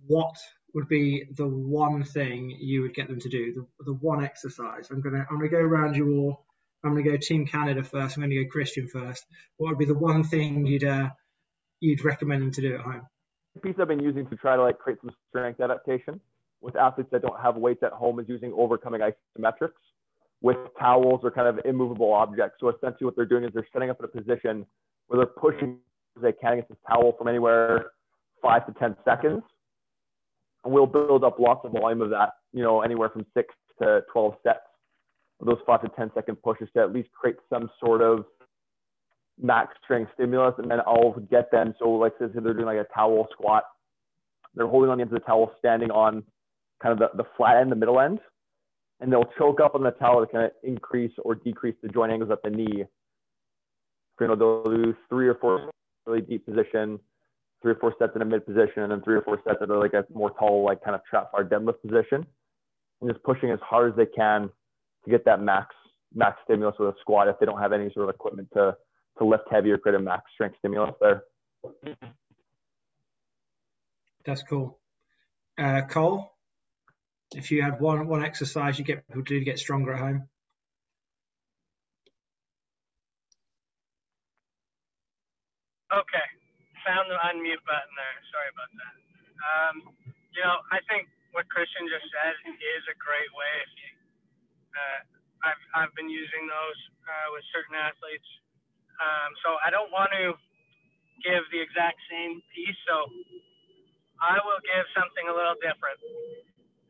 What 0.07 0.36
would 0.74 0.88
be 0.88 1.24
the 1.34 1.47
one 1.47 2.05
thing 2.05 2.51
you 2.51 2.82
would 2.82 2.94
get 2.94 3.09
them 3.09 3.20
to 3.20 3.28
do? 3.28 3.53
The, 3.55 3.84
the 3.84 3.94
one 3.94 4.22
exercise. 4.24 4.88
I'm 4.90 5.01
gonna 5.01 5.26
I'm 5.30 5.38
gonna 5.38 5.49
go 5.49 5.59
around 5.59 5.97
you 5.97 6.16
all. 6.16 6.44
I'm 6.84 6.94
to 6.97 7.03
go 7.03 7.16
Team 7.16 7.47
Canada 7.47 7.82
first. 7.82 8.16
I'm 8.16 8.28
to 8.28 8.44
go 8.44 8.51
Christian 8.51 8.86
first. 8.86 9.24
What 9.57 9.70
would 9.70 9.78
be 9.78 9.86
the 9.86 9.94
one 9.94 10.22
thing 10.22 10.66
you'd 10.66 10.84
uh, 10.84 11.11
you'd 11.80 12.05
recommend 12.05 12.42
them 12.42 12.53
to 12.53 12.61
do 12.61 12.74
at 12.74 12.80
home? 12.80 13.07
The 13.55 13.61
piece 13.61 13.76
I've 13.80 13.88
been 13.88 14.03
using 14.03 14.26
to 14.26 14.36
try 14.36 14.57
to 14.57 14.62
like 14.62 14.78
create 14.78 15.01
some 15.01 15.11
strength 15.30 15.61
adaptation 15.61 16.20
with 16.61 16.76
athletes 16.76 17.11
that 17.12 17.22
don't 17.22 17.40
have 17.40 17.57
weights 17.57 17.82
at 17.82 17.92
home 17.92 18.20
is 18.20 18.28
using 18.28 18.53
overcoming 18.53 19.01
isometrics 19.01 19.72
with 20.43 20.57
towels 20.78 21.20
or 21.22 21.30
kind 21.30 21.49
of 21.49 21.64
immovable 21.64 22.12
objects. 22.12 22.59
So 22.61 22.68
essentially, 22.68 23.07
what 23.07 23.16
they're 23.16 23.24
doing 23.24 23.45
is 23.45 23.51
they're 23.55 23.66
setting 23.72 23.91
up 23.91 23.99
in 24.01 24.05
a 24.05 24.09
position 24.09 24.66
where 25.07 25.18
they're 25.18 25.26
pushing 25.26 25.78
as 26.16 26.22
they 26.22 26.32
can 26.32 26.55
against 26.55 26.68
this 26.68 26.78
towel 26.89 27.14
from 27.16 27.28
anywhere 27.28 27.87
five 28.43 28.66
to 28.66 28.72
ten 28.78 28.97
seconds, 29.05 29.43
and 30.64 30.72
we'll 30.72 30.87
build 30.87 31.24
up 31.24 31.39
lots 31.39 31.64
of 31.64 31.72
volume 31.72 32.03
of 32.03 32.11
that. 32.11 32.30
You 32.53 32.62
know, 32.62 32.82
anywhere 32.82 33.09
from 33.09 33.24
six 33.34 33.55
to 33.80 34.03
twelve 34.12 34.34
sets 34.43 34.61
of 35.41 35.47
those 35.47 35.59
five 35.66 35.82
to 35.82 35.89
ten 35.97 36.11
second 36.14 36.37
pushes 36.43 36.68
to 36.74 36.82
at 36.82 36.93
least 36.93 37.11
create 37.12 37.37
some 37.51 37.70
sort 37.80 38.03
of 38.03 38.24
max 39.41 39.74
strength 39.84 40.11
stimulus, 40.14 40.55
and 40.59 40.70
then 40.70 40.80
I'll 40.87 41.12
get 41.30 41.51
them. 41.51 41.74
So, 41.78 41.91
like, 41.91 42.12
say 42.18 42.26
they're 42.32 42.55
doing 42.55 42.66
like 42.66 42.78
a 42.78 42.87
towel 42.95 43.28
squat, 43.32 43.64
they're 44.55 44.66
holding 44.66 44.91
on 44.91 44.99
the 44.99 45.03
end 45.03 45.12
of 45.12 45.20
the 45.20 45.26
towel, 45.26 45.53
standing 45.59 45.91
on 45.91 46.22
kind 46.82 46.93
of 46.93 46.99
the, 46.99 47.22
the 47.22 47.28
flat 47.37 47.57
end, 47.57 47.70
the 47.70 47.76
middle 47.76 48.01
end, 48.01 48.20
and 49.01 49.12
they'll 49.12 49.30
choke 49.38 49.61
up 49.61 49.74
on 49.74 49.82
the 49.82 49.90
towel 49.92 50.24
to 50.24 50.30
kind 50.30 50.44
of 50.44 50.53
increase 50.62 51.12
or 51.24 51.34
decrease 51.34 51.76
the 51.82 51.88
joint 51.88 52.12
angles 52.12 52.30
at 52.30 52.42
the 52.42 52.51
knee. 52.51 52.84
You 54.20 54.26
know, 54.26 54.36
they'll 54.36 54.64
do 54.64 54.94
three 55.09 55.28
or 55.28 55.34
four 55.34 55.70
really 56.07 56.22
deep 56.22 56.47
position, 56.47 56.99
three 57.62 57.72
or 57.72 57.76
four 57.76 57.94
sets 57.99 58.12
in 58.14 58.22
a 58.22 58.24
mid 58.24 58.47
position, 58.47 58.82
and 58.82 58.92
then 58.92 59.03
three 59.03 59.16
or 59.16 59.22
four 59.22 59.38
sets 59.47 59.59
that 59.61 59.70
are 59.70 59.78
like 59.78 59.92
a 59.92 60.05
more 60.12 60.30
tall, 60.38 60.64
like 60.64 60.82
kind 60.82 60.94
of 60.94 61.03
trap 61.05 61.32
bar 61.32 61.44
deadlift 61.44 61.82
position, 61.86 62.24
and 63.01 63.11
just 63.11 63.22
pushing 63.24 63.51
as 63.51 63.59
hard 63.62 63.92
as 63.92 63.97
they 63.97 64.07
can 64.07 64.49
to 65.05 65.11
get 65.11 65.24
that 65.26 65.42
max 65.42 65.74
max 66.14 66.38
stimulus 66.44 66.76
with 66.78 66.88
a 66.88 66.94
squat 67.01 67.28
if 67.28 67.38
they 67.38 67.47
don't 67.47 67.61
have 67.61 67.72
any 67.72 67.90
sort 67.92 68.09
of 68.09 68.14
equipment 68.14 68.49
to 68.55 68.74
to 69.18 69.24
lift 69.24 69.44
heavier, 69.51 69.78
create 69.78 69.97
a 69.97 69.99
max 69.99 70.24
strength 70.34 70.57
stimulus 70.59 70.94
there. 71.01 71.24
That's 74.24 74.42
cool. 74.42 74.78
Uh, 75.59 75.82
Cole, 75.88 76.36
if 77.34 77.50
you 77.50 77.62
had 77.62 77.80
one 77.80 78.06
one 78.06 78.24
exercise 78.24 78.78
you 78.78 78.84
get 78.84 79.06
people 79.08 79.22
do 79.22 79.40
get 79.44 79.58
stronger 79.58 79.92
at 79.94 80.00
home. 80.00 80.28
Okay, 85.92 86.26
found 86.86 87.06
the 87.10 87.18
unmute 87.30 87.62
button 87.64 87.94
there. 87.94 88.16
Sorry 88.34 88.50
about 88.50 88.72
that. 88.74 88.94
Um, 89.40 89.76
you 90.34 90.42
know, 90.42 90.58
I 90.74 90.82
think 90.90 91.06
what 91.32 91.46
Christian 91.48 91.86
just 91.86 92.06
said 92.10 92.34
is 92.50 92.82
a 92.90 92.96
great 92.98 93.30
way. 93.34 93.52
If 93.62 93.72
you, 93.78 93.90
uh, 94.74 95.00
I've 95.46 95.62
I've 95.78 95.94
been 95.94 96.10
using 96.10 96.44
those 96.48 96.80
uh, 97.06 97.28
with 97.34 97.44
certain 97.54 97.76
athletes. 97.78 98.28
Um, 98.98 99.30
so 99.44 99.48
I 99.62 99.70
don't 99.70 99.92
want 99.92 100.10
to 100.16 100.34
give 101.24 101.44
the 101.52 101.60
exact 101.60 101.98
same 102.10 102.40
piece. 102.54 102.78
So 102.88 103.08
I 104.20 104.40
will 104.44 104.60
give 104.64 104.86
something 104.96 105.26
a 105.30 105.34
little 105.34 105.56
different. 105.60 106.00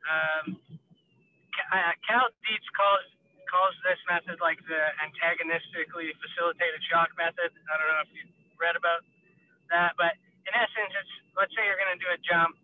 Um, 0.06 0.56
Cal 2.06 2.30
Dietz 2.46 2.68
calls 2.74 3.06
calls 3.46 3.74
this 3.86 3.98
method 4.10 4.42
like 4.42 4.58
the 4.66 4.82
antagonistically 5.02 6.10
facilitated 6.18 6.82
shock 6.90 7.14
method. 7.14 7.54
I 7.54 7.72
don't 7.78 7.88
know 7.94 8.02
if 8.02 8.12
you 8.12 8.26
read 8.58 8.74
about 8.74 9.06
that, 9.70 9.94
but 9.94 10.18
in 10.46 10.52
essence, 10.54 10.92
it's 10.94 11.14
let's 11.38 11.54
say 11.54 11.62
you're 11.66 11.78
going 11.78 11.94
to 11.94 12.02
do 12.02 12.10
a 12.10 12.18
jump, 12.26 12.58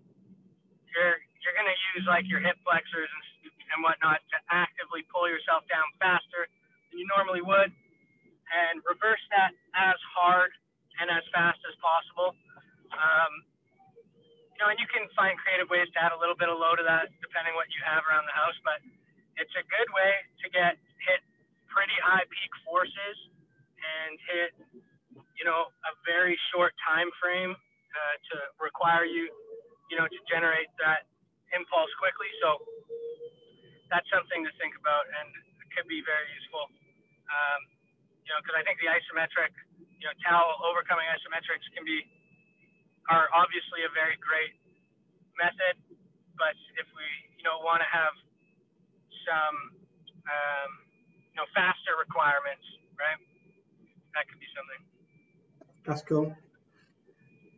you're 0.91 1.23
you're 1.43 1.55
going 1.55 1.71
to 1.71 1.79
use 1.95 2.07
like 2.07 2.27
your 2.31 2.43
hip 2.43 2.59
flexors 2.63 3.11
and, 3.11 3.23
and 3.75 3.79
whatnot 3.83 4.23
to 4.31 4.39
actively 4.51 5.03
pull 5.11 5.27
yourself 5.27 5.67
down 5.67 5.87
faster 5.99 6.47
than 6.91 7.03
you 7.03 7.07
normally 7.11 7.43
would, 7.43 7.71
and 7.71 8.75
reverse 8.87 9.23
that 9.35 9.55
as 9.75 9.99
hard 10.15 10.55
and 11.03 11.11
as 11.11 11.25
fast 11.35 11.59
as 11.67 11.75
possible. 11.83 12.35
Um, 12.93 13.33
know, 14.63 14.71
and 14.71 14.79
you 14.79 14.87
can 14.87 15.11
find 15.19 15.35
creative 15.43 15.67
ways 15.67 15.91
to 15.91 15.99
add 15.99 16.15
a 16.15 16.21
little 16.23 16.39
bit 16.39 16.47
of 16.47 16.55
low 16.55 16.79
to 16.79 16.87
that 16.87 17.11
depending 17.19 17.59
what 17.59 17.67
you 17.75 17.83
have 17.83 18.07
around 18.07 18.23
the 18.31 18.37
house, 18.39 18.55
but 18.63 18.79
it's 19.35 19.51
a 19.59 19.65
good 19.67 19.91
way 19.91 20.13
to 20.39 20.47
get 20.55 20.79
hit 21.03 21.19
pretty 21.67 21.99
high 21.99 22.23
peak 22.31 22.53
forces 22.63 23.17
and 23.83 24.15
hit, 24.31 24.51
you 25.35 25.43
know, 25.43 25.67
a 25.67 25.93
very 26.07 26.39
short 26.55 26.79
time 26.79 27.11
frame 27.19 27.59
uh, 27.59 28.15
to 28.31 28.37
require 28.63 29.03
you, 29.03 29.27
you 29.91 29.99
know, 29.99 30.07
to 30.07 30.19
generate 30.31 30.71
that 30.79 31.11
impulse 31.51 31.91
quickly. 31.99 32.31
So 32.39 32.63
that's 33.91 34.07
something 34.15 34.47
to 34.47 34.53
think 34.63 34.79
about 34.79 35.11
and 35.11 35.29
it 35.59 35.69
could 35.75 35.91
be 35.91 36.07
very 36.07 36.29
useful. 36.39 36.71
Um, 37.27 37.61
you 38.23 38.31
know, 38.31 38.39
because 38.47 38.55
I 38.55 38.63
think 38.63 38.79
the 38.79 38.87
isometric, 38.87 39.51
you 39.99 40.07
know, 40.07 40.15
towel 40.23 40.63
overcoming 40.63 41.11
isometrics 41.11 41.67
can 41.75 41.83
be 41.83 42.07
are 43.11 43.27
obviously 43.35 43.83
a 43.83 43.93
very 43.93 44.19
great 44.23 44.55
method, 45.39 45.75
but 46.39 46.55
if 46.79 46.87
we, 46.95 47.07
you 47.39 47.45
know, 47.45 47.59
want 47.65 47.83
to 47.83 47.89
have 47.91 48.15
some, 49.27 49.57
um, 50.29 50.71
you 51.35 51.37
know, 51.43 51.49
faster 51.55 51.95
requirements, 51.99 52.67
right? 52.99 53.19
That 54.15 54.29
could 54.29 54.39
be 54.39 54.51
something. 54.55 54.83
That's 55.87 56.03
cool. 56.03 56.37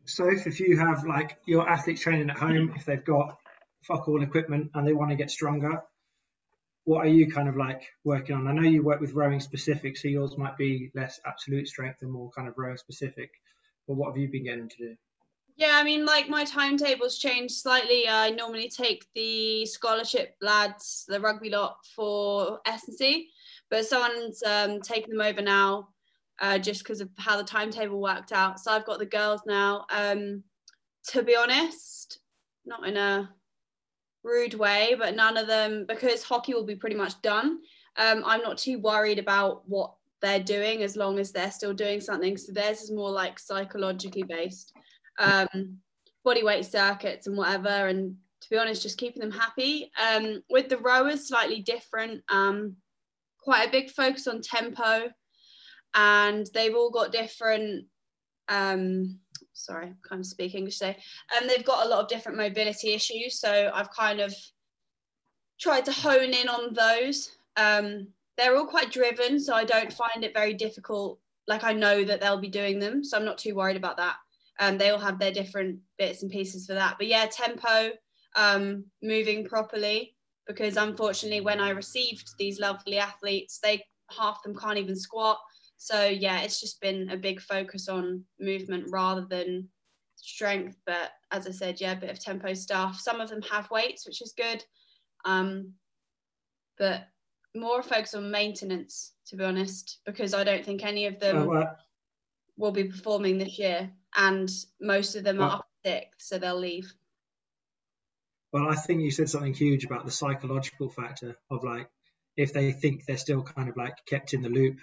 So 0.06 0.28
if, 0.28 0.60
you 0.60 0.78
have 0.78 1.04
like 1.04 1.38
your 1.46 1.68
athletes 1.68 2.02
training 2.02 2.30
at 2.30 2.36
home, 2.36 2.74
if 2.76 2.84
they've 2.84 3.04
got 3.04 3.38
fuck 3.82 4.08
all 4.08 4.22
equipment 4.22 4.70
and 4.74 4.86
they 4.86 4.92
want 4.92 5.10
to 5.10 5.16
get 5.16 5.30
stronger, 5.30 5.82
what 6.84 7.06
are 7.06 7.08
you 7.08 7.30
kind 7.30 7.48
of 7.48 7.56
like 7.56 7.82
working 8.04 8.36
on? 8.36 8.46
I 8.46 8.52
know 8.52 8.68
you 8.68 8.82
work 8.82 9.00
with 9.00 9.12
rowing 9.12 9.40
specific, 9.40 9.96
so 9.96 10.08
yours 10.08 10.36
might 10.36 10.58
be 10.58 10.90
less 10.94 11.20
absolute 11.26 11.68
strength 11.68 12.02
and 12.02 12.12
more 12.12 12.30
kind 12.30 12.46
of 12.46 12.54
rowing 12.56 12.76
specific. 12.76 13.30
But 13.88 13.94
what 13.94 14.08
have 14.10 14.18
you 14.18 14.28
been 14.28 14.44
getting 14.44 14.68
to 14.68 14.76
do? 14.76 14.96
Yeah, 15.56 15.72
I 15.74 15.84
mean, 15.84 16.04
like 16.04 16.28
my 16.28 16.44
timetable's 16.44 17.18
changed 17.18 17.54
slightly. 17.54 18.08
I 18.08 18.30
normally 18.30 18.68
take 18.68 19.06
the 19.14 19.64
scholarship 19.66 20.34
lads, 20.40 21.04
the 21.06 21.20
rugby 21.20 21.48
lot 21.48 21.76
for 21.94 22.58
S&C, 22.66 23.28
but 23.70 23.86
someone's 23.86 24.42
um, 24.42 24.80
taken 24.80 25.10
them 25.10 25.20
over 25.20 25.42
now 25.42 25.90
uh, 26.40 26.58
just 26.58 26.82
because 26.82 27.00
of 27.00 27.08
how 27.18 27.36
the 27.36 27.44
timetable 27.44 28.00
worked 28.00 28.32
out. 28.32 28.58
So 28.58 28.72
I've 28.72 28.84
got 28.84 28.98
the 28.98 29.06
girls 29.06 29.42
now. 29.46 29.86
Um, 29.90 30.42
to 31.10 31.22
be 31.22 31.36
honest, 31.36 32.18
not 32.66 32.86
in 32.86 32.96
a 32.96 33.30
rude 34.24 34.54
way, 34.54 34.96
but 34.98 35.14
none 35.14 35.36
of 35.36 35.46
them, 35.46 35.84
because 35.86 36.24
hockey 36.24 36.54
will 36.54 36.64
be 36.64 36.74
pretty 36.74 36.96
much 36.96 37.20
done, 37.22 37.60
um, 37.96 38.24
I'm 38.26 38.42
not 38.42 38.58
too 38.58 38.80
worried 38.80 39.20
about 39.20 39.68
what 39.68 39.94
they're 40.20 40.42
doing 40.42 40.82
as 40.82 40.96
long 40.96 41.18
as 41.20 41.30
they're 41.30 41.50
still 41.50 41.74
doing 41.74 42.00
something. 42.00 42.36
So 42.36 42.52
theirs 42.52 42.80
is 42.80 42.90
more 42.90 43.10
like 43.10 43.38
psychologically 43.38 44.24
based 44.24 44.72
um, 45.18 45.78
body 46.24 46.42
weight 46.42 46.64
circuits 46.64 47.26
and 47.26 47.36
whatever. 47.36 47.88
And 47.88 48.16
to 48.40 48.50
be 48.50 48.58
honest, 48.58 48.82
just 48.82 48.98
keeping 48.98 49.20
them 49.20 49.30
happy. 49.30 49.90
Um, 50.00 50.42
with 50.50 50.68
the 50.68 50.78
rowers, 50.78 51.28
slightly 51.28 51.60
different. 51.60 52.22
Um, 52.28 52.76
quite 53.38 53.68
a 53.68 53.72
big 53.72 53.90
focus 53.90 54.26
on 54.26 54.40
tempo, 54.40 55.10
and 55.94 56.46
they've 56.54 56.74
all 56.74 56.90
got 56.90 57.12
different. 57.12 57.86
Um, 58.48 59.18
sorry, 59.52 59.92
kind 60.06 60.20
of 60.20 60.26
speak 60.26 60.54
English 60.54 60.78
today. 60.78 60.98
And 61.34 61.48
they've 61.48 61.64
got 61.64 61.86
a 61.86 61.88
lot 61.88 62.00
of 62.00 62.08
different 62.08 62.38
mobility 62.38 62.92
issues, 62.92 63.38
so 63.38 63.70
I've 63.72 63.90
kind 63.90 64.20
of 64.20 64.34
tried 65.60 65.84
to 65.86 65.92
hone 65.92 66.32
in 66.34 66.48
on 66.48 66.74
those. 66.74 67.30
Um, 67.56 68.08
they're 68.36 68.56
all 68.56 68.66
quite 68.66 68.90
driven, 68.90 69.38
so 69.38 69.54
I 69.54 69.64
don't 69.64 69.92
find 69.92 70.24
it 70.24 70.34
very 70.34 70.54
difficult. 70.54 71.18
Like 71.46 71.64
I 71.64 71.72
know 71.72 72.04
that 72.04 72.20
they'll 72.20 72.40
be 72.40 72.48
doing 72.48 72.78
them, 72.78 73.04
so 73.04 73.16
I'm 73.16 73.24
not 73.24 73.38
too 73.38 73.54
worried 73.54 73.76
about 73.76 73.96
that. 73.98 74.16
Um, 74.60 74.78
they 74.78 74.90
all 74.90 74.98
have 74.98 75.18
their 75.18 75.32
different 75.32 75.80
bits 75.98 76.22
and 76.22 76.30
pieces 76.30 76.66
for 76.66 76.74
that. 76.74 76.96
But 76.98 77.08
yeah, 77.08 77.26
tempo, 77.26 77.92
um, 78.36 78.84
moving 79.02 79.44
properly, 79.44 80.16
because 80.46 80.76
unfortunately, 80.76 81.40
when 81.40 81.60
I 81.60 81.70
received 81.70 82.34
these 82.38 82.60
lovely 82.60 82.98
athletes, 82.98 83.58
they 83.62 83.84
half 84.10 84.42
them 84.42 84.54
can't 84.54 84.78
even 84.78 84.96
squat. 84.96 85.38
So 85.76 86.04
yeah, 86.04 86.40
it's 86.40 86.60
just 86.60 86.80
been 86.80 87.10
a 87.10 87.16
big 87.16 87.40
focus 87.40 87.88
on 87.88 88.24
movement 88.38 88.86
rather 88.90 89.26
than 89.28 89.68
strength. 90.16 90.76
But 90.86 91.10
as 91.32 91.46
I 91.46 91.50
said, 91.50 91.80
yeah, 91.80 91.92
a 91.92 91.96
bit 91.96 92.10
of 92.10 92.20
tempo 92.20 92.54
stuff. 92.54 93.00
Some 93.00 93.20
of 93.20 93.30
them 93.30 93.42
have 93.42 93.70
weights, 93.70 94.06
which 94.06 94.22
is 94.22 94.34
good. 94.36 94.64
Um, 95.24 95.72
but 96.78 97.08
more 97.54 97.82
focus 97.82 98.14
on 98.14 98.30
maintenance, 98.30 99.12
to 99.26 99.36
be 99.36 99.44
honest, 99.44 100.00
because 100.04 100.34
I 100.34 100.44
don't 100.44 100.64
think 100.64 100.84
any 100.84 101.06
of 101.06 101.20
them 101.20 101.48
oh, 101.48 101.66
will 102.56 102.72
be 102.72 102.84
performing 102.84 103.38
this 103.38 103.58
year 103.58 103.90
and 104.14 104.50
most 104.80 105.16
of 105.16 105.24
them 105.24 105.38
well, 105.38 105.50
are 105.50 105.64
sick, 105.84 106.12
so 106.18 106.38
they'll 106.38 106.58
leave. 106.58 106.92
Well, 108.52 108.68
I 108.68 108.76
think 108.76 109.02
you 109.02 109.10
said 109.10 109.28
something 109.28 109.54
huge 109.54 109.84
about 109.84 110.04
the 110.04 110.12
psychological 110.12 110.88
factor 110.88 111.36
of 111.50 111.64
like 111.64 111.88
if 112.36 112.52
they 112.52 112.72
think 112.72 113.04
they're 113.04 113.16
still 113.16 113.42
kind 113.42 113.68
of 113.68 113.76
like 113.76 114.04
kept 114.06 114.34
in 114.34 114.42
the 114.42 114.48
loop, 114.48 114.78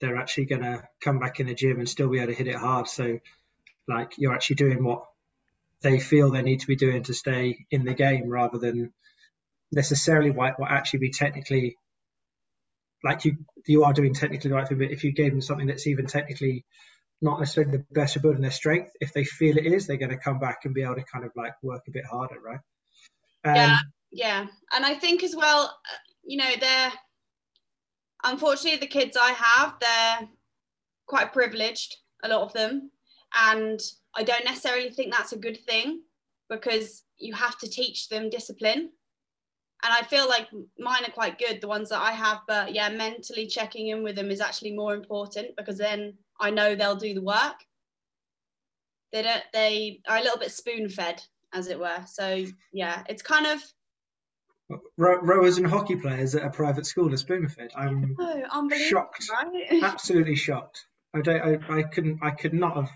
they're 0.00 0.16
actually 0.16 0.46
going 0.46 0.62
to 0.62 0.82
come 1.00 1.18
back 1.18 1.40
in 1.40 1.46
the 1.46 1.54
gym 1.54 1.78
and 1.78 1.88
still 1.88 2.08
be 2.08 2.18
able 2.18 2.32
to 2.32 2.38
hit 2.38 2.48
it 2.48 2.54
hard. 2.56 2.88
So, 2.88 3.18
like, 3.86 4.12
you're 4.18 4.34
actually 4.34 4.56
doing 4.56 4.84
what 4.84 5.04
they 5.82 5.98
feel 5.98 6.30
they 6.30 6.42
need 6.42 6.60
to 6.60 6.66
be 6.66 6.76
doing 6.76 7.04
to 7.04 7.14
stay 7.14 7.66
in 7.70 7.84
the 7.84 7.94
game 7.94 8.28
rather 8.28 8.58
than 8.58 8.92
necessarily 9.70 10.30
what, 10.30 10.58
what 10.58 10.70
actually 10.70 11.00
be 11.00 11.10
technically 11.10 11.76
like 13.04 13.24
you 13.24 13.36
you 13.66 13.84
are 13.84 13.92
doing 13.92 14.14
technically 14.14 14.50
the 14.50 14.56
right 14.56 14.66
thing, 14.66 14.78
but 14.78 14.90
if 14.90 15.04
you 15.04 15.12
gave 15.12 15.30
them 15.30 15.40
something 15.40 15.66
that's 15.66 15.86
even 15.86 16.06
technically 16.06 16.64
not 17.20 17.40
necessarily 17.40 17.78
the 17.78 17.84
best 17.92 18.14
for 18.14 18.20
building 18.20 18.42
their 18.42 18.50
strength, 18.50 18.92
if 19.00 19.12
they 19.12 19.24
feel 19.24 19.56
it 19.56 19.66
is, 19.66 19.86
they're 19.86 19.96
going 19.96 20.10
to 20.10 20.16
come 20.16 20.38
back 20.38 20.60
and 20.64 20.74
be 20.74 20.82
able 20.82 20.94
to 20.94 21.04
kind 21.04 21.24
of 21.24 21.32
like 21.36 21.54
work 21.62 21.82
a 21.88 21.90
bit 21.90 22.04
harder, 22.06 22.40
right? 22.40 22.60
Um, 23.44 23.54
yeah, 23.54 23.78
yeah, 24.10 24.46
and 24.74 24.84
I 24.84 24.94
think 24.94 25.22
as 25.22 25.34
well, 25.36 25.76
you 26.24 26.36
know, 26.36 26.50
they're 26.60 26.92
unfortunately 28.24 28.78
the 28.78 28.86
kids 28.86 29.16
I 29.20 29.32
have, 29.32 29.74
they're 29.80 30.28
quite 31.06 31.32
privileged, 31.32 31.96
a 32.22 32.28
lot 32.28 32.42
of 32.42 32.52
them, 32.52 32.90
and 33.34 33.80
I 34.14 34.22
don't 34.22 34.44
necessarily 34.44 34.90
think 34.90 35.12
that's 35.12 35.32
a 35.32 35.38
good 35.38 35.58
thing 35.66 36.02
because 36.48 37.04
you 37.18 37.34
have 37.34 37.58
to 37.58 37.68
teach 37.68 38.08
them 38.08 38.30
discipline 38.30 38.90
and 39.84 39.92
I 39.92 40.02
feel 40.02 40.28
like 40.28 40.48
mine 40.78 41.04
are 41.06 41.12
quite 41.12 41.38
good, 41.38 41.60
the 41.60 41.68
ones 41.68 41.90
that 41.90 42.02
I 42.02 42.10
have. 42.10 42.40
But 42.48 42.74
yeah, 42.74 42.88
mentally 42.88 43.46
checking 43.46 43.88
in 43.88 44.02
with 44.02 44.16
them 44.16 44.30
is 44.30 44.40
actually 44.40 44.72
more 44.72 44.94
important 44.94 45.56
because 45.56 45.78
then 45.78 46.14
I 46.40 46.50
know 46.50 46.74
they'll 46.74 46.96
do 46.96 47.14
the 47.14 47.22
work. 47.22 47.56
They 49.12 49.22
don't. 49.22 49.42
They 49.52 50.00
are 50.08 50.18
a 50.18 50.22
little 50.22 50.38
bit 50.38 50.52
spoon 50.52 50.88
fed, 50.88 51.22
as 51.52 51.68
it 51.68 51.78
were. 51.78 52.04
So 52.06 52.44
yeah, 52.72 53.02
it's 53.08 53.22
kind 53.22 53.46
of 53.46 53.62
rowers 54.96 55.58
and 55.58 55.66
hockey 55.66 55.96
players 55.96 56.34
at 56.34 56.44
a 56.44 56.50
private 56.50 56.86
school 56.86 57.12
are 57.12 57.16
spoon 57.16 57.48
fed. 57.48 57.70
I'm 57.74 58.16
oh, 58.18 58.68
shocked, 58.88 59.30
right? 59.30 59.66
absolutely 59.82 60.36
shocked. 60.36 60.84
I 61.14 61.22
don't. 61.22 61.40
I, 61.40 61.78
I 61.78 61.82
couldn't. 61.84 62.20
I 62.22 62.30
could 62.30 62.54
not 62.54 62.76
have. 62.76 62.90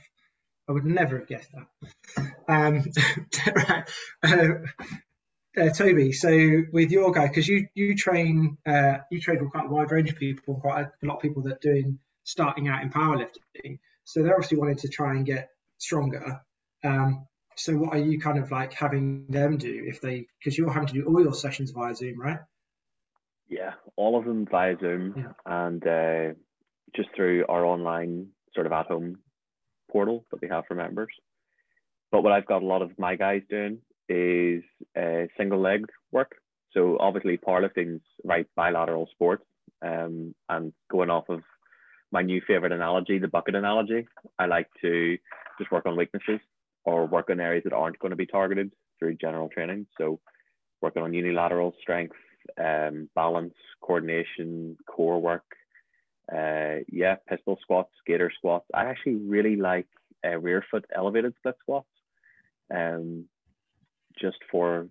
I 0.68 0.72
would 0.72 0.84
never 0.84 1.18
have 1.18 1.28
guessed 1.28 1.50
that. 1.52 2.32
Um, 2.48 2.84
uh, 4.22 4.52
uh, 5.60 5.68
Toby, 5.70 6.12
so 6.12 6.62
with 6.72 6.90
your 6.90 7.10
guy, 7.12 7.28
because 7.28 7.48
you 7.48 7.68
you 7.74 7.96
train 7.96 8.58
uh, 8.66 8.98
you 9.10 9.20
train 9.20 9.40
with 9.40 9.50
quite 9.50 9.66
a 9.66 9.68
wide 9.68 9.90
range 9.90 10.10
of 10.10 10.16
people, 10.16 10.60
quite 10.60 10.86
a, 10.86 11.06
lot 11.06 11.16
of 11.16 11.22
people 11.22 11.42
that 11.42 11.54
are 11.54 11.58
doing 11.62 11.98
starting 12.24 12.68
out 12.68 12.82
in 12.82 12.90
powerlifting. 12.90 13.78
So 14.04 14.22
they're 14.22 14.34
obviously 14.34 14.58
wanting 14.58 14.76
to 14.76 14.88
try 14.88 15.12
and 15.12 15.26
get 15.26 15.48
stronger. 15.78 16.40
Um, 16.84 17.26
so 17.56 17.74
what 17.74 17.94
are 17.94 17.98
you 17.98 18.18
kind 18.18 18.38
of 18.38 18.50
like 18.50 18.72
having 18.72 19.26
them 19.28 19.58
do 19.58 19.84
if 19.86 20.00
they 20.00 20.26
because 20.38 20.56
you're 20.56 20.72
having 20.72 20.88
to 20.88 20.94
do 20.94 21.04
all 21.04 21.22
your 21.22 21.34
sessions 21.34 21.70
via 21.70 21.94
Zoom, 21.94 22.20
right? 22.20 22.40
Yeah, 23.48 23.72
all 23.96 24.18
of 24.18 24.24
them 24.24 24.46
via 24.50 24.76
Zoom 24.80 25.14
yeah. 25.16 25.32
and 25.44 25.86
uh, 25.86 26.34
just 26.96 27.10
through 27.14 27.44
our 27.48 27.64
online 27.64 28.28
sort 28.54 28.66
of 28.66 28.72
at 28.72 28.86
home 28.86 29.18
portal 29.90 30.24
that 30.30 30.40
we 30.40 30.48
have 30.48 30.64
for 30.66 30.74
members. 30.74 31.12
But 32.10 32.22
what 32.22 32.32
I've 32.32 32.46
got 32.46 32.62
a 32.62 32.66
lot 32.66 32.82
of 32.82 32.98
my 32.98 33.16
guys 33.16 33.42
doing 33.48 33.78
is 34.08 34.62
uh, 34.98 35.26
single 35.36 35.60
leg 35.60 35.86
work. 36.10 36.32
So 36.72 36.96
obviously 36.98 37.36
powerlifting 37.38 37.96
is 37.96 38.02
right 38.24 38.46
bilateral 38.56 39.08
sport. 39.12 39.42
Um, 39.84 40.34
and 40.48 40.72
going 40.90 41.10
off 41.10 41.28
of 41.28 41.40
my 42.12 42.22
new 42.22 42.40
favorite 42.46 42.72
analogy, 42.72 43.18
the 43.18 43.28
bucket 43.28 43.54
analogy, 43.54 44.06
I 44.38 44.46
like 44.46 44.68
to 44.82 45.18
just 45.58 45.72
work 45.72 45.86
on 45.86 45.96
weaknesses 45.96 46.40
or 46.84 47.06
work 47.06 47.30
on 47.30 47.40
areas 47.40 47.64
that 47.64 47.72
aren't 47.72 47.98
going 47.98 48.10
to 48.10 48.16
be 48.16 48.26
targeted 48.26 48.70
through 48.98 49.16
general 49.16 49.48
training. 49.48 49.86
So 49.98 50.20
working 50.80 51.02
on 51.02 51.14
unilateral 51.14 51.74
strength, 51.80 52.16
um, 52.62 53.08
balance, 53.14 53.54
coordination, 53.80 54.76
core 54.86 55.20
work. 55.20 55.44
Uh, 56.32 56.84
yeah, 56.88 57.16
pistol 57.28 57.58
squats, 57.62 57.90
gator 58.06 58.30
squats. 58.36 58.66
I 58.74 58.84
actually 58.84 59.16
really 59.16 59.56
like 59.56 59.86
uh, 60.24 60.38
rear 60.38 60.64
foot 60.70 60.84
elevated 60.94 61.34
split 61.38 61.56
squats. 61.60 61.88
Um, 62.72 63.26
just 64.20 64.38
for 64.50 64.88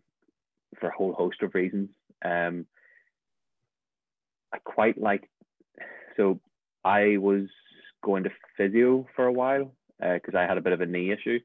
for 0.80 0.90
a 0.90 0.96
whole 0.96 1.14
host 1.14 1.42
of 1.42 1.54
reasons. 1.54 1.90
Um, 2.24 2.66
I 4.54 4.58
quite 4.60 5.00
like 5.00 5.30
so 6.18 6.40
I 6.84 7.18
was 7.18 7.48
going 8.04 8.24
to 8.24 8.32
physio 8.58 9.08
for 9.16 9.26
a 9.26 9.34
while 9.34 9.74
because 10.00 10.34
uh, 10.34 10.40
I 10.40 10.48
had 10.48 10.58
a 10.58 10.62
bit 10.62 10.74
of 10.74 10.82
a 10.82 10.86
knee 10.86 11.12
issue, 11.12 11.40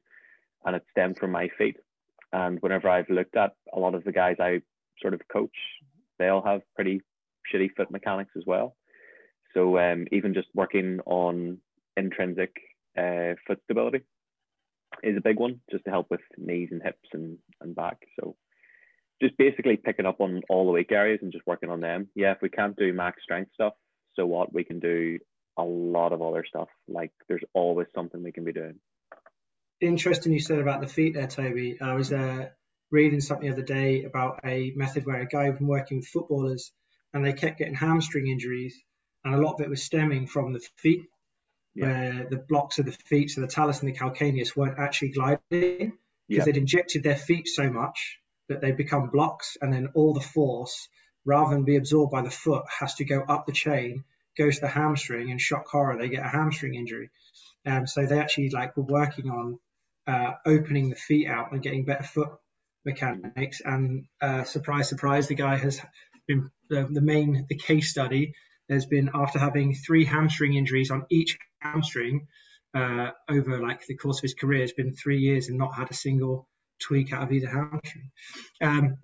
and 0.65 0.75
it 0.75 0.85
stemmed 0.91 1.17
from 1.19 1.31
my 1.31 1.49
feet. 1.57 1.77
And 2.33 2.59
whenever 2.61 2.89
I've 2.89 3.09
looked 3.09 3.37
at 3.37 3.53
a 3.73 3.79
lot 3.79 3.95
of 3.95 4.03
the 4.03 4.11
guys 4.11 4.37
I 4.39 4.61
sort 5.01 5.13
of 5.13 5.21
coach, 5.31 5.55
they 6.19 6.27
all 6.27 6.43
have 6.43 6.61
pretty 6.75 7.01
shitty 7.53 7.69
foot 7.75 7.91
mechanics 7.91 8.31
as 8.35 8.43
well. 8.45 8.75
So 9.53 9.77
um, 9.79 10.07
even 10.11 10.33
just 10.33 10.49
working 10.53 10.99
on 11.05 11.59
intrinsic 11.95 12.53
uh, 12.97 13.35
foot 13.45 13.59
stability 13.63 14.01
is 15.03 15.17
a 15.17 15.21
big 15.21 15.39
one, 15.39 15.61
just 15.71 15.85
to 15.85 15.91
help 15.91 16.07
with 16.09 16.21
knees 16.37 16.69
and 16.71 16.81
hips 16.81 17.07
and, 17.13 17.37
and 17.61 17.75
back. 17.75 17.97
So 18.19 18.35
just 19.21 19.37
basically 19.37 19.77
picking 19.77 20.05
up 20.05 20.19
on 20.19 20.41
all 20.49 20.65
the 20.65 20.71
weak 20.71 20.91
areas 20.91 21.19
and 21.21 21.31
just 21.31 21.47
working 21.47 21.69
on 21.69 21.79
them. 21.79 22.07
Yeah, 22.15 22.31
if 22.31 22.41
we 22.41 22.49
can't 22.49 22.75
do 22.75 22.93
max 22.93 23.23
strength 23.23 23.51
stuff, 23.53 23.73
so 24.17 24.25
what? 24.25 24.53
We 24.53 24.65
can 24.65 24.79
do 24.79 25.19
a 25.57 25.63
lot 25.63 26.11
of 26.11 26.21
other 26.21 26.43
stuff. 26.47 26.67
Like 26.87 27.11
there's 27.29 27.43
always 27.53 27.87
something 27.95 28.21
we 28.21 28.33
can 28.33 28.43
be 28.43 28.51
doing. 28.51 28.75
Interesting 29.79 30.33
you 30.33 30.39
said 30.39 30.59
about 30.59 30.81
the 30.81 30.87
feet 30.87 31.13
there, 31.13 31.27
Toby. 31.27 31.77
I 31.79 31.93
was 31.93 32.11
uh, 32.11 32.49
reading 32.91 33.21
something 33.21 33.47
the 33.47 33.53
other 33.53 33.61
day 33.61 34.03
about 34.03 34.41
a 34.43 34.73
method 34.75 35.05
where 35.05 35.21
a 35.21 35.27
guy 35.27 35.49
been 35.51 35.67
working 35.67 35.97
with 35.97 36.07
footballers 36.07 36.71
and 37.13 37.25
they 37.25 37.33
kept 37.33 37.59
getting 37.59 37.75
hamstring 37.75 38.27
injuries, 38.27 38.75
and 39.23 39.33
a 39.33 39.37
lot 39.37 39.53
of 39.53 39.61
it 39.61 39.69
was 39.69 39.81
stemming 39.81 40.27
from 40.27 40.53
the 40.53 40.67
feet 40.77 41.05
where 41.73 42.27
the 42.29 42.37
blocks 42.37 42.79
of 42.79 42.85
the 42.85 42.91
feet, 42.91 43.29
so 43.29 43.41
the 43.41 43.47
talus 43.47 43.81
and 43.81 43.93
the 43.93 43.97
calcaneus, 43.97 44.55
weren't 44.55 44.79
actually 44.79 45.09
gliding 45.09 45.39
because 45.51 45.93
yeah. 46.27 46.43
they'd 46.43 46.57
injected 46.57 47.03
their 47.03 47.15
feet 47.15 47.47
so 47.47 47.69
much 47.69 48.17
that 48.49 48.61
they 48.61 48.71
become 48.71 49.09
blocks, 49.09 49.57
and 49.61 49.71
then 49.71 49.89
all 49.93 50.13
the 50.13 50.21
force, 50.21 50.89
rather 51.27 51.53
than 51.53 51.65
be 51.65 51.75
absorbed 51.75 52.11
by 52.11 52.21
the 52.21 52.31
foot, 52.31 52.63
has 52.79 52.95
to 52.95 53.05
go 53.05 53.21
up 53.21 53.45
the 53.45 53.51
chain, 53.51 54.05
goes 54.37 54.55
to 54.55 54.61
the 54.61 54.67
hamstring, 54.67 55.29
and 55.29 55.39
shock 55.39 55.67
horror, 55.67 55.97
they 55.97 56.07
get 56.07 56.25
a 56.25 56.29
hamstring 56.29 56.73
injury. 56.73 57.09
Um, 57.65 57.85
so 57.85 58.05
they 58.05 58.17
actually 58.17 58.49
like 58.49 58.77
were 58.77 58.83
working 58.83 59.29
on 59.29 59.59
uh, 60.07 60.33
opening 60.45 60.89
the 60.89 60.95
feet 60.95 61.27
out 61.27 61.51
and 61.51 61.61
getting 61.61 61.83
better 61.83 62.03
foot 62.03 62.29
mechanics. 62.85 63.61
And 63.63 64.05
uh, 64.21 64.45
surprise, 64.45 64.87
surprise, 64.87 65.27
the 65.27 65.35
guy 65.35 65.57
has 65.57 65.81
been 66.27 66.49
the, 66.69 66.87
the 66.89 67.01
main 67.01 67.45
the 67.49 67.55
case 67.55 67.89
study 67.89 68.33
has 68.69 68.85
been 68.85 69.09
after 69.13 69.37
having 69.37 69.75
three 69.75 70.05
hamstring 70.05 70.53
injuries 70.53 70.91
on 70.91 71.05
each 71.09 71.37
hamstring 71.59 72.27
uh, 72.73 73.11
over 73.29 73.61
like 73.61 73.85
the 73.85 73.95
course 73.95 74.19
of 74.19 74.23
his 74.23 74.33
career. 74.33 74.63
It's 74.63 74.73
been 74.73 74.95
three 74.95 75.19
years 75.19 75.49
and 75.49 75.57
not 75.57 75.75
had 75.75 75.91
a 75.91 75.93
single 75.93 76.47
tweak 76.79 77.11
out 77.11 77.23
of 77.23 77.31
either 77.31 77.49
hamstring. 77.49 78.11
Um, 78.61 78.97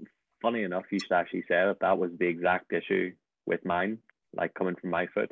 Funny 0.43 0.63
enough, 0.63 0.83
you 0.91 0.99
should 0.99 1.13
actually 1.13 1.43
say 1.43 1.55
that 1.55 1.77
that 1.79 1.97
was 1.97 2.11
the 2.19 2.27
exact 2.27 2.71
issue 2.73 3.13
with 3.45 3.65
mine, 3.65 3.97
like 4.35 4.53
coming 4.53 4.75
from 4.75 4.89
my 4.89 5.07
foot. 5.07 5.31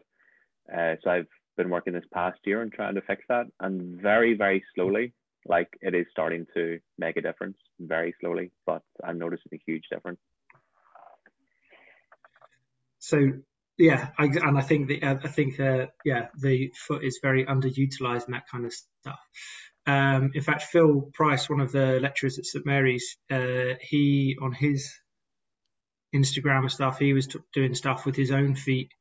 Uh, 0.74 0.96
so 1.04 1.12
I've 1.12 1.28
been 1.58 1.70
working 1.70 1.94
this 1.94 2.06
past 2.14 2.40
year 2.46 2.62
and 2.62 2.72
trying 2.72 2.96
to 2.96 3.02
fix 3.02 3.24
that, 3.28 3.46
and 3.60 4.02
very, 4.02 4.36
very 4.36 4.64
slowly, 4.74 5.14
like 5.46 5.68
it 5.82 5.94
is 5.94 6.06
starting 6.12 6.48
to 6.56 6.80
make 6.98 7.18
a 7.18 7.22
difference, 7.22 7.58
very 7.78 8.16
slowly, 8.22 8.52
but 8.66 8.84
I'm 9.04 9.20
noticing 9.20 9.52
a 9.54 9.62
huge 9.68 9.84
difference. 9.92 10.20
So 13.00 13.18
yeah, 13.78 14.10
I, 14.18 14.26
and 14.26 14.58
I 14.58 14.62
think 14.62 14.88
the 14.88 15.04
I 15.04 15.28
think 15.28 15.60
uh, 15.60 15.88
yeah 16.06 16.28
the 16.40 16.72
foot 16.88 17.04
is 17.04 17.20
very 17.22 17.46
underutilized 17.46 18.26
and 18.26 18.36
that 18.36 18.48
kind 18.50 18.66
of 18.66 18.74
stuff. 18.74 19.20
Um, 19.88 20.32
in 20.36 20.42
fact, 20.42 20.64
Phil 20.64 21.10
Price, 21.14 21.50
one 21.50 21.60
of 21.60 21.72
the 21.72 22.00
lecturers 22.00 22.38
at 22.38 22.46
St 22.46 22.66
Mary's, 22.66 23.18
uh, 23.32 23.74
he 23.82 24.38
on 24.40 24.54
his 24.54 24.94
Instagram 26.14 26.62
and 26.62 26.72
stuff, 26.72 27.00
he 27.00 27.14
was 27.14 27.28
t- 27.28 27.40
doing 27.54 27.76
stuff 27.76 28.06
with 28.06 28.16
his 28.16 28.32
own 28.32 28.56
feet 28.56 28.92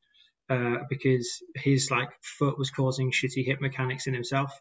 uh, 0.49 0.77
because 0.89 1.41
his 1.55 1.91
like 1.91 2.09
foot 2.21 2.57
was 2.57 2.71
causing 2.71 3.11
shitty 3.11 3.45
hip 3.45 3.61
mechanics 3.61 4.07
in 4.07 4.13
himself. 4.13 4.51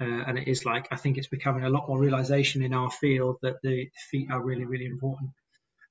Uh, 0.00 0.24
and 0.26 0.38
it 0.38 0.48
is 0.48 0.64
like 0.64 0.88
I 0.90 0.96
think 0.96 1.18
it's 1.18 1.28
becoming 1.28 1.64
a 1.64 1.70
lot 1.70 1.88
more 1.88 1.98
realization 1.98 2.62
in 2.62 2.74
our 2.74 2.90
field 2.90 3.36
that 3.42 3.62
the 3.62 3.88
feet 4.10 4.28
are 4.30 4.42
really 4.42 4.64
really 4.64 4.86
important. 4.86 5.30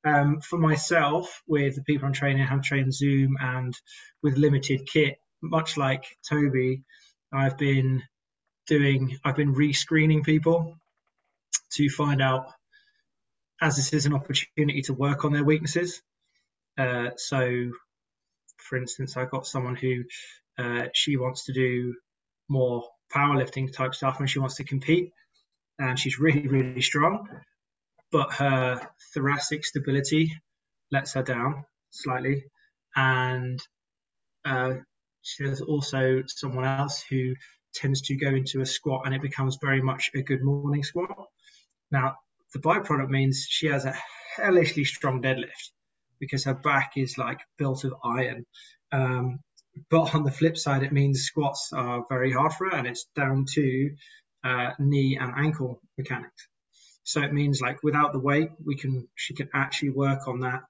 Um, 0.06 0.42
for 0.42 0.60
myself, 0.60 1.42
with 1.48 1.76
the 1.76 1.84
people 1.84 2.06
I'm 2.06 2.14
training, 2.14 2.46
I'm 2.50 2.62
trained 2.62 2.94
Zoom 2.94 3.38
and 3.40 3.74
with 4.22 4.38
limited 4.38 4.86
kit, 4.86 5.18
much 5.42 5.78
like 5.78 6.06
Toby, 6.30 6.84
I've 7.32 7.58
been 7.58 8.04
doing, 8.68 9.18
I've 9.24 9.36
been 9.36 9.54
re-screening 9.54 10.24
people 10.24 10.78
to 11.74 11.90
find 11.90 12.22
out, 12.22 12.48
as 13.64 13.76
this 13.76 13.94
is 13.94 14.06
an 14.06 14.14
opportunity 14.14 14.82
to 14.84 14.94
work 14.94 15.26
on 15.26 15.34
their 15.34 15.44
weaknesses. 15.44 16.02
Uh, 16.78 17.10
so, 17.18 17.72
for 18.58 18.78
instance, 18.78 19.16
I've 19.18 19.32
got 19.32 19.48
someone 19.48 19.76
who 19.76 20.04
uh, 20.58 20.86
she 20.94 21.18
wants 21.18 21.46
to 21.46 21.54
do 21.54 21.96
more 22.50 22.84
powerlifting 23.14 23.72
type 23.72 23.96
stuff 23.96 24.20
and 24.20 24.30
she 24.30 24.40
wants 24.40 24.56
to 24.56 24.64
compete, 24.64 25.12
and 25.80 25.98
she's 25.98 26.20
really, 26.20 26.48
really 26.48 26.82
strong 26.82 27.28
but 28.14 28.32
her 28.32 28.80
thoracic 29.14 29.66
stability 29.66 30.32
lets 30.92 31.14
her 31.14 31.24
down 31.24 31.66
slightly. 31.90 32.46
And 32.96 33.60
uh, 34.46 34.76
there's 35.40 35.62
also 35.62 36.22
someone 36.28 36.64
else 36.64 37.04
who 37.10 37.34
tends 37.74 38.02
to 38.04 38.16
go 38.16 38.28
into 38.28 38.62
a 38.62 38.68
squat 38.68 39.02
and 39.06 39.16
it 39.16 39.22
becomes 39.24 39.58
very 39.60 39.82
much 39.82 40.12
a 40.16 40.22
good 40.22 40.44
morning 40.44 40.84
squat. 40.84 41.10
Now, 41.92 42.18
the 42.54 42.60
byproduct 42.60 43.10
means 43.10 43.46
she 43.50 43.68
has 43.68 43.86
a 43.86 43.96
hellishly 44.38 44.86
strong 44.86 45.22
deadlift 45.22 45.72
because 46.20 46.46
her 46.46 46.54
back 46.54 46.94
is 46.96 47.18
like 47.18 47.40
built 47.58 47.84
of 47.84 47.94
iron. 48.04 48.46
Um, 48.92 49.40
but 49.90 50.14
on 50.14 50.24
the 50.24 50.32
flip 50.32 50.58
side, 50.58 50.84
it 50.84 50.94
means 50.94 51.24
squats 51.24 51.72
are 51.74 52.06
very 52.08 52.32
hard 52.32 52.54
for 52.54 52.70
her, 52.70 52.76
and 52.78 52.88
it's 52.88 53.06
down 53.16 53.46
to 53.54 53.96
uh, 54.44 54.72
knee 54.80 55.18
and 55.20 55.34
ankle 55.36 55.82
mechanics. 55.98 56.48
So 57.04 57.22
it 57.22 57.34
means 57.34 57.60
like 57.60 57.84
without 57.84 58.14
the 58.14 58.20
weight, 58.20 58.50
we 58.64 58.76
can 58.76 59.08
she 59.16 59.34
can 59.34 59.50
actually 59.54 59.90
work 59.90 60.28
on 60.28 60.42
that 60.42 60.62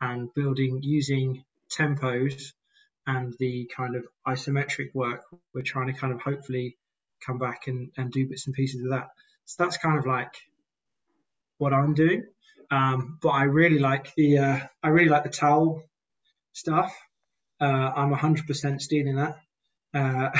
and 0.00 0.32
building 0.34 0.80
using 0.82 1.44
tempos 1.70 2.52
and 3.06 3.34
the 3.38 3.70
kind 3.76 3.94
of 3.94 4.06
isometric 4.26 4.94
work. 4.94 5.22
We're 5.54 5.62
trying 5.62 5.92
to 5.92 5.98
kind 5.98 6.12
of 6.12 6.20
hopefully 6.20 6.76
come 7.24 7.38
back 7.38 7.66
and, 7.66 7.90
and 7.96 8.10
do 8.10 8.26
bits 8.26 8.46
and 8.46 8.54
pieces 8.54 8.82
of 8.82 8.90
that. 8.90 9.08
So 9.44 9.62
that's 9.62 9.76
kind 9.76 9.98
of 9.98 10.06
like 10.06 10.34
what 11.58 11.72
I'm 11.72 11.94
doing. 11.94 12.24
Um, 12.70 13.18
but 13.22 13.30
I 13.30 13.44
really 13.44 13.78
like 13.78 14.12
the 14.16 14.38
uh, 14.38 14.60
I 14.82 14.88
really 14.88 15.08
like 15.08 15.24
the 15.24 15.30
towel 15.30 15.82
stuff. 16.52 16.94
Uh, 17.60 17.64
I'm 17.64 18.14
100% 18.14 18.80
stealing 18.80 19.16
that. 19.16 19.36
Uh, 19.94 20.30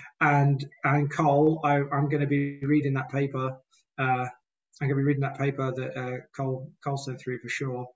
and 0.20 0.64
and 0.82 1.12
Cole, 1.12 1.60
I, 1.62 1.76
am 1.76 2.08
going 2.08 2.22
to 2.22 2.26
be 2.26 2.60
reading 2.62 2.94
that 2.94 3.10
paper. 3.10 3.58
Uh, 3.98 4.26
I'm 4.80 4.88
going 4.88 4.90
to 4.90 4.96
be 4.96 5.02
reading 5.02 5.22
that 5.22 5.38
paper 5.38 5.72
that 5.72 5.96
uh, 5.96 6.16
Cole 6.36 6.72
Cole 6.82 6.96
sent 6.96 7.20
through 7.20 7.38
for 7.40 7.48
sure. 7.48 7.86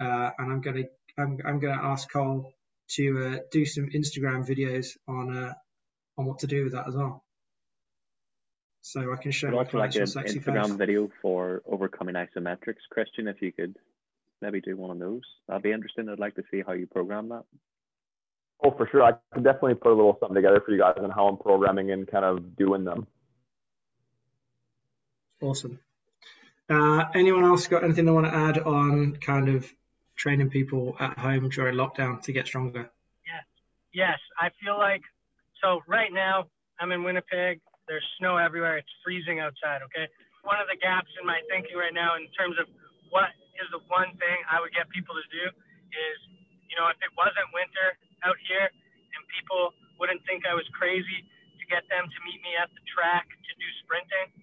Uh, 0.00 0.30
and 0.38 0.52
I'm 0.52 0.60
going 0.60 0.76
to 0.76 0.84
I'm, 1.18 1.38
I'm 1.44 1.60
going 1.60 1.76
to 1.76 1.84
ask 1.84 2.10
Cole 2.10 2.52
to 2.96 3.40
do 3.52 3.64
some 3.66 3.90
Instagram 3.94 4.48
videos 4.48 4.88
on 5.06 5.54
on 6.16 6.26
what 6.26 6.40
to 6.40 6.46
do 6.46 6.64
with 6.64 6.72
that 6.72 6.88
as 6.88 6.94
well. 6.94 7.22
So 8.82 9.12
I 9.12 9.16
can 9.16 9.30
show 9.30 9.56
also 9.56 9.78
like 9.78 9.94
an 9.94 10.02
Instagram 10.02 10.66
face. 10.68 10.72
video 10.76 11.10
for 11.20 11.62
overcoming 11.66 12.14
isometrics, 12.14 12.80
Christian. 12.90 13.28
If 13.28 13.42
you 13.42 13.52
could 13.52 13.76
maybe 14.40 14.60
do 14.60 14.76
one 14.76 14.90
of 14.90 14.98
those, 14.98 15.22
that'd 15.46 15.62
be 15.62 15.72
interesting. 15.72 16.08
I'd 16.08 16.18
like 16.18 16.36
to 16.36 16.42
see 16.50 16.62
how 16.66 16.72
you 16.72 16.86
program 16.86 17.28
that. 17.28 17.44
Oh, 18.64 18.70
for 18.70 18.88
sure. 18.90 19.02
I 19.02 19.12
can 19.32 19.42
definitely 19.42 19.74
put 19.74 19.92
a 19.92 19.94
little 19.94 20.16
something 20.20 20.34
together 20.34 20.62
for 20.64 20.72
you 20.72 20.78
guys 20.78 20.96
on 21.02 21.10
how 21.10 21.28
I'm 21.28 21.36
programming 21.38 21.90
and 21.90 22.06
kind 22.06 22.24
of 22.24 22.56
doing 22.56 22.84
them. 22.84 23.06
Awesome. 25.42 25.78
Uh, 26.68 27.04
anyone 27.14 27.44
else 27.44 27.66
got 27.66 27.84
anything 27.84 28.04
they 28.04 28.12
want 28.12 28.26
to 28.26 28.34
add 28.34 28.58
on 28.58 29.16
kind 29.16 29.48
of 29.48 29.70
training 30.16 30.50
people 30.50 30.94
at 31.00 31.18
home 31.18 31.48
during 31.48 31.74
lockdown 31.74 32.22
to 32.22 32.32
get 32.32 32.46
stronger? 32.46 32.90
Yes. 33.26 33.44
Yes. 33.92 34.18
I 34.38 34.50
feel 34.62 34.78
like, 34.78 35.02
so 35.62 35.80
right 35.86 36.12
now 36.12 36.46
I'm 36.78 36.92
in 36.92 37.02
Winnipeg. 37.02 37.60
There's 37.90 38.06
snow 38.22 38.38
everywhere. 38.38 38.78
It's 38.78 38.94
freezing 39.02 39.42
outside. 39.42 39.82
Okay. 39.90 40.06
One 40.46 40.62
of 40.62 40.70
the 40.70 40.78
gaps 40.78 41.10
in 41.18 41.26
my 41.26 41.42
thinking 41.50 41.74
right 41.74 41.90
now 41.90 42.14
in 42.14 42.30
terms 42.38 42.54
of 42.62 42.70
what 43.10 43.34
is 43.58 43.66
the 43.74 43.82
one 43.90 44.14
thing 44.14 44.38
I 44.46 44.62
would 44.62 44.70
get 44.70 44.86
people 44.94 45.18
to 45.18 45.26
do 45.34 45.50
is, 45.90 46.16
you 46.70 46.78
know, 46.78 46.86
if 46.86 47.02
it 47.02 47.10
wasn't 47.18 47.50
winter, 47.50 47.98
out 48.22 48.38
here, 48.46 48.70
and 48.70 49.20
people 49.34 49.74
wouldn't 49.98 50.22
think 50.22 50.46
I 50.46 50.54
was 50.54 50.62
crazy 50.78 51.26
to 51.58 51.64
get 51.66 51.82
them 51.90 52.06
to 52.06 52.18
meet 52.22 52.38
me 52.46 52.54
at 52.62 52.70
the 52.70 52.82
track 52.94 53.26
to 53.26 53.52
do 53.58 53.66
sprinting. 53.82 54.38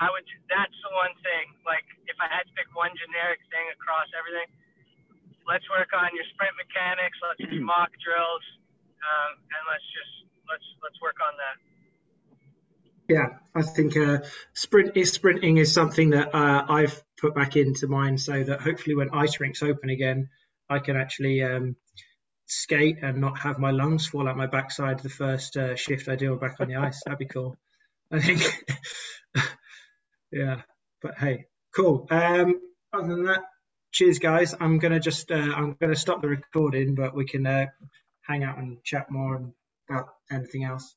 I 0.00 0.08
would. 0.08 0.24
That's 0.48 0.72
the 0.80 0.92
one 0.96 1.12
thing. 1.20 1.52
Like, 1.68 1.84
if 2.08 2.16
I 2.16 2.32
had 2.32 2.48
to 2.48 2.52
pick 2.56 2.72
one 2.72 2.96
generic 2.96 3.44
thing 3.52 3.68
across 3.76 4.08
everything, 4.16 4.48
let's 5.44 5.68
work 5.68 5.92
on 5.92 6.08
your 6.16 6.24
sprint 6.32 6.56
mechanics. 6.56 7.20
Let's 7.20 7.44
do 7.44 7.60
Mach 7.60 7.92
drills, 8.00 8.44
um, 9.04 9.36
and 9.36 9.62
let's 9.68 9.84
just 9.92 10.14
let's 10.48 10.64
let's 10.80 10.96
work 11.04 11.20
on 11.20 11.36
that. 11.36 11.60
Yeah, 13.10 13.26
I 13.56 13.62
think 13.62 13.96
uh, 13.96 14.18
sprint 14.54 14.96
is 14.96 15.10
sprinting 15.10 15.56
is 15.56 15.74
something 15.74 16.10
that 16.10 16.32
uh, 16.32 16.64
I've 16.68 17.02
put 17.20 17.34
back 17.34 17.56
into 17.56 17.88
mine, 17.88 18.16
so 18.18 18.44
that 18.44 18.60
hopefully 18.60 18.94
when 18.94 19.10
ice 19.12 19.40
rinks 19.40 19.64
open 19.64 19.90
again, 19.90 20.28
I 20.68 20.78
can 20.78 20.96
actually 20.96 21.42
um, 21.42 21.74
skate 22.46 22.98
and 23.02 23.20
not 23.20 23.40
have 23.40 23.58
my 23.58 23.72
lungs 23.72 24.06
fall 24.06 24.28
out 24.28 24.36
my 24.36 24.46
backside 24.46 25.00
the 25.00 25.08
first 25.08 25.56
uh, 25.56 25.74
shift 25.74 26.08
I 26.08 26.14
do 26.14 26.36
back 26.36 26.60
on 26.60 26.68
the 26.68 26.76
ice. 26.76 27.02
That'd 27.04 27.18
be 27.18 27.24
cool. 27.24 27.56
I 28.12 28.20
think. 28.20 28.42
yeah, 30.30 30.62
but 31.02 31.18
hey, 31.18 31.46
cool. 31.74 32.06
Um, 32.10 32.60
other 32.92 33.08
than 33.08 33.24
that, 33.24 33.42
cheers, 33.90 34.20
guys. 34.20 34.54
I'm 34.60 34.78
gonna 34.78 35.00
just 35.00 35.32
uh, 35.32 35.34
I'm 35.34 35.76
gonna 35.80 35.96
stop 35.96 36.22
the 36.22 36.28
recording, 36.28 36.94
but 36.94 37.16
we 37.16 37.24
can 37.24 37.44
uh, 37.44 37.66
hang 38.22 38.44
out 38.44 38.58
and 38.58 38.84
chat 38.84 39.10
more 39.10 39.50
about 39.88 40.10
anything 40.30 40.62
else. 40.62 40.88